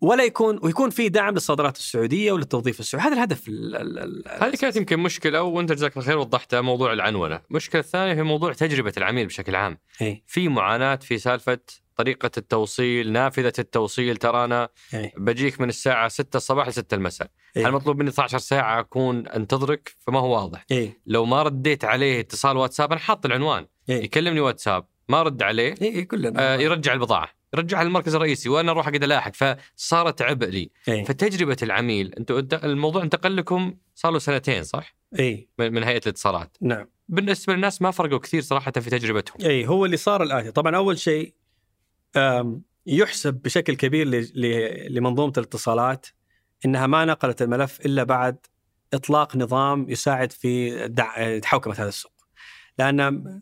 [0.02, 3.08] ولا يكون ويكون في دعم للصادرات السعودية وللتوظيف السعودي.
[3.08, 6.94] هذا الهدف ال- ال- ال- هذه كانت يمكن مشكلة وأنت جزاك الله خير وضحتها موضوع
[6.94, 10.24] العنونة، المشكلة الثانية هي موضوع تجربة العميل بشكل عام، إيه.
[10.28, 11.60] في معاناة في سالفة
[11.96, 15.14] طريقة التوصيل، نافذة التوصيل ترى إيه.
[15.18, 17.68] بجيك من الساعة 6 الصباح ل 6 المساء، إيه.
[17.68, 22.20] هل مطلوب مني 12 ساعة أكون انتظرك؟ فما هو واضح، إيه لو ما رديت عليه
[22.20, 25.76] اتصال واتساب أنا حاط العنوان، إيه يكلمني واتساب، ما رد عليه
[26.38, 31.58] آه يرجع البضاعة، يرجعها للمركز الرئيسي وأنا أروح أقعد ألاحق فصارت عبء لي، إيه فتجربة
[31.64, 36.58] العميل أنتم انت- الموضوع انتقل لكم صار له سنتين صح؟ إيه من من هيئة الاتصالات.
[36.62, 39.38] نعم بالنسبة للناس ما فرقوا كثير صراحة في تجربتهم.
[39.46, 41.34] اي هو اللي صار الاتي طبعا أول شيء
[42.86, 44.08] يحسب بشكل كبير
[44.90, 46.06] لمنظومة الاتصالات
[46.66, 48.38] إنها ما نقلت الملف إلا بعد
[48.94, 51.42] إطلاق نظام يساعد في.
[51.46, 52.12] حوكمه هذا السوق.
[52.80, 53.42] لأن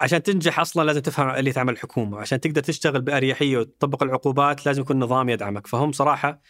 [0.00, 4.82] عشان تنجح أصلا لازم تفهم اللي تعمل الحكومة، عشان تقدر تشتغل بأريحية وتطبق العقوبات لازم
[4.82, 6.40] يكون نظام يدعمك، فهم صراحة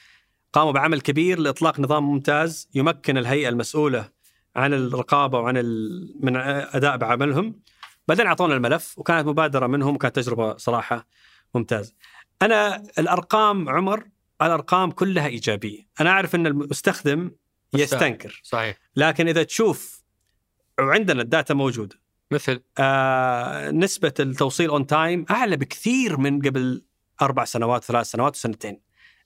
[0.53, 4.09] قاموا بعمل كبير لإطلاق نظام ممتاز يمكن الهيئة المسؤولة
[4.57, 6.15] عن الرقابة وعن ال...
[6.20, 7.61] من أداء بعملهم.
[8.09, 11.07] بعدين أعطونا الملف وكانت مبادرة منهم وكانت تجربة صراحة
[11.55, 11.95] ممتازه.
[12.43, 14.05] أنا الأرقام عمر
[14.43, 17.31] الأرقام كلها إيجابية، أنا أعرف إن المستخدم
[17.75, 18.41] يستنكر.
[18.45, 18.77] صحيح.
[18.97, 20.03] لكن إذا تشوف
[20.79, 22.01] وعندنا ال data موجودة
[22.31, 26.85] مثل؟ آه نسبة التوصيل on time أعلى بكثير من قبل
[27.23, 28.81] أربع سنوات ثلاث سنوات وسنتين.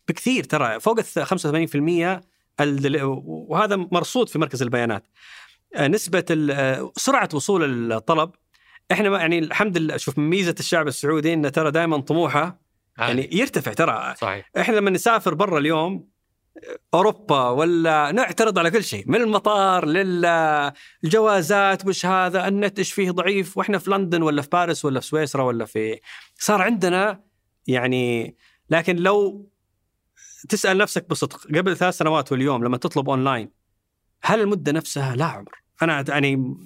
[0.09, 2.23] بكثير ترى فوق ال 85%
[2.61, 5.07] الدل- وهذا مرصود في مركز البيانات.
[5.75, 8.31] آه نسبة آه، سرعة وصول الطلب.
[8.93, 12.61] إحنا ما- يعني الحمد لله شوف ميزة الشعب السعودي إنه ترى دائما طموحه
[12.99, 14.15] يعني يرتفع ترى.
[14.19, 14.51] صحيح.
[14.59, 16.09] إحنا لما نسافر برا اليوم
[16.95, 23.59] أوروبا ولا نعترض على كل شيء من المطار للجوازات وش هذا النت إيش فيه ضعيف
[23.59, 26.01] وإحنا في لندن ولا في باريس ولا في سويسرا ولا في
[26.39, 27.23] صار عندنا
[27.67, 28.37] يعني
[28.71, 29.49] لكن لو
[30.49, 33.51] تسأل نفسك بصدق قبل ثلاث سنوات واليوم لما تطلب أونلاين
[34.23, 35.63] هل المدة نفسها؟ لا عمر.
[35.83, 36.57] أنا يعني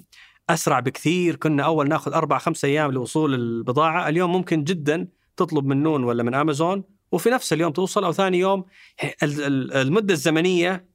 [0.49, 5.07] أسرع بكثير كنا أول ناخذ أربع خمس أيام لوصول البضاعة اليوم ممكن جدا
[5.37, 8.65] تطلب من نون ولا من أمازون وفي نفس اليوم توصل أو ثاني يوم
[9.23, 10.87] ال- ال- المدة الزمنية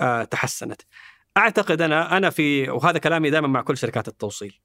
[0.00, 0.82] آه، تحسنت.
[1.36, 4.60] أعتقد أنا أنا في وهذا كلامي دائما مع كل شركات التوصيل.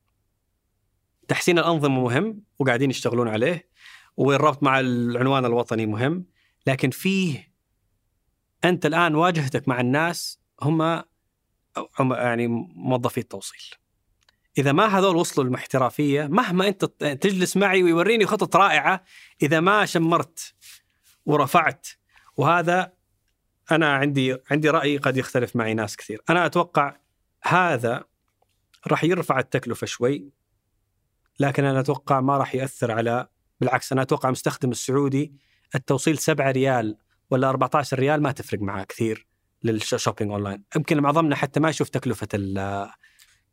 [1.28, 3.70] تحسين الأنظمة مهم وقاعدين يشتغلون عليه
[4.18, 6.26] والربط مع العنوان الوطني مهم
[6.68, 7.54] لكن فيه
[8.66, 11.04] أنت الآن واجهتك مع الناس هم
[12.12, 13.62] يعني موظفي التوصيل.
[14.58, 19.04] إذا ما هذول وصلوا للاحترافيه مهما أنت تجلس معي ويوريني خطط رائعة
[19.42, 20.54] إذا ما شمرت
[21.28, 21.88] ورفعت.
[22.38, 22.92] وهذا
[23.72, 26.96] أنا عندي عندي رأي قد يختلف معي ناس كثير، أنا أتوقع
[27.44, 28.04] هذا
[28.88, 30.30] راح يرفع التكلفة شوي
[31.40, 33.28] لكن أنا أتوقع ما راح يأثر على
[33.62, 35.34] بالعكس أنا أتوقع المستخدم السعودي
[35.76, 36.98] التوصيل 7 ريال
[37.30, 39.28] ولا 14 ريال ما تفرق معاه كثير
[39.64, 42.58] لل shopping online، يمكن معظمنا حتى ما يشوف تكلفة ال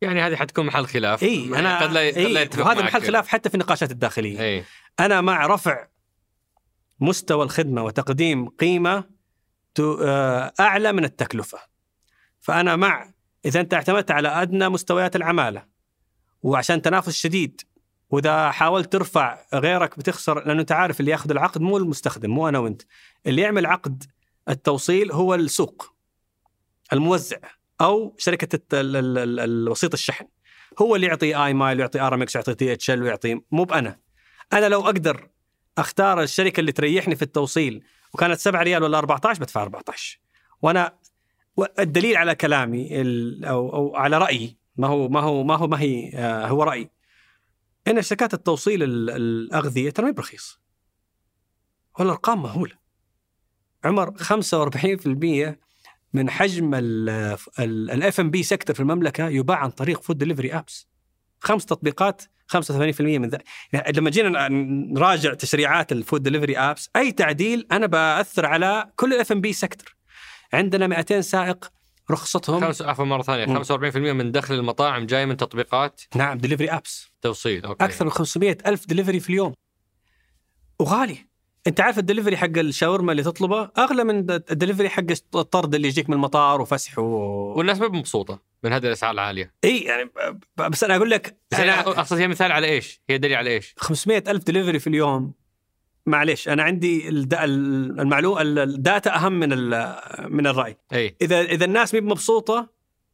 [0.01, 1.22] يعني هذه حتكون محل خلاف.
[1.22, 2.94] إي أنا قد لا قد لا إيه يتفق وهذا معك.
[2.94, 4.40] محل خلاف حتى في النقاشات الداخلية.
[4.40, 4.64] إي.
[5.01, 5.86] أنا مع رفع
[7.00, 9.04] مستوى الخدمة وتقديم قيمة
[9.80, 11.58] آه، أعلى من التكلفة.
[12.40, 13.14] فأنا مع
[13.44, 15.64] إذا أنت اعتمدت على أدنى مستويات العمالة
[16.42, 17.60] وعشان تنافس شديد
[18.10, 22.58] وإذا حاولت ترفع غيرك بتخسر لأنه أنت عارف اللي ياخذ العقد مو المستخدم مو أنا
[22.58, 22.82] وأنت.
[23.26, 24.04] اللي يعمل عقد
[24.48, 25.94] التوصيل هو السوق
[26.92, 27.38] الموزع
[27.80, 30.26] أو شركة الوسيط الشحن.
[30.78, 33.98] هو اللي يعطي iMile ويعطي ار ام إكس ويعطي DHL ويعطي مو بأنا.
[34.52, 35.28] أنا لو أقدر
[35.78, 37.84] أختار الشركة اللي تريحني في التوصيل
[38.14, 40.20] وكانت 7 ريال ولا 14 بدفع 14
[40.62, 40.98] وأنا
[41.78, 42.88] الدليل على كلامي
[43.48, 46.90] أو أو على رأيي ما هو ما هو ما هو ما هي آه، هو رأيي.
[47.88, 50.60] إن شركات التوصيل ال- الأغذية ترى برخيص.
[51.98, 52.74] والارقام مهولة.
[53.84, 55.59] عمر 45%
[56.12, 60.89] من حجم ال F&B sector في المملكة يباع عن طريق food delivery apps
[61.44, 62.22] خمس تطبيقات
[62.56, 63.38] 85% من ذا.
[63.72, 64.48] يعني لما جينا
[64.92, 69.97] نراجع تشريعات ال food delivery apps أي تعديل أنا بأثر على كل ال F&B sector
[70.52, 71.70] عندنا 200 سائق
[72.10, 72.60] رخصتهم.
[72.60, 73.64] خمس عفوا مرة ثانية مم.
[73.64, 77.85] 45% من دخل المطاعم جاي من تطبيقات؟ نعم delivery apps توصيل okay.
[77.84, 79.54] أكثر من 500 ألف دليفري في اليوم.
[80.80, 81.34] وغالي.
[81.66, 85.05] انت عارف الدليفري حق الشاورما اللي تطلبه اغلى من الدليفري حق
[85.35, 87.03] الطرد اللي يجيك من المطار وفسح و...
[87.57, 90.11] والناس ما مبسوطة من هذه الأسعار العالية إي يعني
[90.57, 93.74] بس أنا أقول لك بس أنا أقصد هي مثال على إيش؟ هي دليل على إيش؟
[93.77, 95.32] 500 ألف دليفري في اليوم
[96.07, 99.49] معليش أنا عندي المعلومه ال data أهم من
[100.28, 102.69] من الرأي إي اذا إذا الناس مي مبسوطه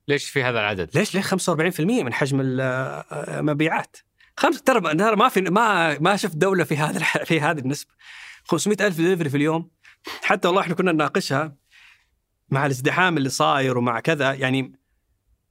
[0.09, 3.97] ليش في هذا العدد؟ ليش ليه 45% من حجم المبيعات
[4.37, 4.81] خمس ترى
[5.17, 7.91] ما في ما ما شفت دولة في هذا في هذه النسبة
[8.45, 9.71] 500 ألف دليفري في اليوم
[10.23, 11.57] حتى والله إحنا كنا نناقشها
[12.49, 14.73] مع الازدحام اللي صاير ومع كذا يعني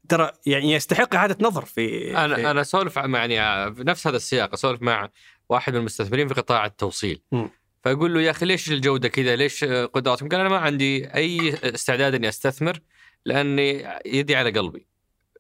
[0.10, 1.74] ترى يعني يستحق إعادة نظر في
[2.12, 5.10] في- أنا أنا أسولف مع يعني في نفس هذا السياق أسولف مع
[5.50, 7.50] واحد من المستثمرين في قطاع التوصيل مم.
[7.84, 12.16] فأقول له يا أخي ليش الجودة كذا؟ ليش قدراتهم؟ قال أنا ما عندي أي استعداد
[12.16, 12.80] إني أستثمر
[13.26, 14.88] لأني يدي على قلبي.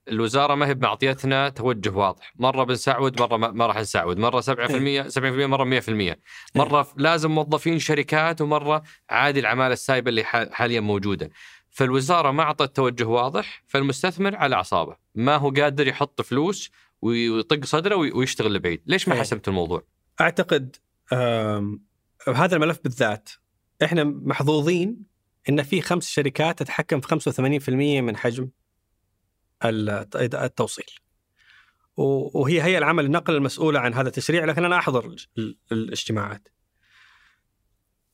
[0.10, 5.10] الوزارة ما هي معطيتنا توجه واضح، مرة بنسعود مرة ما, ما راح نسعود، مرة 7%
[5.10, 6.19] 70% مرة 100%،
[6.56, 11.30] مرة لازم موظفين شركات ومرة عادي العمالة السايبة اللي حاليا موجودة.
[11.69, 16.72] فالوزارة ما أعطت توجه واضح، فالمستثمر على أعصابه، ما هو قادر يحط فلوس
[17.02, 19.19] ويطق صدره وي- ويشتغل لبعيد، ليش ما إيه.
[19.22, 19.84] حسمت الموضوع؟
[20.22, 20.76] أعتقد
[22.36, 23.30] هذا الملف بالذات
[23.84, 25.10] إحنا محظوظين
[25.49, 28.49] إن في خمس شركات تتحكم في 85% من حجم
[29.65, 30.86] التوصيل.
[31.98, 36.48] وهي هي العمل النقل المسؤوله عن هذا التشريع لكن أنا أحضر ال- ال- الاجتماعات.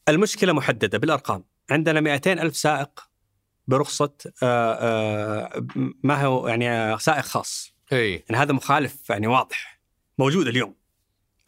[0.09, 3.09] المشكلة محددة بالأرقام، عندنا 200 ألف سائق
[3.67, 4.13] برخصة
[4.43, 5.67] آه،
[6.03, 7.75] ما هو يعني سائق خاص.
[7.93, 9.79] إي يعني هذا مخالف يعني واضح
[10.17, 10.75] موجود اليوم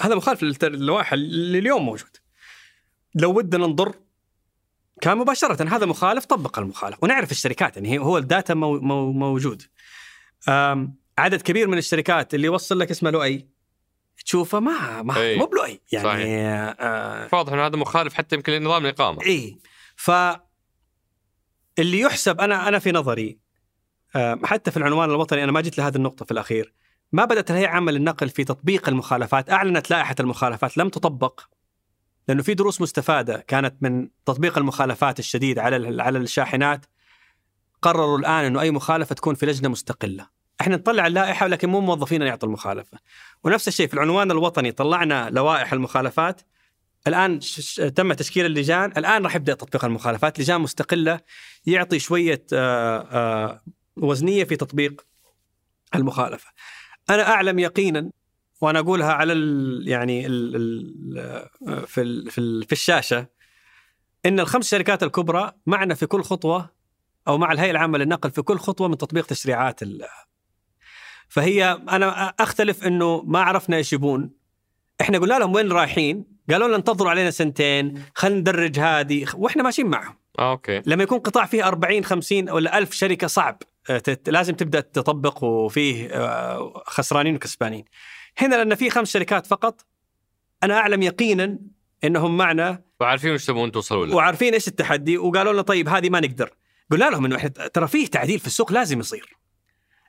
[0.02, 2.18] هذا مخالف للوائح اللي اليوم موجود
[3.16, 3.96] لو ودنا نضر
[5.02, 7.04] كان مباشرة هذا مخالف طبق المخالف.
[7.04, 9.64] ونعرف الشركات يعني هو الداتا مو مو موجود.
[11.18, 13.48] عدد كبير من الشركات اللي يوصل لك اسمه لؤي
[14.26, 15.38] تشوفه ما ما أي.
[15.38, 15.82] مو بلؤي.
[15.92, 16.28] يعني صحيح.
[16.80, 19.58] آه واضح إن هذا مخالف حتى يمكن لنظام الاقامه إي
[19.96, 20.12] ف
[21.80, 23.40] اللي يحسب أنا أنا في نظري
[24.16, 26.74] آه، حتى في العنوان الوطني أنا ما جيت لهذه النقطة في الأخير.
[27.12, 31.42] ما بدأت الهيئة العامه للنقل في تطبيق المخالفات أعلنت لائحة المخالفات لم تطبق.
[32.28, 36.86] لأنه في دروس مستفادة كانت من تطبيق المخالفات الشديد على على الشاحنات
[37.82, 40.28] قرروا الآن إنه أي مخالفة تكون في لجنة مستقلة.
[40.62, 42.98] إحنا نطلع اللائحة لكن مو موظفين يعطوا المخالفة.
[43.44, 46.42] ونفس الشيء في العنوان الوطني طلعنا لوائح المخالفات.
[47.08, 47.40] الآن
[47.96, 48.92] تم تشكيل اللجان.
[48.98, 50.40] الآن راح يبدأ تطبيق المخالفات.
[50.40, 51.20] لجان مستقلة
[51.66, 53.62] يعطي شوية آه، آه،
[53.98, 55.06] وزنية في تطبيق
[55.96, 56.52] المخالفة.
[57.10, 58.12] أنا أعلم يقينا
[58.62, 63.28] وأنا أقولها على ال يعني ال ال في ال في, ال في الشاشة.
[64.26, 66.70] إن الخمس شركات الكبرى معنا في كل خطوة
[67.28, 69.80] أو مع الهيئة العامة للنقل في كل خطوة من تطبيق تشريعات
[71.28, 74.32] فهي أنا أختلف إنه ما عرفنا إيش يبون.
[75.02, 79.88] إحنا قلنا لهم وين رايحين؟ قالوا لنا انتظروا علينا سنتين خلينا ندرج هذه وإحنا ماشيين
[79.88, 80.16] معهم.
[80.40, 80.82] آه أوكي.
[80.86, 86.08] لما يكون قطاع فيه 40 50 ولا 1000 شركة صعب آه، لازم تبدأ تطبق وفيه
[86.08, 87.86] آه، خسرانين وكسبانين.
[88.38, 89.86] هنا لأن في خمس شركات فقط.
[90.64, 91.60] أنا أعلم يقينا
[92.04, 92.82] إنهم معنا.
[93.00, 94.16] وعارفين وش تبون توصلوا له.
[94.16, 96.50] وعارفين إيش التحدي وقالوا لنا طيب هذه ما نقدر.
[96.92, 99.38] قلنا لهم إنه إحنا ترى فيه تعديل في السوق لازم يصير.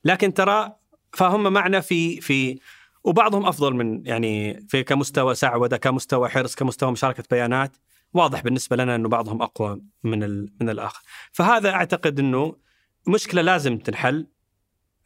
[0.04, 0.72] لكن ترى
[1.12, 2.58] فهم معنا في في
[3.04, 7.76] وبعضهم أفضل من يعني في كمستوى سعودة كمستوى حرص كمستوى مشاركة بيانات.
[8.14, 11.02] واضح بالنسبة لنا إنه بعضهم أقوى من من الآخر.
[11.32, 12.56] فهذا أعتقد إنه
[13.06, 14.26] مشكلة لازم تنحل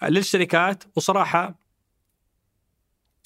[0.03, 0.85] للشركات.
[0.97, 1.62] وصراحة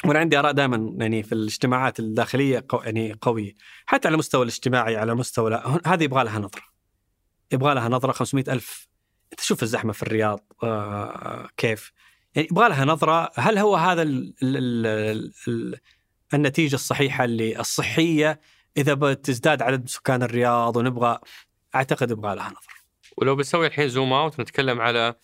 [0.04, 3.54] وأنا عندي آراء دائما يعني في الاجتماعات الداخلية قو يعني قوية.
[3.86, 6.62] حتى على المستوى الاجتماعي على مستوى هذه يبغى لها نظرة.
[7.52, 8.88] يبغى لها نظرة 500 ألف.
[9.32, 11.92] أنت شوف الزحمة في الرياض آه كيف.
[12.34, 14.56] يعني يبغى لها نظرة هل هو هذا ال ال
[14.86, 15.80] ال ال
[16.34, 18.40] النتيجة الصحيحة اللي الصحية؟
[18.76, 21.18] إذا بتزداد عدد سكان الرياض ونبغى
[21.74, 22.76] أعتقد يبغى لها نظرة.
[23.16, 25.14] ولو بنسوي الحين زوم أوت نتكلم على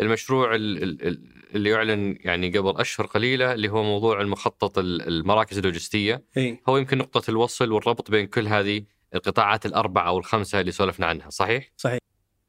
[0.00, 5.08] المشروع ال- ال- ال- اللي يعلن يعني قبل أشهر قليلة اللي هو موضوع المخطط ال-
[5.08, 8.84] المراكز اللوجستية إي هو يمكن نقطة الوصل والربط بين كل هذه
[9.14, 11.98] القطاعات الأربعة أو الخمسة اللي سولفنا عنها صحيح؟ صحيح.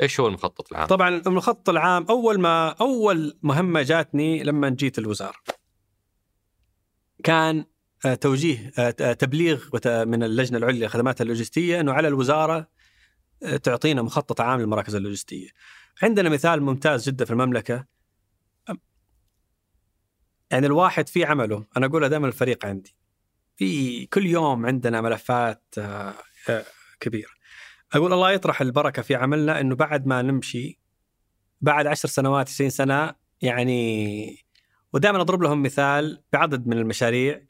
[0.02, 5.36] إيش هو المخطط العام؟ طبعا المخطط العام أول ما أول مهمة جاتني لما جيت الوزارة
[7.24, 7.66] كان
[8.06, 12.68] آه، توجيه آه، آه، تبليغ من اللجنة العليا للخدمات اللوجستية إنه على الوزارة
[13.64, 15.48] تعطينا مخطط عام للمراكز اللوجستية.
[16.04, 17.86] عندنا مثال ممتاز جدا في المملكة
[20.54, 21.66] يعني الواحد في عمله.
[21.78, 22.96] أنا اقولها دائما الفريق عندي.
[23.56, 26.14] في كل يوم عندنا ملفات آه،
[26.50, 26.66] آه،
[27.00, 27.30] كبيرة.
[27.94, 30.80] أقول الله يطرح البركة في عملنا إنه بعد ما نمشي
[31.62, 34.46] بعد عشر سنوات 20 سنة يعني
[34.94, 37.42] ودائما أضرب لهم مثال بعدد من المشاريع.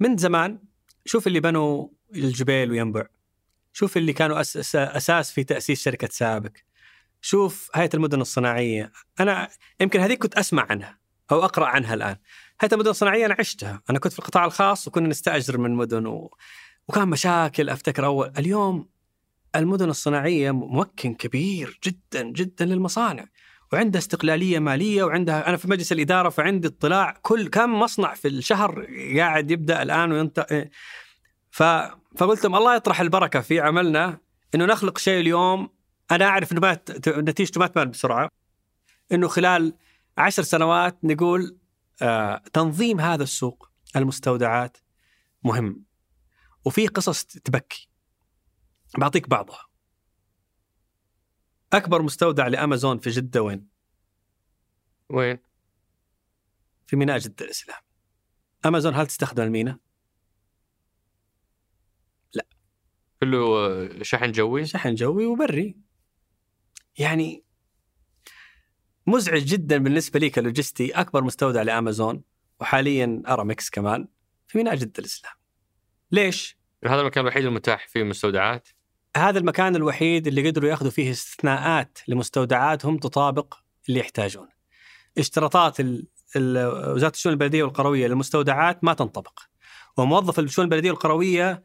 [0.00, 0.58] من زمان
[1.04, 3.06] شوف اللي بنوا الجبيل وينبع.
[3.72, 6.64] شوف اللي كانوا أساس, أساس في تأسيس شركة سابك.
[7.20, 8.92] شوف هيئة المدن الصناعية.
[9.20, 9.48] أنا
[9.80, 11.01] يمكن هذيك كنت أسمع عنها.
[11.32, 12.16] أو أقرأ عنها الآن.
[12.60, 13.82] هيئه المدن الصناعيه أنا عشتها.
[13.90, 16.30] أنا كنت في القطاع الخاص وكنا نستأجر من مدن و...
[16.88, 18.88] وكان مشاكل أفتكر اول اليوم
[19.56, 23.26] المدن الصناعية ممكن كبير جدا جدا للمصانع.
[23.72, 28.86] وعندها استقلالية مالية وعندها أنا في مجلس الإدارة فعندي اطلاع كل كم مصنع في الشهر
[29.16, 30.68] قاعد يبدأ الآن وينت
[31.50, 31.62] ف...
[32.16, 34.18] فقلت لهم الله يطرح البركة في عملنا
[34.54, 35.68] إنه نخلق شيء اليوم
[36.10, 36.78] أنا أعرف انه
[37.08, 38.28] نتيجته ما تبان بسرعة.
[39.12, 39.74] إنه خلال
[40.18, 41.58] عشر سنوات نقول
[42.02, 44.76] آه تنظيم هذا السوق المستودعات
[45.44, 45.84] مهم
[46.64, 47.88] وفي قصص تبكي
[48.98, 49.66] بعطيك بعضها
[51.72, 53.68] أكبر مستودع لأمازون في جدة وين؟
[55.08, 55.38] وين؟
[56.86, 57.80] في ميناء جدة الإسلام.
[58.66, 59.76] أمازون هل تستخدم الميناء؟
[63.20, 65.76] كله آه، شحن جوي شحن جوي وبري.
[66.98, 67.44] يعني
[69.06, 72.22] مزعج جدا بالنسبة لي كلوجستي أكبر مستودع لأمازون
[72.60, 74.08] وحاليا أرامكس كمان
[74.48, 75.32] في ميناء جدة الإسلام.
[76.12, 78.68] ليش؟ هذا المكان الوحيد المتاح فيه مستودعات
[79.16, 83.54] هذا المكان الوحيد اللي قدروا يأخذوا فيه استثناءات لمستودعاتهم تطابق
[83.88, 84.48] اللي يحتاجون.
[85.18, 86.06] اشتراطات ال-
[86.36, 89.40] ال- وزارة الشؤون البلدية والقروية للمستودعات ما تنطبق
[89.96, 91.64] وموظف الشؤون البلدية والقروية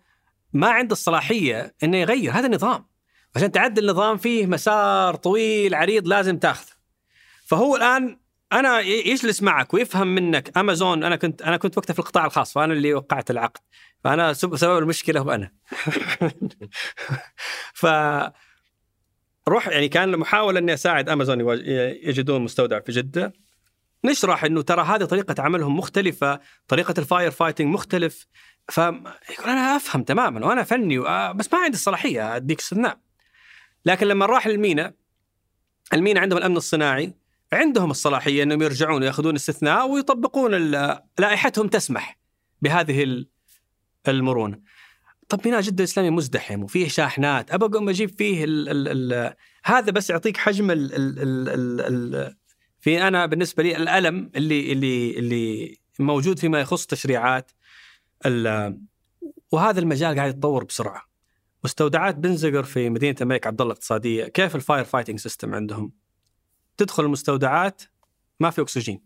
[0.53, 2.85] ما عنده الصلاحية إنه يغير هذا النظام
[3.35, 6.76] عشان تعدل النظام فيه مسار طويل عريض لازم تأخذه
[7.47, 8.19] فهو الآن
[8.53, 12.73] أنا يجلس معك ويفهم منك امازون أنا كنت أنا كنت وقتها في القطاع الخاص فأنا
[12.73, 13.61] اللي وقعت العقد.
[14.03, 15.51] فأنا سب- سبب المشكلة هو أنا.
[17.73, 17.85] ف
[19.47, 21.39] روح يعني كان محاولة إني أساعد امازون
[22.09, 23.33] يجدون مستودع في جدة.
[24.05, 28.27] نشرح إنه ترى هذه طريقة عملهم مختلفة، طريقة ال fire fighting مختلف.
[28.69, 30.99] ف يقول أنا أفهم تماما وأنا فني
[31.33, 32.99] بس ما عندي الصلاحية أديك استثناء.
[33.85, 34.93] لكن لما راح للمينا
[35.93, 37.13] المينا عندهم الأمن الصناعي.
[37.53, 40.51] عندهم الصلاحية أنهم يرجعون وياخذون استثناء ويطبقون
[41.19, 42.19] لائحتهم تسمح
[42.61, 43.29] بهذه ال-
[44.07, 44.59] المرونة.
[45.29, 47.51] طب ميناء جدة الإسلامي مزدحم وفيه شاحنات.
[47.51, 49.33] أبى أقوم أجيب فيه ال ال ال
[49.65, 52.35] هذا بس يعطيك حجم ال ال ال ال ال
[52.79, 57.51] في أنا بالنسبة لي الألم اللي اللي اللي موجود فيما يخص تشريعات
[59.51, 61.01] وهذا المجال قاعد يتطور بسرعة.
[61.63, 64.25] مستودعات بن زقر في مدينة الملك عبد الله الاقتصادية.
[64.25, 65.91] كيف ال fire fighting system عندهم؟
[66.77, 67.81] تدخل المستودعات
[68.39, 69.01] ما في أكسجين.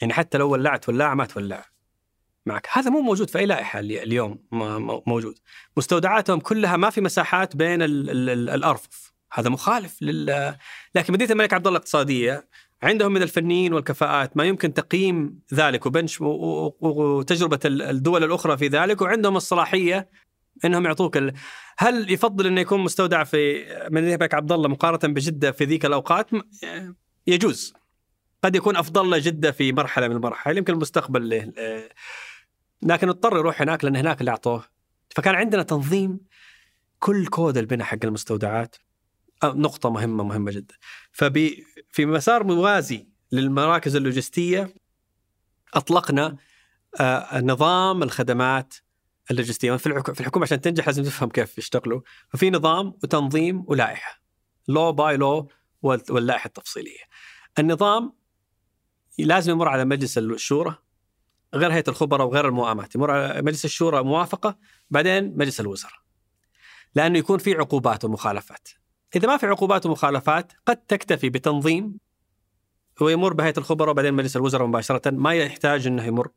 [0.00, 1.64] يعني حتى لو ولعت ولاعة ما تولع
[2.46, 2.68] معك.
[2.72, 4.38] هذا مو موجود في أي لائحة اليوم
[5.06, 5.38] موجود.
[5.76, 9.12] مستودعاتهم كلها ما في مساحات بين ال ال ال الأرفف.
[9.32, 10.56] هذا مخالف لل
[10.94, 12.48] لكن مدينه الملك عبد الله الاقتصادية
[12.82, 18.68] عندهم من الفنيين والكفاءات ما يمكن تقييم ذلك و benchmark وتجربة ال- الدول الأخرى في
[18.68, 20.08] ذلك وعندهم الصلاحية
[20.64, 21.32] إنهم يعطوك ال...
[21.78, 26.30] هل يفضل إنه يكون مستودع في مدينة الملك عبد الله مقارنة بجدة في ذيك الأوقات؟
[27.26, 27.74] يجوز.
[28.44, 31.52] قد يكون أفضل له جدة في مرحلة من المراحل يمكن المستقبل له
[32.82, 34.64] لكن اضطر يروح هناك لأن هناك اللي أعطوه.
[35.10, 36.20] فكان عندنا تنظيم
[36.98, 38.76] كل كود البناء حق المستودعات
[39.44, 40.74] نقطة مهمة مهمة جدا.
[41.12, 44.74] فبي في مسار موازي للمراكز اللوجستية
[45.74, 46.36] أطلقنا
[47.00, 48.74] آه، نظام الخدمات
[49.30, 49.76] اللوجستية.
[49.76, 52.00] في الحكو- في الحكومة عشان تنجح لازم تفهم كيف يشتغلوا.
[52.28, 54.22] ففي نظام وتنظيم ولائحة.
[54.68, 55.48] لو باي لو
[55.82, 57.00] واللائحة التفصيلية.
[57.58, 58.12] النظام
[59.18, 60.76] لازم يمر على مجلس الشورى
[61.54, 64.58] غير هيئة الخبراء وغير المؤامات يمر على مجلس الشورى موافقة
[64.90, 65.94] بعدين مجلس الوزراء.
[66.94, 68.68] لأنه يكون في عقوبات ومخالفات.
[69.16, 71.98] إذا ما في عقوبات ومخالفات قد تكتفي بتنظيم
[73.00, 75.10] ويمر بهيئة الخبراء وبعدين مجلس الوزراء مباشرة.
[75.10, 76.28] ما يحتاج إنه يمر.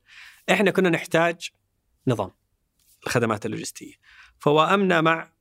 [0.51, 1.49] إحنا كنا نحتاج
[2.07, 2.31] نظام.
[3.05, 3.93] الخدمات اللوجستية.
[4.39, 5.31] فوائمنا مع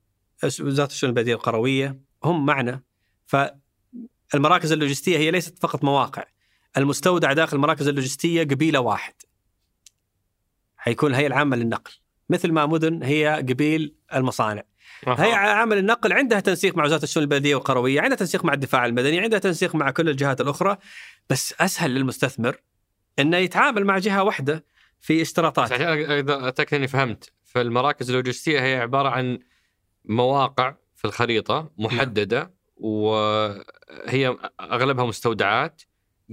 [0.44, 2.82] وزارة الشؤون البلدية القروية هم معنا.
[3.26, 6.24] فالمراكز اللوجستية هي ليست فقط مواقع
[6.76, 9.14] المستودع داخل المراكز اللوجستية قبيلة واحد.
[10.76, 11.92] حيكون الهيئه العامة للنقل.
[12.30, 14.62] مثل ما مدن هي قبيل المصانع.
[15.06, 19.20] هيئه عامة للنقل عندها تنسيق مع وزارة الشؤون البلدية والقروية عندها تنسيق مع الدفاع المدني
[19.20, 20.76] عندها تنسيق مع كل الجهات الأخرى.
[21.30, 22.56] بس أسهل للمستثمر
[23.18, 24.64] إنه يتعامل مع جهة واحدة
[25.00, 25.86] في اشتراطات عشان
[26.30, 27.32] أتأكد إني فهمت.
[27.48, 29.38] فالمراكز اللوجستية هي عبارة عن
[30.04, 35.82] مواقع في الخريطة محددة وهي أغلبها مستودعات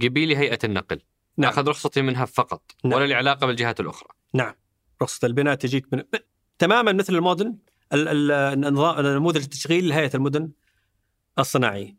[0.02, 1.00] قبيل هيئة النقل
[1.36, 1.50] نعم.
[1.50, 2.94] أخذ رخصتي منها فقط نعم.
[2.94, 4.54] ولا له علاقة بالجهات الأخرى نعم
[5.02, 6.02] رخصة البناء تجيك من
[6.58, 7.56] تماما مثل المودن
[7.92, 10.50] ال- ال- النظام نموذج التشغيل لهيئة المدن
[11.38, 11.96] الصناعيه.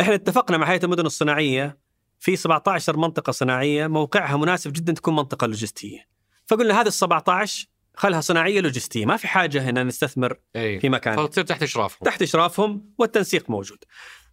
[0.00, 1.78] إحنا اتفقنا مع هيئة المدن الصناعية
[2.18, 6.08] في 17 منطقة صناعية موقعها مناسب جدا تكون منطقة لوجستية.
[6.46, 11.16] فقلنا هذه ال 17 خلها صناعية لوجستية، ما في حاجة هنا نستثمر اي في مكان.
[11.16, 11.98] فتصير تحت إشرافهم.
[12.04, 13.78] تحت إشرافهم والتنسيق موجود.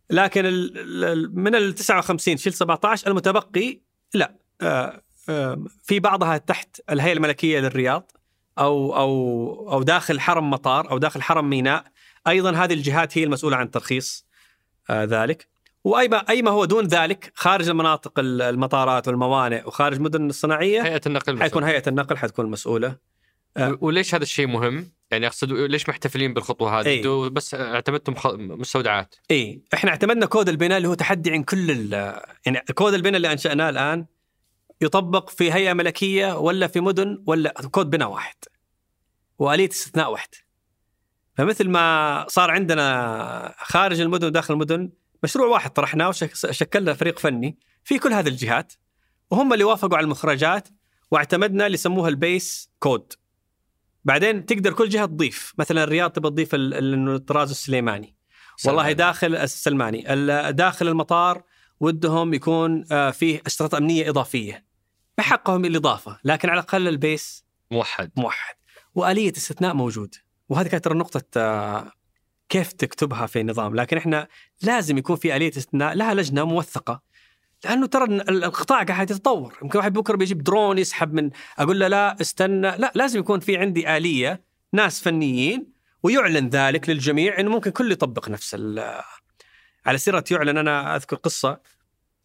[0.09, 3.79] لكن ال- ال- من ال 59 شيل 17 المتبقي
[4.13, 4.35] لا.
[4.61, 8.11] آه، آه، في بعضها تحت الهيئة الملكية للرياض
[8.59, 11.83] أو أو أو داخل حرم مطار أو داخل حرم ميناء.
[12.27, 14.25] أيضا هذه الجهات هي المسؤولة عن ترخيص
[14.89, 15.47] آه، ذلك.
[15.83, 20.81] واي ما اي ما هو دون ذلك خارج المناطق ال- المطارات والموانئ وخارج المدن الصناعية
[20.85, 23.12] هيئة النقل حيكون هيئة النقل حتكون مسؤولة.
[23.59, 26.97] و- وليش هذا الشيء مهم؟ يعني أقصد ليش محتفلين بالخطوة هذه؟ إي.
[26.97, 28.27] أنتوا بس اعتمدتم خ...
[28.35, 33.15] مستودعات اي إحنا اعتمدنا كود البناء اللي هو تحدي عن كل ال- يعني كود البناء
[33.15, 34.05] اللي أنشأناه الآن
[34.81, 38.35] يطبق في هيئة ملكية ولا في مدن ولا كود بناء واحد
[39.39, 40.37] وآلية استثناء واحدة
[41.37, 44.89] فمثل ما صار عندنا خارج المدن وداخل المدن
[45.23, 48.73] مشروع واحد طرحناه وشكلنا فريق فني في كل هذه الجهات
[49.31, 50.67] وهم اللي وافقوا على المخرجات
[51.11, 53.13] واعتمدنا اللي يسموها ال base code
[54.05, 55.53] بعدين تقدر كل جهة تضيف.
[55.57, 58.15] مثلا الرياض تبغى تضيف ال- ال- الطراز السلماني.
[58.65, 58.95] والله سلمان.
[58.95, 60.13] داخل السلماني.
[60.13, 61.43] ال- داخل المطار
[61.79, 64.65] ودهم يكون آه، فيه اشتراطات أمنية إضافية.
[65.17, 68.11] بحقهم الإضافة لكن على الأقل البيس موحد.
[68.17, 68.55] موحد.
[68.95, 70.15] وآلية استثناء موجود.
[70.49, 71.91] وهذه كانت ترى نقطه آه،
[72.49, 73.75] كيف تكتبها في نظام.
[73.75, 74.27] لكن إحنا
[74.61, 77.01] لازم يكون في آلية استثناء لها لجنة موثقة.
[77.65, 79.57] لأنه ترى ال- القطاع قاعد يتطور.
[79.61, 82.77] يمكن واحد بكرة بيجيب درون يسحب من أقول له لا استنى.
[82.77, 85.73] لا لازم يكون في عندي آلية ناس فنيين
[86.03, 88.55] ويعلن ذلك للجميع إنه ممكن كل يطبق نفس
[89.85, 90.57] على سيرة يعلن.
[90.57, 91.61] أنا أذكر قصة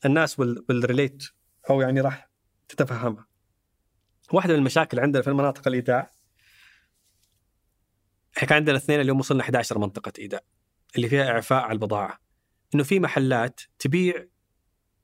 [0.05, 1.25] الناس will relate
[1.71, 2.29] أو يعني راح
[2.69, 3.27] تتفهمها.
[4.33, 6.11] واحدة من المشاكل عندنا في المناطق الإيداع.
[8.37, 10.41] إحنا كان عندنا اثنين اليوم وصلنا 11 منطقة إيداع
[10.97, 12.19] اللي فيها إعفاء على البضاعة.
[12.75, 14.27] إنه في محلات تبيع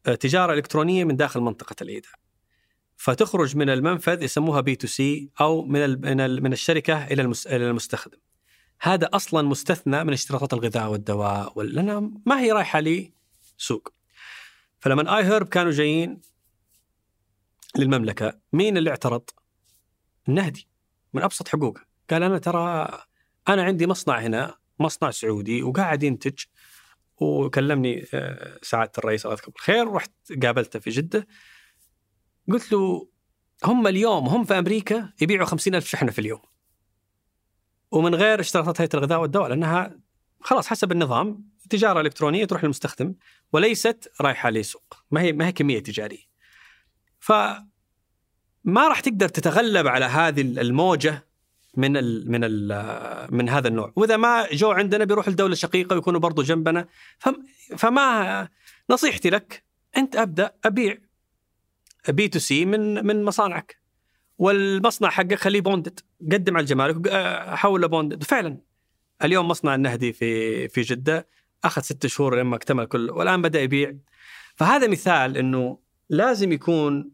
[0.04, 2.12] تجارة إلكترونية من داخل منطقة الإيداع.
[2.96, 8.18] فتخرج من المنفذ يسموها B2C أو من من, ال من الشركة إلى المس إلى المستخدم.
[8.80, 13.12] هذا أصلا مستثنى من اشتراطات الغذاء والدواء وال- لأنها ما هي رايحة لي
[13.58, 13.92] سوق
[14.80, 16.20] فلما آي هيرب كانوا جايين
[17.78, 19.22] للمملكة مين اللي اعترض؟
[20.28, 20.68] النهدي
[21.12, 21.84] من أبسط حقوقه.
[22.10, 22.88] قال أنا ترى
[23.48, 26.38] أنا عندي مصنع هنا مصنع سعودي وقاعد ينتج
[27.24, 31.26] وكلمني آه، سعادة الرئيس الله يذكره بالخير رحت قابلته في جدة.
[32.48, 33.08] قلت له
[33.64, 36.42] هم اليوم هم في أمريكا يبيعوا خمسين ألف شحنة في اليوم.
[37.90, 40.00] ومن غير اشتراطات هيئة الغذاء والدواء لأنها
[40.40, 43.14] خلاص حسب النظام تجارة إلكترونية تروح للمستخدم
[43.52, 45.04] وليست رايحة لسوق.
[45.10, 46.24] ما هي ما هي كمية تجارية.
[47.20, 47.32] ف
[48.64, 51.28] ما راح تقدر تتغلب على هذه الموجة
[51.76, 52.68] من ال من ال
[53.30, 53.92] من هذا النوع.
[53.96, 56.86] وإذا ما جو عندنا بيروح الدولة الشقيقه ويكونوا برضو جنبنا.
[57.18, 57.42] فم-
[57.76, 58.48] فما
[58.90, 59.64] نصيحتي لك
[59.96, 60.98] أنت أبدأ أبيع
[62.08, 63.76] B2C من من مصانعك.
[64.38, 66.00] والمصنع حقك خليه bonded
[66.32, 68.58] قدم على الجمارك آه، حوله bonded وفعلا
[69.24, 71.28] اليوم مصنع النهدي في في جدة
[71.64, 73.94] أخذ ست شهور لما اكتمل كل والآن بدأ يبيع.
[74.56, 75.78] فهذا مثال إنه
[76.10, 77.10] لازم يكون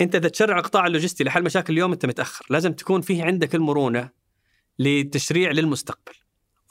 [0.00, 4.10] انت اذا تشرع القطاع اللوجستي لحل مشاكل اليوم انت متأخر، لازم تكون فيه عندك المرونة
[4.78, 6.12] للتشريع للمستقبل.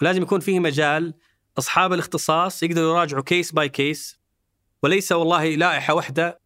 [0.01, 1.13] ولازم يكون فيه مجال
[1.57, 4.19] أصحاب الاختصاص يقدروا يراجعوا case by case
[4.83, 6.39] وليس والله لائحة واحدة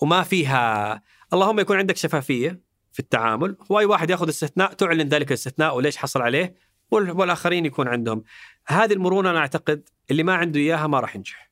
[0.00, 1.02] وما فيها.
[1.32, 2.60] اللهم يكون عندك شفافية
[2.92, 3.56] في التعامل.
[3.68, 6.54] واي واحد ياخذ استثناء تعلن ذلك الاستثناء وليش حصل عليه
[6.90, 8.22] وال- والآخرين يكون عندهم.
[8.66, 11.50] هذه المرونة أنا أعتقد اللي ما عنده إياها ما راح ينجح.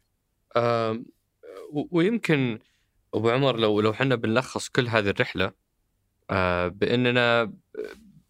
[1.73, 2.59] و- ويمكن
[3.15, 5.53] أبو عمر لو لو إحنا بنلخص كل هذه الرحلة
[6.31, 7.53] آه، بإننا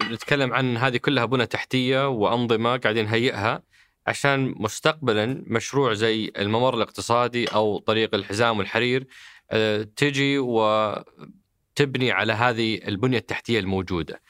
[0.03, 3.63] نتكلم عن هذه كلها بنى تحتية وأنظمة قاعدين نهيئها
[4.07, 9.07] عشان مستقبلا مشروع زي الممر الاقتصادي أو طريق الحزام والحرير
[9.51, 14.23] آه، تجي وتبني على هذه البنية التحتية الموجودة.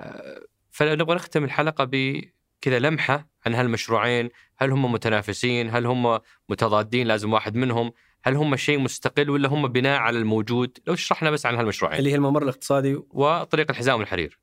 [0.00, 7.32] آه، فنبغى نختم الحلقة بكذا لمحة عن هالمشروعين، هل هم متنافسين؟ هل هم متضادين لازم
[7.32, 7.92] واحد منهم؟
[8.22, 11.98] هل هم شيء مستقل ولا هم بناء على الموجود؟ لو شرحنا بس عن هالمشروعين.
[11.98, 14.38] اللي هي الممر الاقتصادي وطريق الحزام والحرير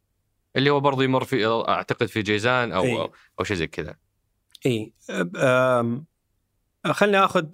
[0.56, 3.10] اللي هو برضه يمر في أعتقد في جيزان أو أي.
[3.40, 3.96] أو, شيء زي كذا
[4.66, 4.94] اي
[6.92, 7.46] خلني اخذ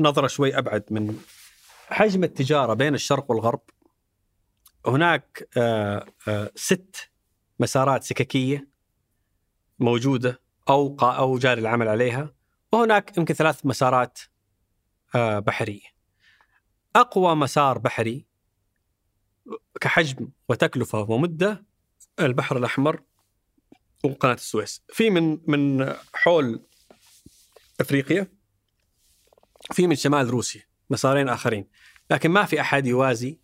[0.00, 1.18] نظرة شوي أبعد من
[1.88, 3.60] حجم التجارة بين الشرق والغرب
[4.86, 5.48] هناك
[6.54, 7.10] ست
[7.60, 8.68] مسارات سككية
[9.78, 12.34] موجودة أو أو جاري العمل عليها
[12.72, 14.18] وهناك يمكن ثلاث مسارات
[15.14, 15.98] بحريه
[16.96, 18.26] أقوى مسار بحري
[19.80, 21.64] كحجم وتكلفة ومدة
[22.20, 23.02] البحر الأحمر
[24.04, 24.82] وقناة السويس.
[24.92, 26.62] في من من حول
[27.80, 28.26] أفريقيا
[29.72, 31.68] في من شمال روسيا مسارين آخرين.
[32.10, 33.38] لكن ما في أحد يوازي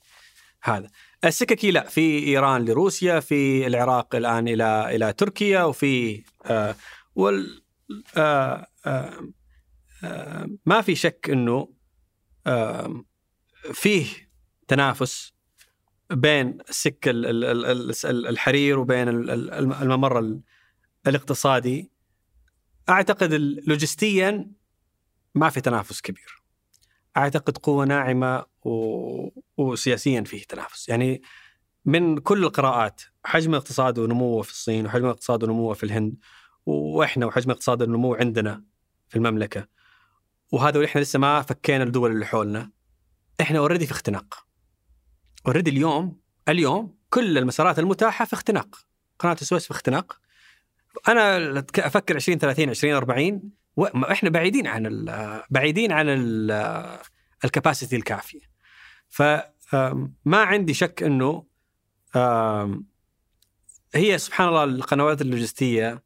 [0.63, 0.91] هذا.
[1.25, 6.77] السككي لا في إيران لروسيا في العراق الآن إلى إلى تركيا وفي آه
[7.15, 7.63] وال
[8.17, 9.29] آه آه آه
[10.67, 11.69] ما في شك إنه
[13.73, 14.07] فيه
[14.69, 15.35] تنافس
[16.11, 20.41] بين السكه ال- ال- ال- ال- الحرير وبين ال- ال- الممر ال-
[21.07, 21.91] الاقتصادي
[22.89, 23.35] أعتقد
[23.67, 24.51] لوجستيا
[25.35, 26.43] ما في تنافس كبير
[27.17, 28.45] أعتقد قوة ناعمة.
[29.57, 31.23] وسياسيا فيه تنافس يعني
[31.85, 36.17] من كل القراءات حجم الاقتصاد ونموه في الصين وحجم الاقتصاد ونموه في الهند
[36.67, 38.65] وإحنا وحجم اقتصاد النمو عندنا
[39.09, 39.69] في المملكة
[40.53, 42.71] وهذا وإحنا لسه ما فكينا الدول اللي حولنا.
[43.41, 44.47] إحنا already في اختناق.
[45.47, 48.77] already اليوم اليوم كل المسارات المتاحة في اختناق.
[49.19, 50.21] قناة السويس في اختناق.
[51.09, 53.43] أنا أفكر 20 30 20 40
[53.77, 55.05] و- إحنا بعيدين عن
[55.51, 56.07] بعيدين عن
[57.45, 58.41] ال capacity الكافية.
[59.09, 61.45] فما عندي شك إنه
[63.95, 66.03] هي سبحان الله القنوات اللوجستية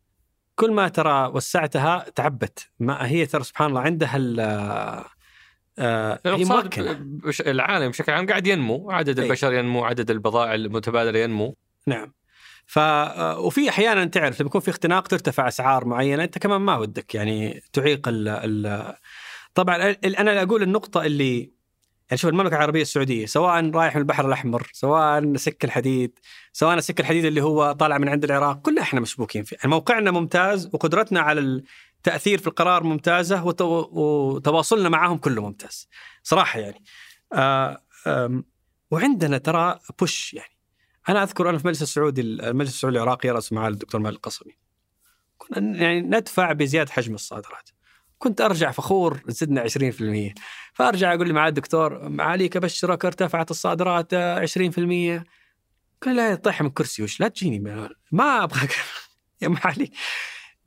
[0.59, 2.71] كل ما ترى وسعتها تعبت.
[2.81, 4.41] ما هي ترى سبحان الله عندها ال
[5.79, 6.45] آه، هي
[7.01, 8.91] بش- العالم بشكل عام قاعد ينمو.
[8.91, 9.25] عدد أي.
[9.27, 11.57] البشر ينمو عدد البضائع المتبادلة ينمو.
[11.87, 12.13] نعم.
[12.67, 16.77] ف آه، وفي أحيانا تعرف لما يكون في اختناق ترتفع أسعار معينة أنت كمان ما
[16.77, 18.95] ودك يعني تعيق ال ال
[19.55, 21.53] طبعا أنا أقول النقطة اللي
[22.11, 26.19] يعني شوف المملكة العربية السعودية سواء رايح من البحر الأحمر سواء سك الحديد
[26.53, 29.57] سواء سك الحديد اللي هو طالع من عند العراق كلها إحنا مشبوكين فيه.
[29.57, 31.41] يعني موقعنا ممتاز وقدرتنا على
[31.97, 33.63] التأثير في القرار ممتازة وت-
[33.93, 35.89] وتواصلنا معهم كله ممتاز.
[36.23, 36.85] صراحة يعني
[37.33, 37.83] آه
[38.91, 40.53] وعندنا ترى بوش يعني.
[41.09, 44.59] أنا أذكر أنا في المجلس السعودي المجلس السعودي العراقي رأس معالي الدكتور مالك القصبي
[45.39, 47.71] كنا يعني ندفع بزيادة حجم الصادرات.
[48.19, 50.35] كنت أرجع فخور زدنا 20%
[50.75, 55.25] فأرجع أقول لمعالي الدكتور معاليك ابشرك ارتفعت الصادرات آه، 20%
[56.03, 57.59] قال لا طيح من كرسي وش لا تجيني
[58.13, 58.71] ما- ابغاك
[59.43, 59.91] يا معالي.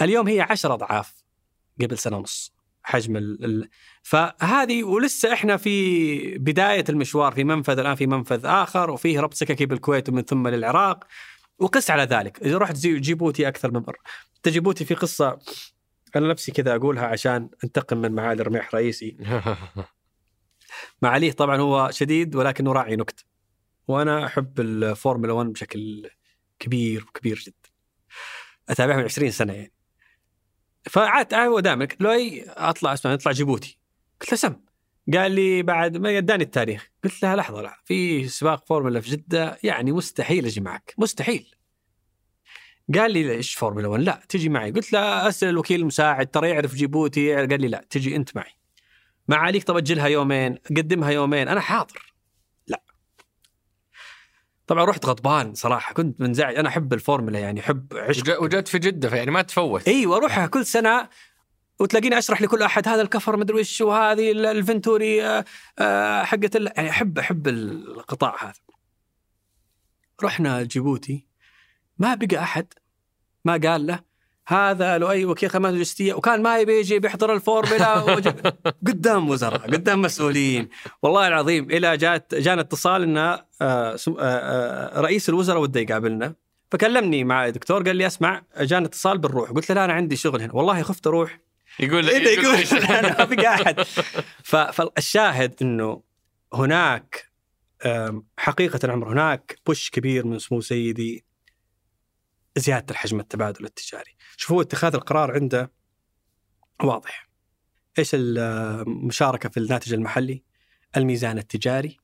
[0.02, 1.14] اليوم هي 10 أضعاف
[1.82, 2.54] قبل سنة ونص
[2.84, 3.70] حجم ال...
[4.04, 9.66] فهذه ولسه إحنا في بداية المشوار في منفذ الآن في منفذ آخر وفيه ربط سككي
[9.66, 11.04] بالكويت ومن ثم للعراق
[11.60, 12.42] وقس على ذلك.
[12.42, 13.98] إذا رحت جي- جيبوتي أكثر من مرة.
[14.48, 15.40] جيبوتي في قصة
[16.16, 19.18] أنا نفسي كذا أقولها عشان أنتقم من معالي رميح رئيسي.
[21.02, 23.26] معاليه طبعا هو شديد ولكنه راعي نكت.
[23.88, 26.10] وأنا أحب الفورمولا 1 بشكل
[26.60, 27.70] كبير وكبير جدا.
[28.70, 29.74] أتابعها من 20 سنة يعني.
[30.84, 32.12] فعاد هو دائما لو
[32.48, 33.80] أطلع اسمع نطلع جيبوتي.
[34.22, 34.56] قلت له سم.
[35.14, 37.82] قال لي بعد ما اداني التاريخ قلت له لحظة لحظة.
[37.86, 40.94] في سباق فورمولا في جدة يعني مستحيل أجي معك.
[40.98, 41.56] مستحيل.
[42.96, 44.72] قال لي إيش فورمولا 1 لا تجي معي.
[44.72, 47.36] قلت له أسأل الوكيل المساعد ترى يعرف جيبوتي.
[47.36, 48.52] قال لي لا تجي أنت معي.
[49.28, 51.48] معاليك طب أجلها يومين قدمها يومين.
[51.48, 52.14] أنا حاضر.
[52.68, 52.82] لا.
[54.68, 58.22] طبعا رحت غضبان صراحة كنت منزعج أنا أحب الفورمولا يعني أحب عشق.
[58.22, 59.88] وج- وجدت في جدة يعني ما تفوت.
[59.88, 61.10] أيوه اروحها كل سنة.
[61.80, 65.46] وتلاقيني أشرح لكل أحد هذا الكفر مدري وش وهذه ال- الفنتوري آه،
[65.80, 68.54] آه، حقت يعني أحب أحب القطاع هذا.
[70.24, 71.26] رحنا جيبوتي.
[71.98, 72.74] ما بقى أحد.
[73.46, 74.12] ما قال له
[74.48, 77.96] هذا لؤي وكيل خدمات لوجستيه وكان ما يبي يجي بيحضر الفورمولا
[78.88, 80.70] قدام وزراء قدام مسؤولين.
[81.02, 86.34] والله العظيم إلى جات جانا اتصال إن آه، آه، آه، رئيس الوزراء وده يقابلنا.
[86.72, 90.42] فكلمني مع دكتور قال لي أسمع جانا اتصال بنروح قلت له لا أنا عندي شغل
[90.42, 90.56] هنا.
[90.56, 91.40] والله خفت أروح
[91.80, 92.56] يقول إيه ده يقول
[93.00, 93.82] أنا ما بقى احد
[94.74, 96.02] فالشاهد إنه
[96.54, 97.32] هناك
[98.38, 101.31] حقيقة عمر هناك بوش كبير من سمو سيدي
[102.58, 104.16] زيادة الحجم التبادل التجاري.
[104.38, 105.72] شوف هو اتخاذ القرار عنده
[106.84, 107.30] واضح.
[108.00, 110.44] إيش المشاركة في الناتج المحلي؟
[110.98, 111.98] الميزان التجاري.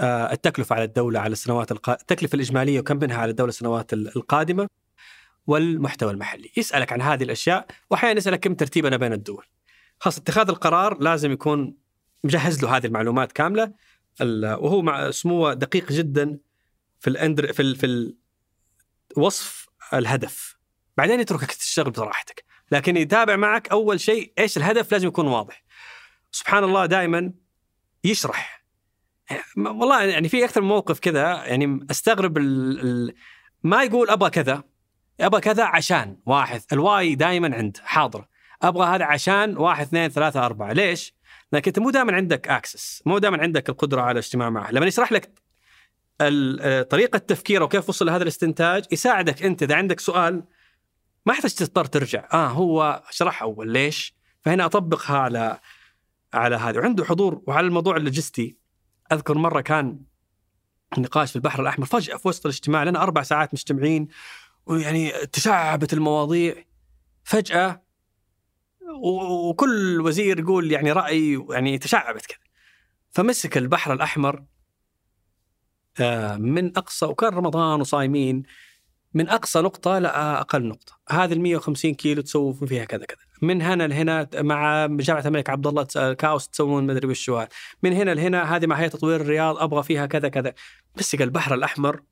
[0.00, 1.92] آه، التكلفة على الدولة على السنوات القا...
[1.92, 4.68] التكلفة الإجمالية وكم منها على الدولة السنوات ال- القادمة
[5.46, 6.50] والمحتوى المحلي.
[6.56, 9.46] يسألك عن هذه الأشياء وأحيانا يسألك كم ترتيبنا بين الدول.
[10.00, 11.76] خاص اتخاذ القرار لازم يكون
[12.24, 13.72] مجهز له هذه المعلومات كاملة.
[14.20, 16.38] ال- وهو مع سموه دقيق جدا
[17.00, 17.76] في الاندر في ال...
[17.76, 18.16] في ال...
[19.16, 20.56] وصف الهدف.
[20.96, 22.44] بعدين يتركك تشتغل براحتك.
[22.70, 25.64] لكن يتابع معك أول شيء إيش الهدف لازم يكون واضح.
[26.30, 27.32] سبحان الله دائما
[28.04, 28.64] يشرح.
[29.30, 32.80] يعني والله يعني في أكثر من موقف كذا يعني أستغرب ال...
[32.80, 33.14] ال...
[33.62, 34.62] ما يقول أبغى كذا.
[35.20, 36.62] أبغى كذا عشان واحد.
[36.72, 38.26] ال why دائما عنده حاضر.
[38.62, 40.72] أبغى هذا عشان واحد اثنين ثلاثة أربعة.
[40.72, 41.14] ليش؟
[41.52, 44.70] لانك أنت مو دائما عندك access مو دائما عندك القدرة على الاجتماع معه.
[44.70, 45.41] لما يشرح لك
[46.90, 50.44] طريقة تفكيره وكيف وصل لهذا الاستنتاج يساعدك أنت إذا عندك سؤال
[51.26, 52.28] ما يحتاج تضطر ترجع.
[52.32, 55.60] آه هو شرح أول ليش؟ فهنا اطبقها على
[56.34, 58.56] على هذا وعنده حضور وعلى الموضوع اللوجستي.
[59.12, 60.00] أذكر مرة كان
[60.98, 64.08] نقاش في البحر الأحمر فجأة في وسط الاجتماع لنا أربع ساعات مجتمعين
[64.66, 66.64] ويعني تشعبت المواضيع.
[67.24, 67.82] فجأة
[69.48, 72.38] وكل وزير يقول يعني رأي يعني تشعبت كذا.
[73.10, 74.51] فمسك البحر الأحمر آه،
[76.38, 78.42] من أقصى وكان رمضان وصايمين
[79.14, 80.98] من أقصى نقطة لاقل نقطة.
[81.10, 83.18] هذه ال 150 كيلو تسوون فيها كذا كذا.
[83.42, 87.30] من هنا لهنا مع جامعة الملك عبد الله كاوس تسوون مدري وش.
[87.82, 90.54] من هنا لهنا هذه مع هيئة تطوير الرياض أبغى فيها كذا كذا.
[90.98, 92.02] مسك البحر الأحمر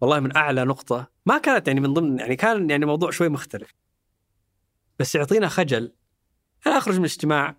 [0.00, 1.10] والله من أعلى نقطة.
[1.26, 3.74] ما كانت يعني من ضمن يعني كان يعني موضوع شوي مختلف.
[4.98, 5.92] بس يعطينا خجل.
[6.66, 7.56] أنا أخرج من الاجتماع.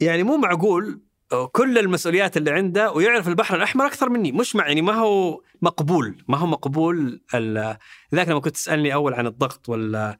[0.00, 1.02] يعني مو معقول
[1.52, 4.32] كل المسؤوليات اللي عنده ويعرف البحر الأحمر أكثر مني.
[4.32, 9.26] مش مع يعني ما هو مقبول ما هو مقبول لذلك لما كنت تسألني أول عن
[9.26, 10.18] الضغط ولا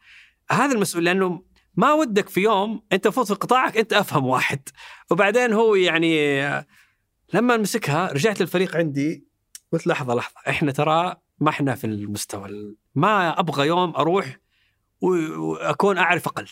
[0.51, 1.43] هذا المسؤول لأنه
[1.75, 4.69] ما ودك في يوم أنت المفروض في قطاعك أنت أفهم واحد.
[5.11, 6.41] وبعدين هو يعني
[7.35, 9.25] لما مسكها رجعت للفريق عندي
[9.73, 14.39] قلت لحظة لحظة إحنا ترى ما إحنا في المستوى ال- ما أبغى يوم أروح
[15.01, 16.49] وأكون أعرف أقل.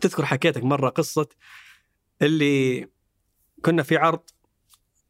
[0.00, 1.28] تذكر حكيتك مرة قصة
[2.22, 2.88] اللي
[3.62, 4.20] كنا في عرض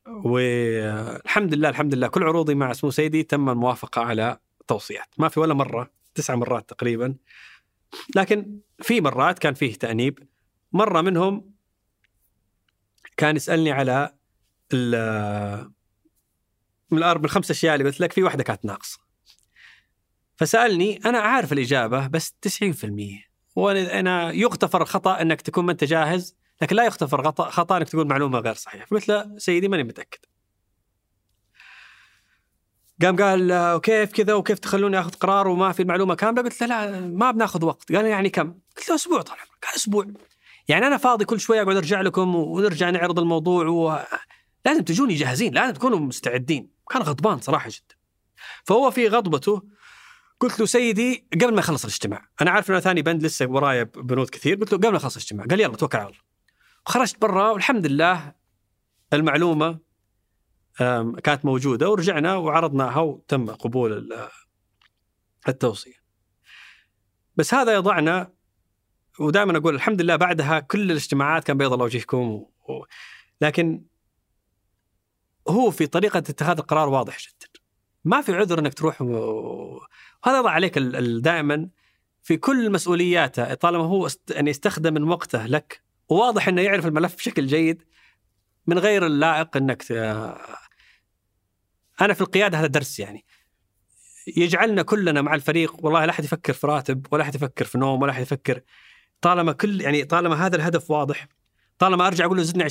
[0.06, 5.06] والحمد لله الحمد لله كل عروضي مع سمو سيدي تم الموافقة على توصيات.
[5.18, 7.14] ما في ولا مرة تسع مرات تقريبا.
[8.16, 10.18] لكن في مرات كان فيه تأنيب.
[10.72, 11.54] مرة منهم
[13.16, 14.14] كان يسألني على
[14.72, 15.70] ال-
[16.90, 18.98] من الاربع الخمس أشياء اللي قلت لك في واحدة كانت ناقصة.
[20.36, 23.24] فسألني أنا عارف الإجابة بس 90%
[23.56, 26.36] وأنا يغتفر الخطأ إنك تكون ما أنت جاهز.
[26.62, 28.86] لكن لا يغتفر خطا إنك تقول معلومة غير صحيحة.
[28.86, 30.18] فقلت له سيدي ماني متأكد.
[33.02, 37.00] قام قال وكيف كذا وكيف تخلوني آخذ قرار وما في المعلومة كاملة؟ قلت له لا
[37.00, 37.92] ما بناخذ وقت.
[37.92, 39.64] قال يعني كم؟ قلت له أسبوع طال عمرك.
[39.64, 40.06] قال أسبوع.
[40.68, 43.98] يعني أنا فاضي كل شوية أقعد أرجع لكم ونرجع نعرض الموضوع و...
[44.64, 46.70] لازم تجوني جاهزين لازم تكونوا مستعدين.
[46.90, 47.94] كان غضبان صراحة جدا.
[48.64, 49.62] فهو في غضبته
[50.40, 52.28] قلت له سيدي قبل ما يخلص الاجتماع.
[52.40, 54.56] أنا عارف إنه ثاني بند لسه ورايا بنود كثير.
[54.56, 55.46] قلت له قبل ما يخلص الاجتماع.
[55.46, 56.29] قال يلا توكل على الله.
[56.86, 58.34] وخرجت برا والحمد لله
[59.12, 59.78] المعلومة
[61.24, 64.28] كانت موجودة ورجعنا وعرضناها وتم قبول ال-
[65.48, 66.00] التوصية
[67.36, 68.32] بس هذا يضعنا
[69.20, 72.36] ودائما أقول الحمد لله بعدها كل الاجتماعات كان بيض الله وجهكم و...
[72.68, 72.84] و...
[73.40, 73.84] لكن
[75.48, 77.48] هو في طريقة اتخاذ القرار واضح جدا
[78.04, 79.02] ما في عذر إنك تروح.
[79.02, 81.22] وهذا يضع عليك ال...
[81.22, 81.68] دائما
[82.22, 84.30] في كل مسؤولياته طالما هو است...
[84.30, 87.82] يعني يستخدم من وقته لك وواضح إنه يعرف الملف بشكل جيد
[88.66, 89.92] من غير اللائق إنك.
[92.00, 93.24] أنا في القيادة هذا درس يعني.
[94.36, 98.02] يجعلنا كلنا مع الفريق والله لا أحد يفكر في راتب ولا أحد يفكر في نوم
[98.02, 98.60] ولا أحد يفكر.
[99.20, 101.28] طالما كل يعني طالما هذا الهدف واضح
[101.78, 102.68] طالما أرجع أقول له زدنا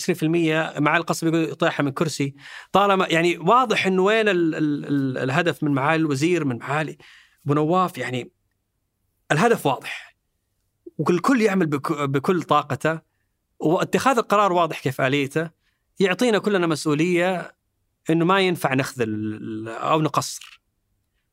[0.78, 2.36] 20% مع القصب يقول يطيحها من كرسي.
[2.72, 6.98] طالما يعني واضح انه وين ال ال ال الهدف من معالي الوزير من معالي
[7.46, 8.32] أبو نواف يعني
[9.32, 10.16] الهدف واضح.
[10.98, 13.09] والكل يعمل بك بكل طاقته.
[13.60, 15.50] واتخاذ القرار واضح كيف اليته
[16.00, 17.56] يعطينا كلنا مسؤولية
[18.10, 20.62] إنه ما ينفع نخذل أو نقصر.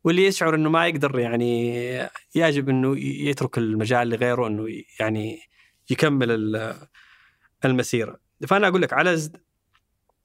[0.04, 1.74] واللي يشعر إنه ما يقدر يعني
[2.34, 4.66] يجب إنه يترك المجال لغيره إنه
[5.00, 5.40] يعني
[5.90, 6.88] يكمل ال-
[7.64, 8.20] المسيرة.
[8.48, 9.14] فأنا أقول لك على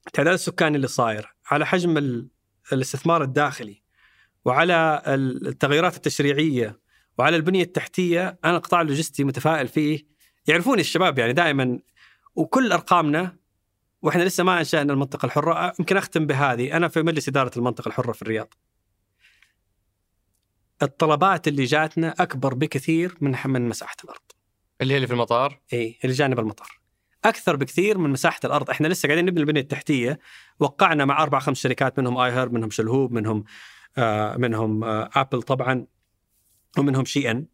[0.07, 2.27] التعداد السكاني اللي صاير على حجم ال-
[2.73, 3.81] الاستثمار الداخلي
[4.45, 6.79] وعلى ال- التغيرات التشريعية
[7.17, 10.05] وعلى البنية التحتية أنا القطاع اللوجستي متفائل فيه.
[10.47, 11.79] يعرفوني الشباب يعني دائما
[12.35, 13.35] وكل أرقامنا
[14.01, 16.77] وإحنا لسه ما أنشأنا المنطقة الحرة يمكن أختم بهذه.
[16.77, 18.53] أنا في مجلس إدارة المنطقة الحرة في الرياض.
[20.81, 24.21] الطلبات اللي جاتنا أكبر بكثير من من مساحة الأرض.
[24.81, 26.79] اللي هي اللي في المطار؟ اي اللي جانب المطار.
[27.25, 28.69] أكثر بكثير من مساحة الأرض.
[28.69, 30.19] إحنا لسه قاعدين نبني البنية التحتية.
[30.59, 33.43] وقعنا مع أربع خمس شركات منهم iHerb منهم شلهوب منهم
[33.97, 35.85] آه منهم آه Apple طبعا
[36.77, 37.45] ومنهم Shein.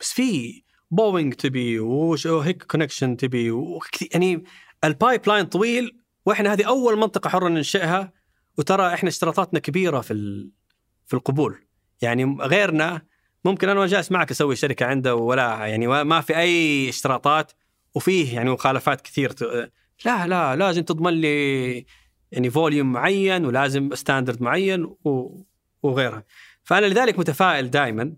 [0.00, 3.52] بس في بوينج تبي وهيك connection تبي
[4.12, 4.44] يعني
[4.84, 8.12] ال pipeline طويل وإحنا هذه أول منطقة حرة ننشئها
[8.58, 10.14] وترى إحنا اشتراطاتنا كبيرة في
[11.06, 11.66] في القبول.
[12.02, 13.02] يعني غيرنا
[13.44, 17.52] ممكن أنا جالس معك أسوي شركة عنده ولا يعني ما في أي اشتراطات
[17.94, 19.32] وفيه يعني مخالفات كثير
[20.04, 21.86] لا لا لازم تضمن لي
[22.32, 24.96] يعني volume معين ولازم standard معين
[25.82, 26.24] وغيرها.
[26.62, 28.16] فأنا لذلك متفائل دائما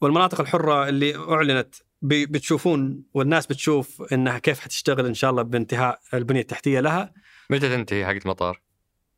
[0.00, 6.40] والمناطق الحرة اللي أعلنت بتشوفون والناس بتشوف إنها كيف حتشتغل إن شاء الله بانتهاء البنية
[6.40, 7.12] التحتية لها.
[7.50, 8.60] متى تنتهي حقت المطار؟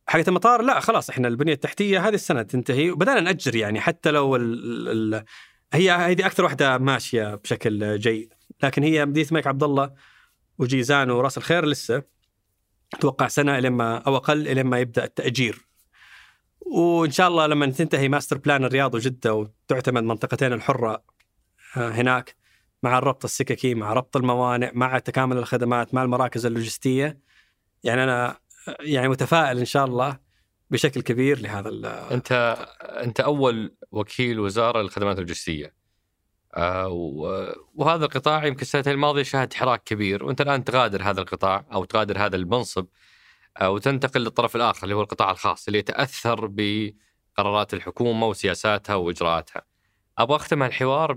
[0.07, 4.35] حقت المطار؟ لا خلاص إحنا البنية التحتية هذه السنة تنتهي وبدأنا نأجر يعني حتى لو
[4.35, 5.25] ال ال
[5.73, 8.33] هي هذه أكثر واحدة ماشية بشكل جيد
[8.63, 9.91] لكن هي مدينه الملك عبد الله
[10.57, 12.03] وجيزان وراس الخير لسه.
[12.93, 15.69] أتوقع سنة لما أو أقل لما يبدأ التأجير.
[16.61, 21.03] وإن شاء الله لما تنتهي master plan الرياض وجدة وتعتمد منطقتين الحرة
[21.77, 22.35] آه، هناك
[22.83, 27.19] مع الربط السككي مع ربط الموانئ مع تكامل الخدمات مع المراكز اللوجستية
[27.83, 28.37] يعني أنا
[28.79, 30.19] يعني متفائل إن شاء الله
[30.71, 31.69] بشكل كبير لهذا
[32.11, 35.73] أنت أنت أول وكيل وزارة للخدمات اللوجستية.
[36.55, 36.87] آه
[37.75, 42.25] وهذا القطاع يمكن السنتين الماضية شهد حراك كبير وأنت الآن تغادر هذا القطاع أو تغادر
[42.25, 42.85] هذا المنصب
[43.61, 49.61] آه وتنتقل للطرف الآخر اللي هو القطاع الخاص اللي يتأثر بقرارات الحكومة وسياساتها وإجراءاتها.
[50.17, 51.13] أبغى أختم الحوار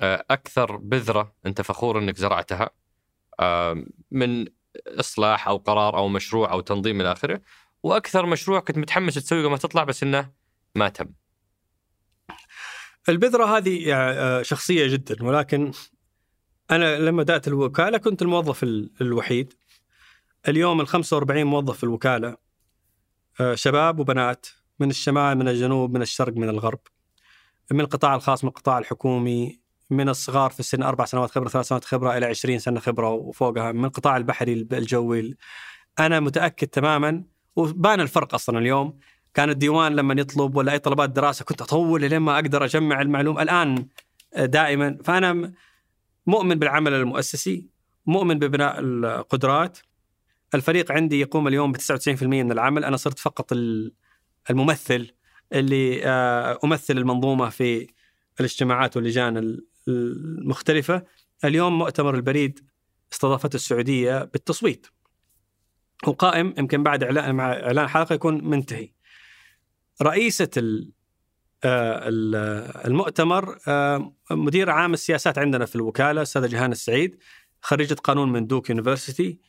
[0.00, 2.70] باكثر بذرة أنت فخور أنك زرعتها
[3.40, 4.46] آه من
[4.86, 7.40] إصلاح أو قرار أو مشروع أو تنظيم إلى آخره
[7.82, 10.30] وأكثر مشروع كنت متحمس تسويه قبل ما تطلع بس إنه
[10.74, 11.06] ما تم.
[13.08, 15.72] البذرة هذه آه، شخصية جدا ولكن
[16.70, 19.52] أنا لما بدأت الوكالة كنت الموظف ال- الوحيد
[20.48, 22.36] اليوم ال 45 موظف في الوكالة
[23.40, 24.46] آه، شباب وبنات
[24.80, 26.80] من الشمال من الجنوب من الشرق من الغرب
[27.70, 29.60] من القطاع الخاص من القطاع الحكومي
[29.90, 33.72] من الصغار في السن أربع سنوات خبرة ثلاث سنوات خبرة إلى 20 سنة خبرة وفوقها
[33.72, 35.36] من القطاع البحري الجوي
[35.98, 37.24] أنا متأكد تماما
[37.56, 38.98] وبان الفرق أصلا اليوم.
[39.34, 43.42] كان الديوان لما يطلب ولا أي طلبات دراسة كنت أطول لين ما أقدر أجمع المعلومه
[43.42, 43.88] الآن
[44.36, 45.52] دائما فأنا
[46.26, 47.68] مؤمن بالعمل المؤسسي
[48.06, 49.78] مؤمن ببناء القدرات.
[50.54, 52.84] الفريق عندي يقوم اليوم ب 99% من العمل.
[52.84, 53.52] أنا صرت فقط
[54.50, 55.12] الممثل
[55.52, 57.86] اللي آه، أمثل المنظومة في
[58.40, 59.58] الاجتماعات واللجان
[59.88, 61.04] المختلفه
[61.44, 62.60] اليوم مؤتمر البريد
[63.12, 64.86] استضافته السعودية بالتصويت
[66.06, 68.92] وقائم يمكن بعد إعلان مع إعلان حلقة يكون منتهي.
[70.02, 70.50] رئيسة
[71.64, 72.08] آه،
[72.84, 77.18] المؤتمر آه، مدير عام السياسات عندنا في الوكالة أستاذة جهان السعيد
[77.60, 79.40] خريجة قانون من دوك يونيفرسيتي.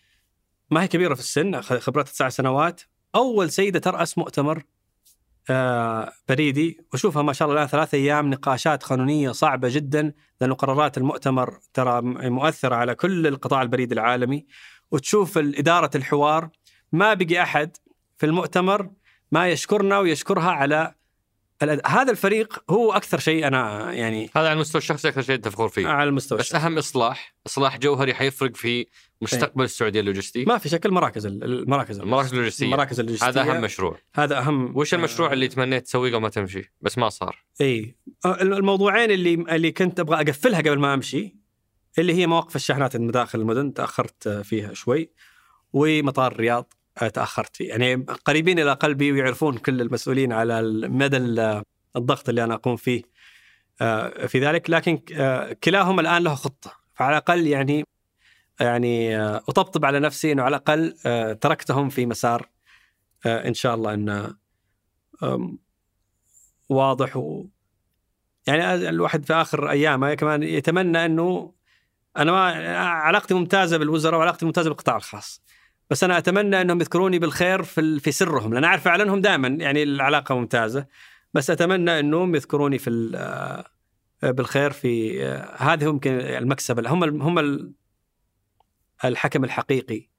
[0.71, 2.81] ما هي كبيرة في السن خبرتها تسع سنوات.
[3.15, 4.63] أول سيدة ترأس مؤتمر
[6.29, 6.85] بريدي.
[6.93, 12.01] وشوفها ما شاء الله الآن ثلاث أيام نقاشات قانونية صعبة جدا لأنه قرارات المؤتمر ترى
[12.29, 14.45] مؤثرة على كل القطاع البريدي العالمي.
[14.91, 16.49] وتشوف إدارة الحوار
[16.91, 17.77] ما بقي أحد
[18.17, 18.89] في المؤتمر
[19.31, 20.95] ما يشكرنا ويشكرها على
[21.85, 25.69] هذا الفريق هو أكثر شيء أنا يعني هذا على المستوى الشخصي أكثر شيء انت فخور
[25.69, 25.87] فيه.
[25.87, 26.65] على المستوى بس الشخصي.
[26.65, 28.85] أهم إصلاح إصلاح جوهري حيفرق في
[29.21, 32.65] مستقبل السعودية اللوجستي ما في شكل مراكز المراكز المراكز اللوجستية.
[32.65, 33.27] المراكز اللوجستية.
[33.27, 33.97] هذا أهم مشروع.
[34.15, 34.77] هذا أهم.
[34.77, 37.45] وش المشروع اللي تمنيت تسويه قبل ما تمشي؟ بس ما صار.
[37.61, 37.95] اي
[38.25, 41.35] الموضوعين اللي اللي كنت أبغى أقفلها قبل ما أمشي
[41.99, 45.11] اللي هي مواقف الشحنات المداخل المدن تأخرت فيها شوي
[45.73, 46.73] ومطار الرياض.
[47.07, 47.55] تأخرت.
[47.55, 47.95] فيه يعني
[48.25, 51.17] قريبين إلى قلبي ويعرفون كل المسؤولين على مدى
[51.95, 53.01] الضغط اللي أنا أقوم فيه.
[53.81, 56.71] آه، في ذلك لكن آه، كلاهما الآن له خطة.
[56.93, 57.83] فعلى الأقل يعني
[58.59, 60.93] يعني آه، أطبطب على نفسي إنه على الأقل
[61.39, 62.49] تركتهم في مسار
[63.25, 64.35] إن شاء الله انه
[66.69, 67.45] واضح و.
[68.47, 71.53] يعني الواحد في آخر أيامه كمان يتمنى إنه
[72.17, 75.41] أنا ما علاقتي ممتازة بالوزراء وعلاقتي ممتازة بالقطاع الخاص.
[75.89, 80.35] بس أنا أتمنى أنهم يذكروني بالخير في في سرهم لأن أعرف اعلنهم دائما يعني العلاقة
[80.35, 80.85] ممتازة
[81.33, 87.73] بس أتمنى أنهم يذكروني في آه، بالخير في آه، هذه ممكن المكسب هم هم
[89.05, 90.09] الحكم الحقيقي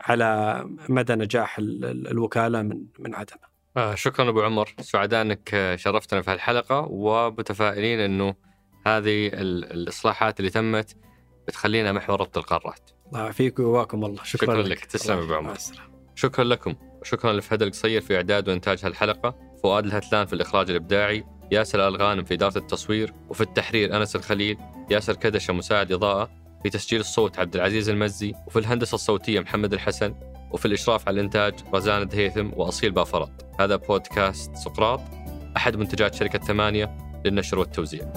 [0.00, 3.52] على مدى نجاح الوكالة من من عدمه.
[3.76, 8.34] آه شكرا أبو عمر سعداء أنك شرفتنا في هالحلقة ومتفائلين أنه
[8.86, 10.96] هذه الإصلاحات اللي تمت
[11.48, 12.90] بتخلينا محور ربط القارات.
[13.12, 14.24] الله يعافيك ويواكم الله.
[14.24, 14.84] شكرا, شكرا لك, لك.
[14.84, 15.54] تسلم أبو عمر.
[16.14, 16.74] شكرا لكم.
[17.00, 19.34] وشكرا لفهد القصير في إعداد وإنتاج هالحلقة.
[19.62, 21.24] فؤاد الهتلان في الإخراج الإبداعي.
[21.52, 23.12] ياسر الغانم في إدارة التصوير.
[23.28, 24.56] وفي التحرير أنس الخليل.
[24.90, 26.30] ياسر كدشة مساعد إضاءة.
[26.62, 28.32] في تسجيل الصوت عبد العزيز المزي.
[28.46, 30.14] وفي الهندسة الصوتية محمد الحسن.
[30.50, 33.30] وفي الإشراف على الإنتاج رزان الدهيثم وأصيل بافرط.
[33.60, 35.00] هذا بودكاست سقراط.
[35.56, 38.12] أحد منتجات شركة ثمانية للنشر والتوزيع.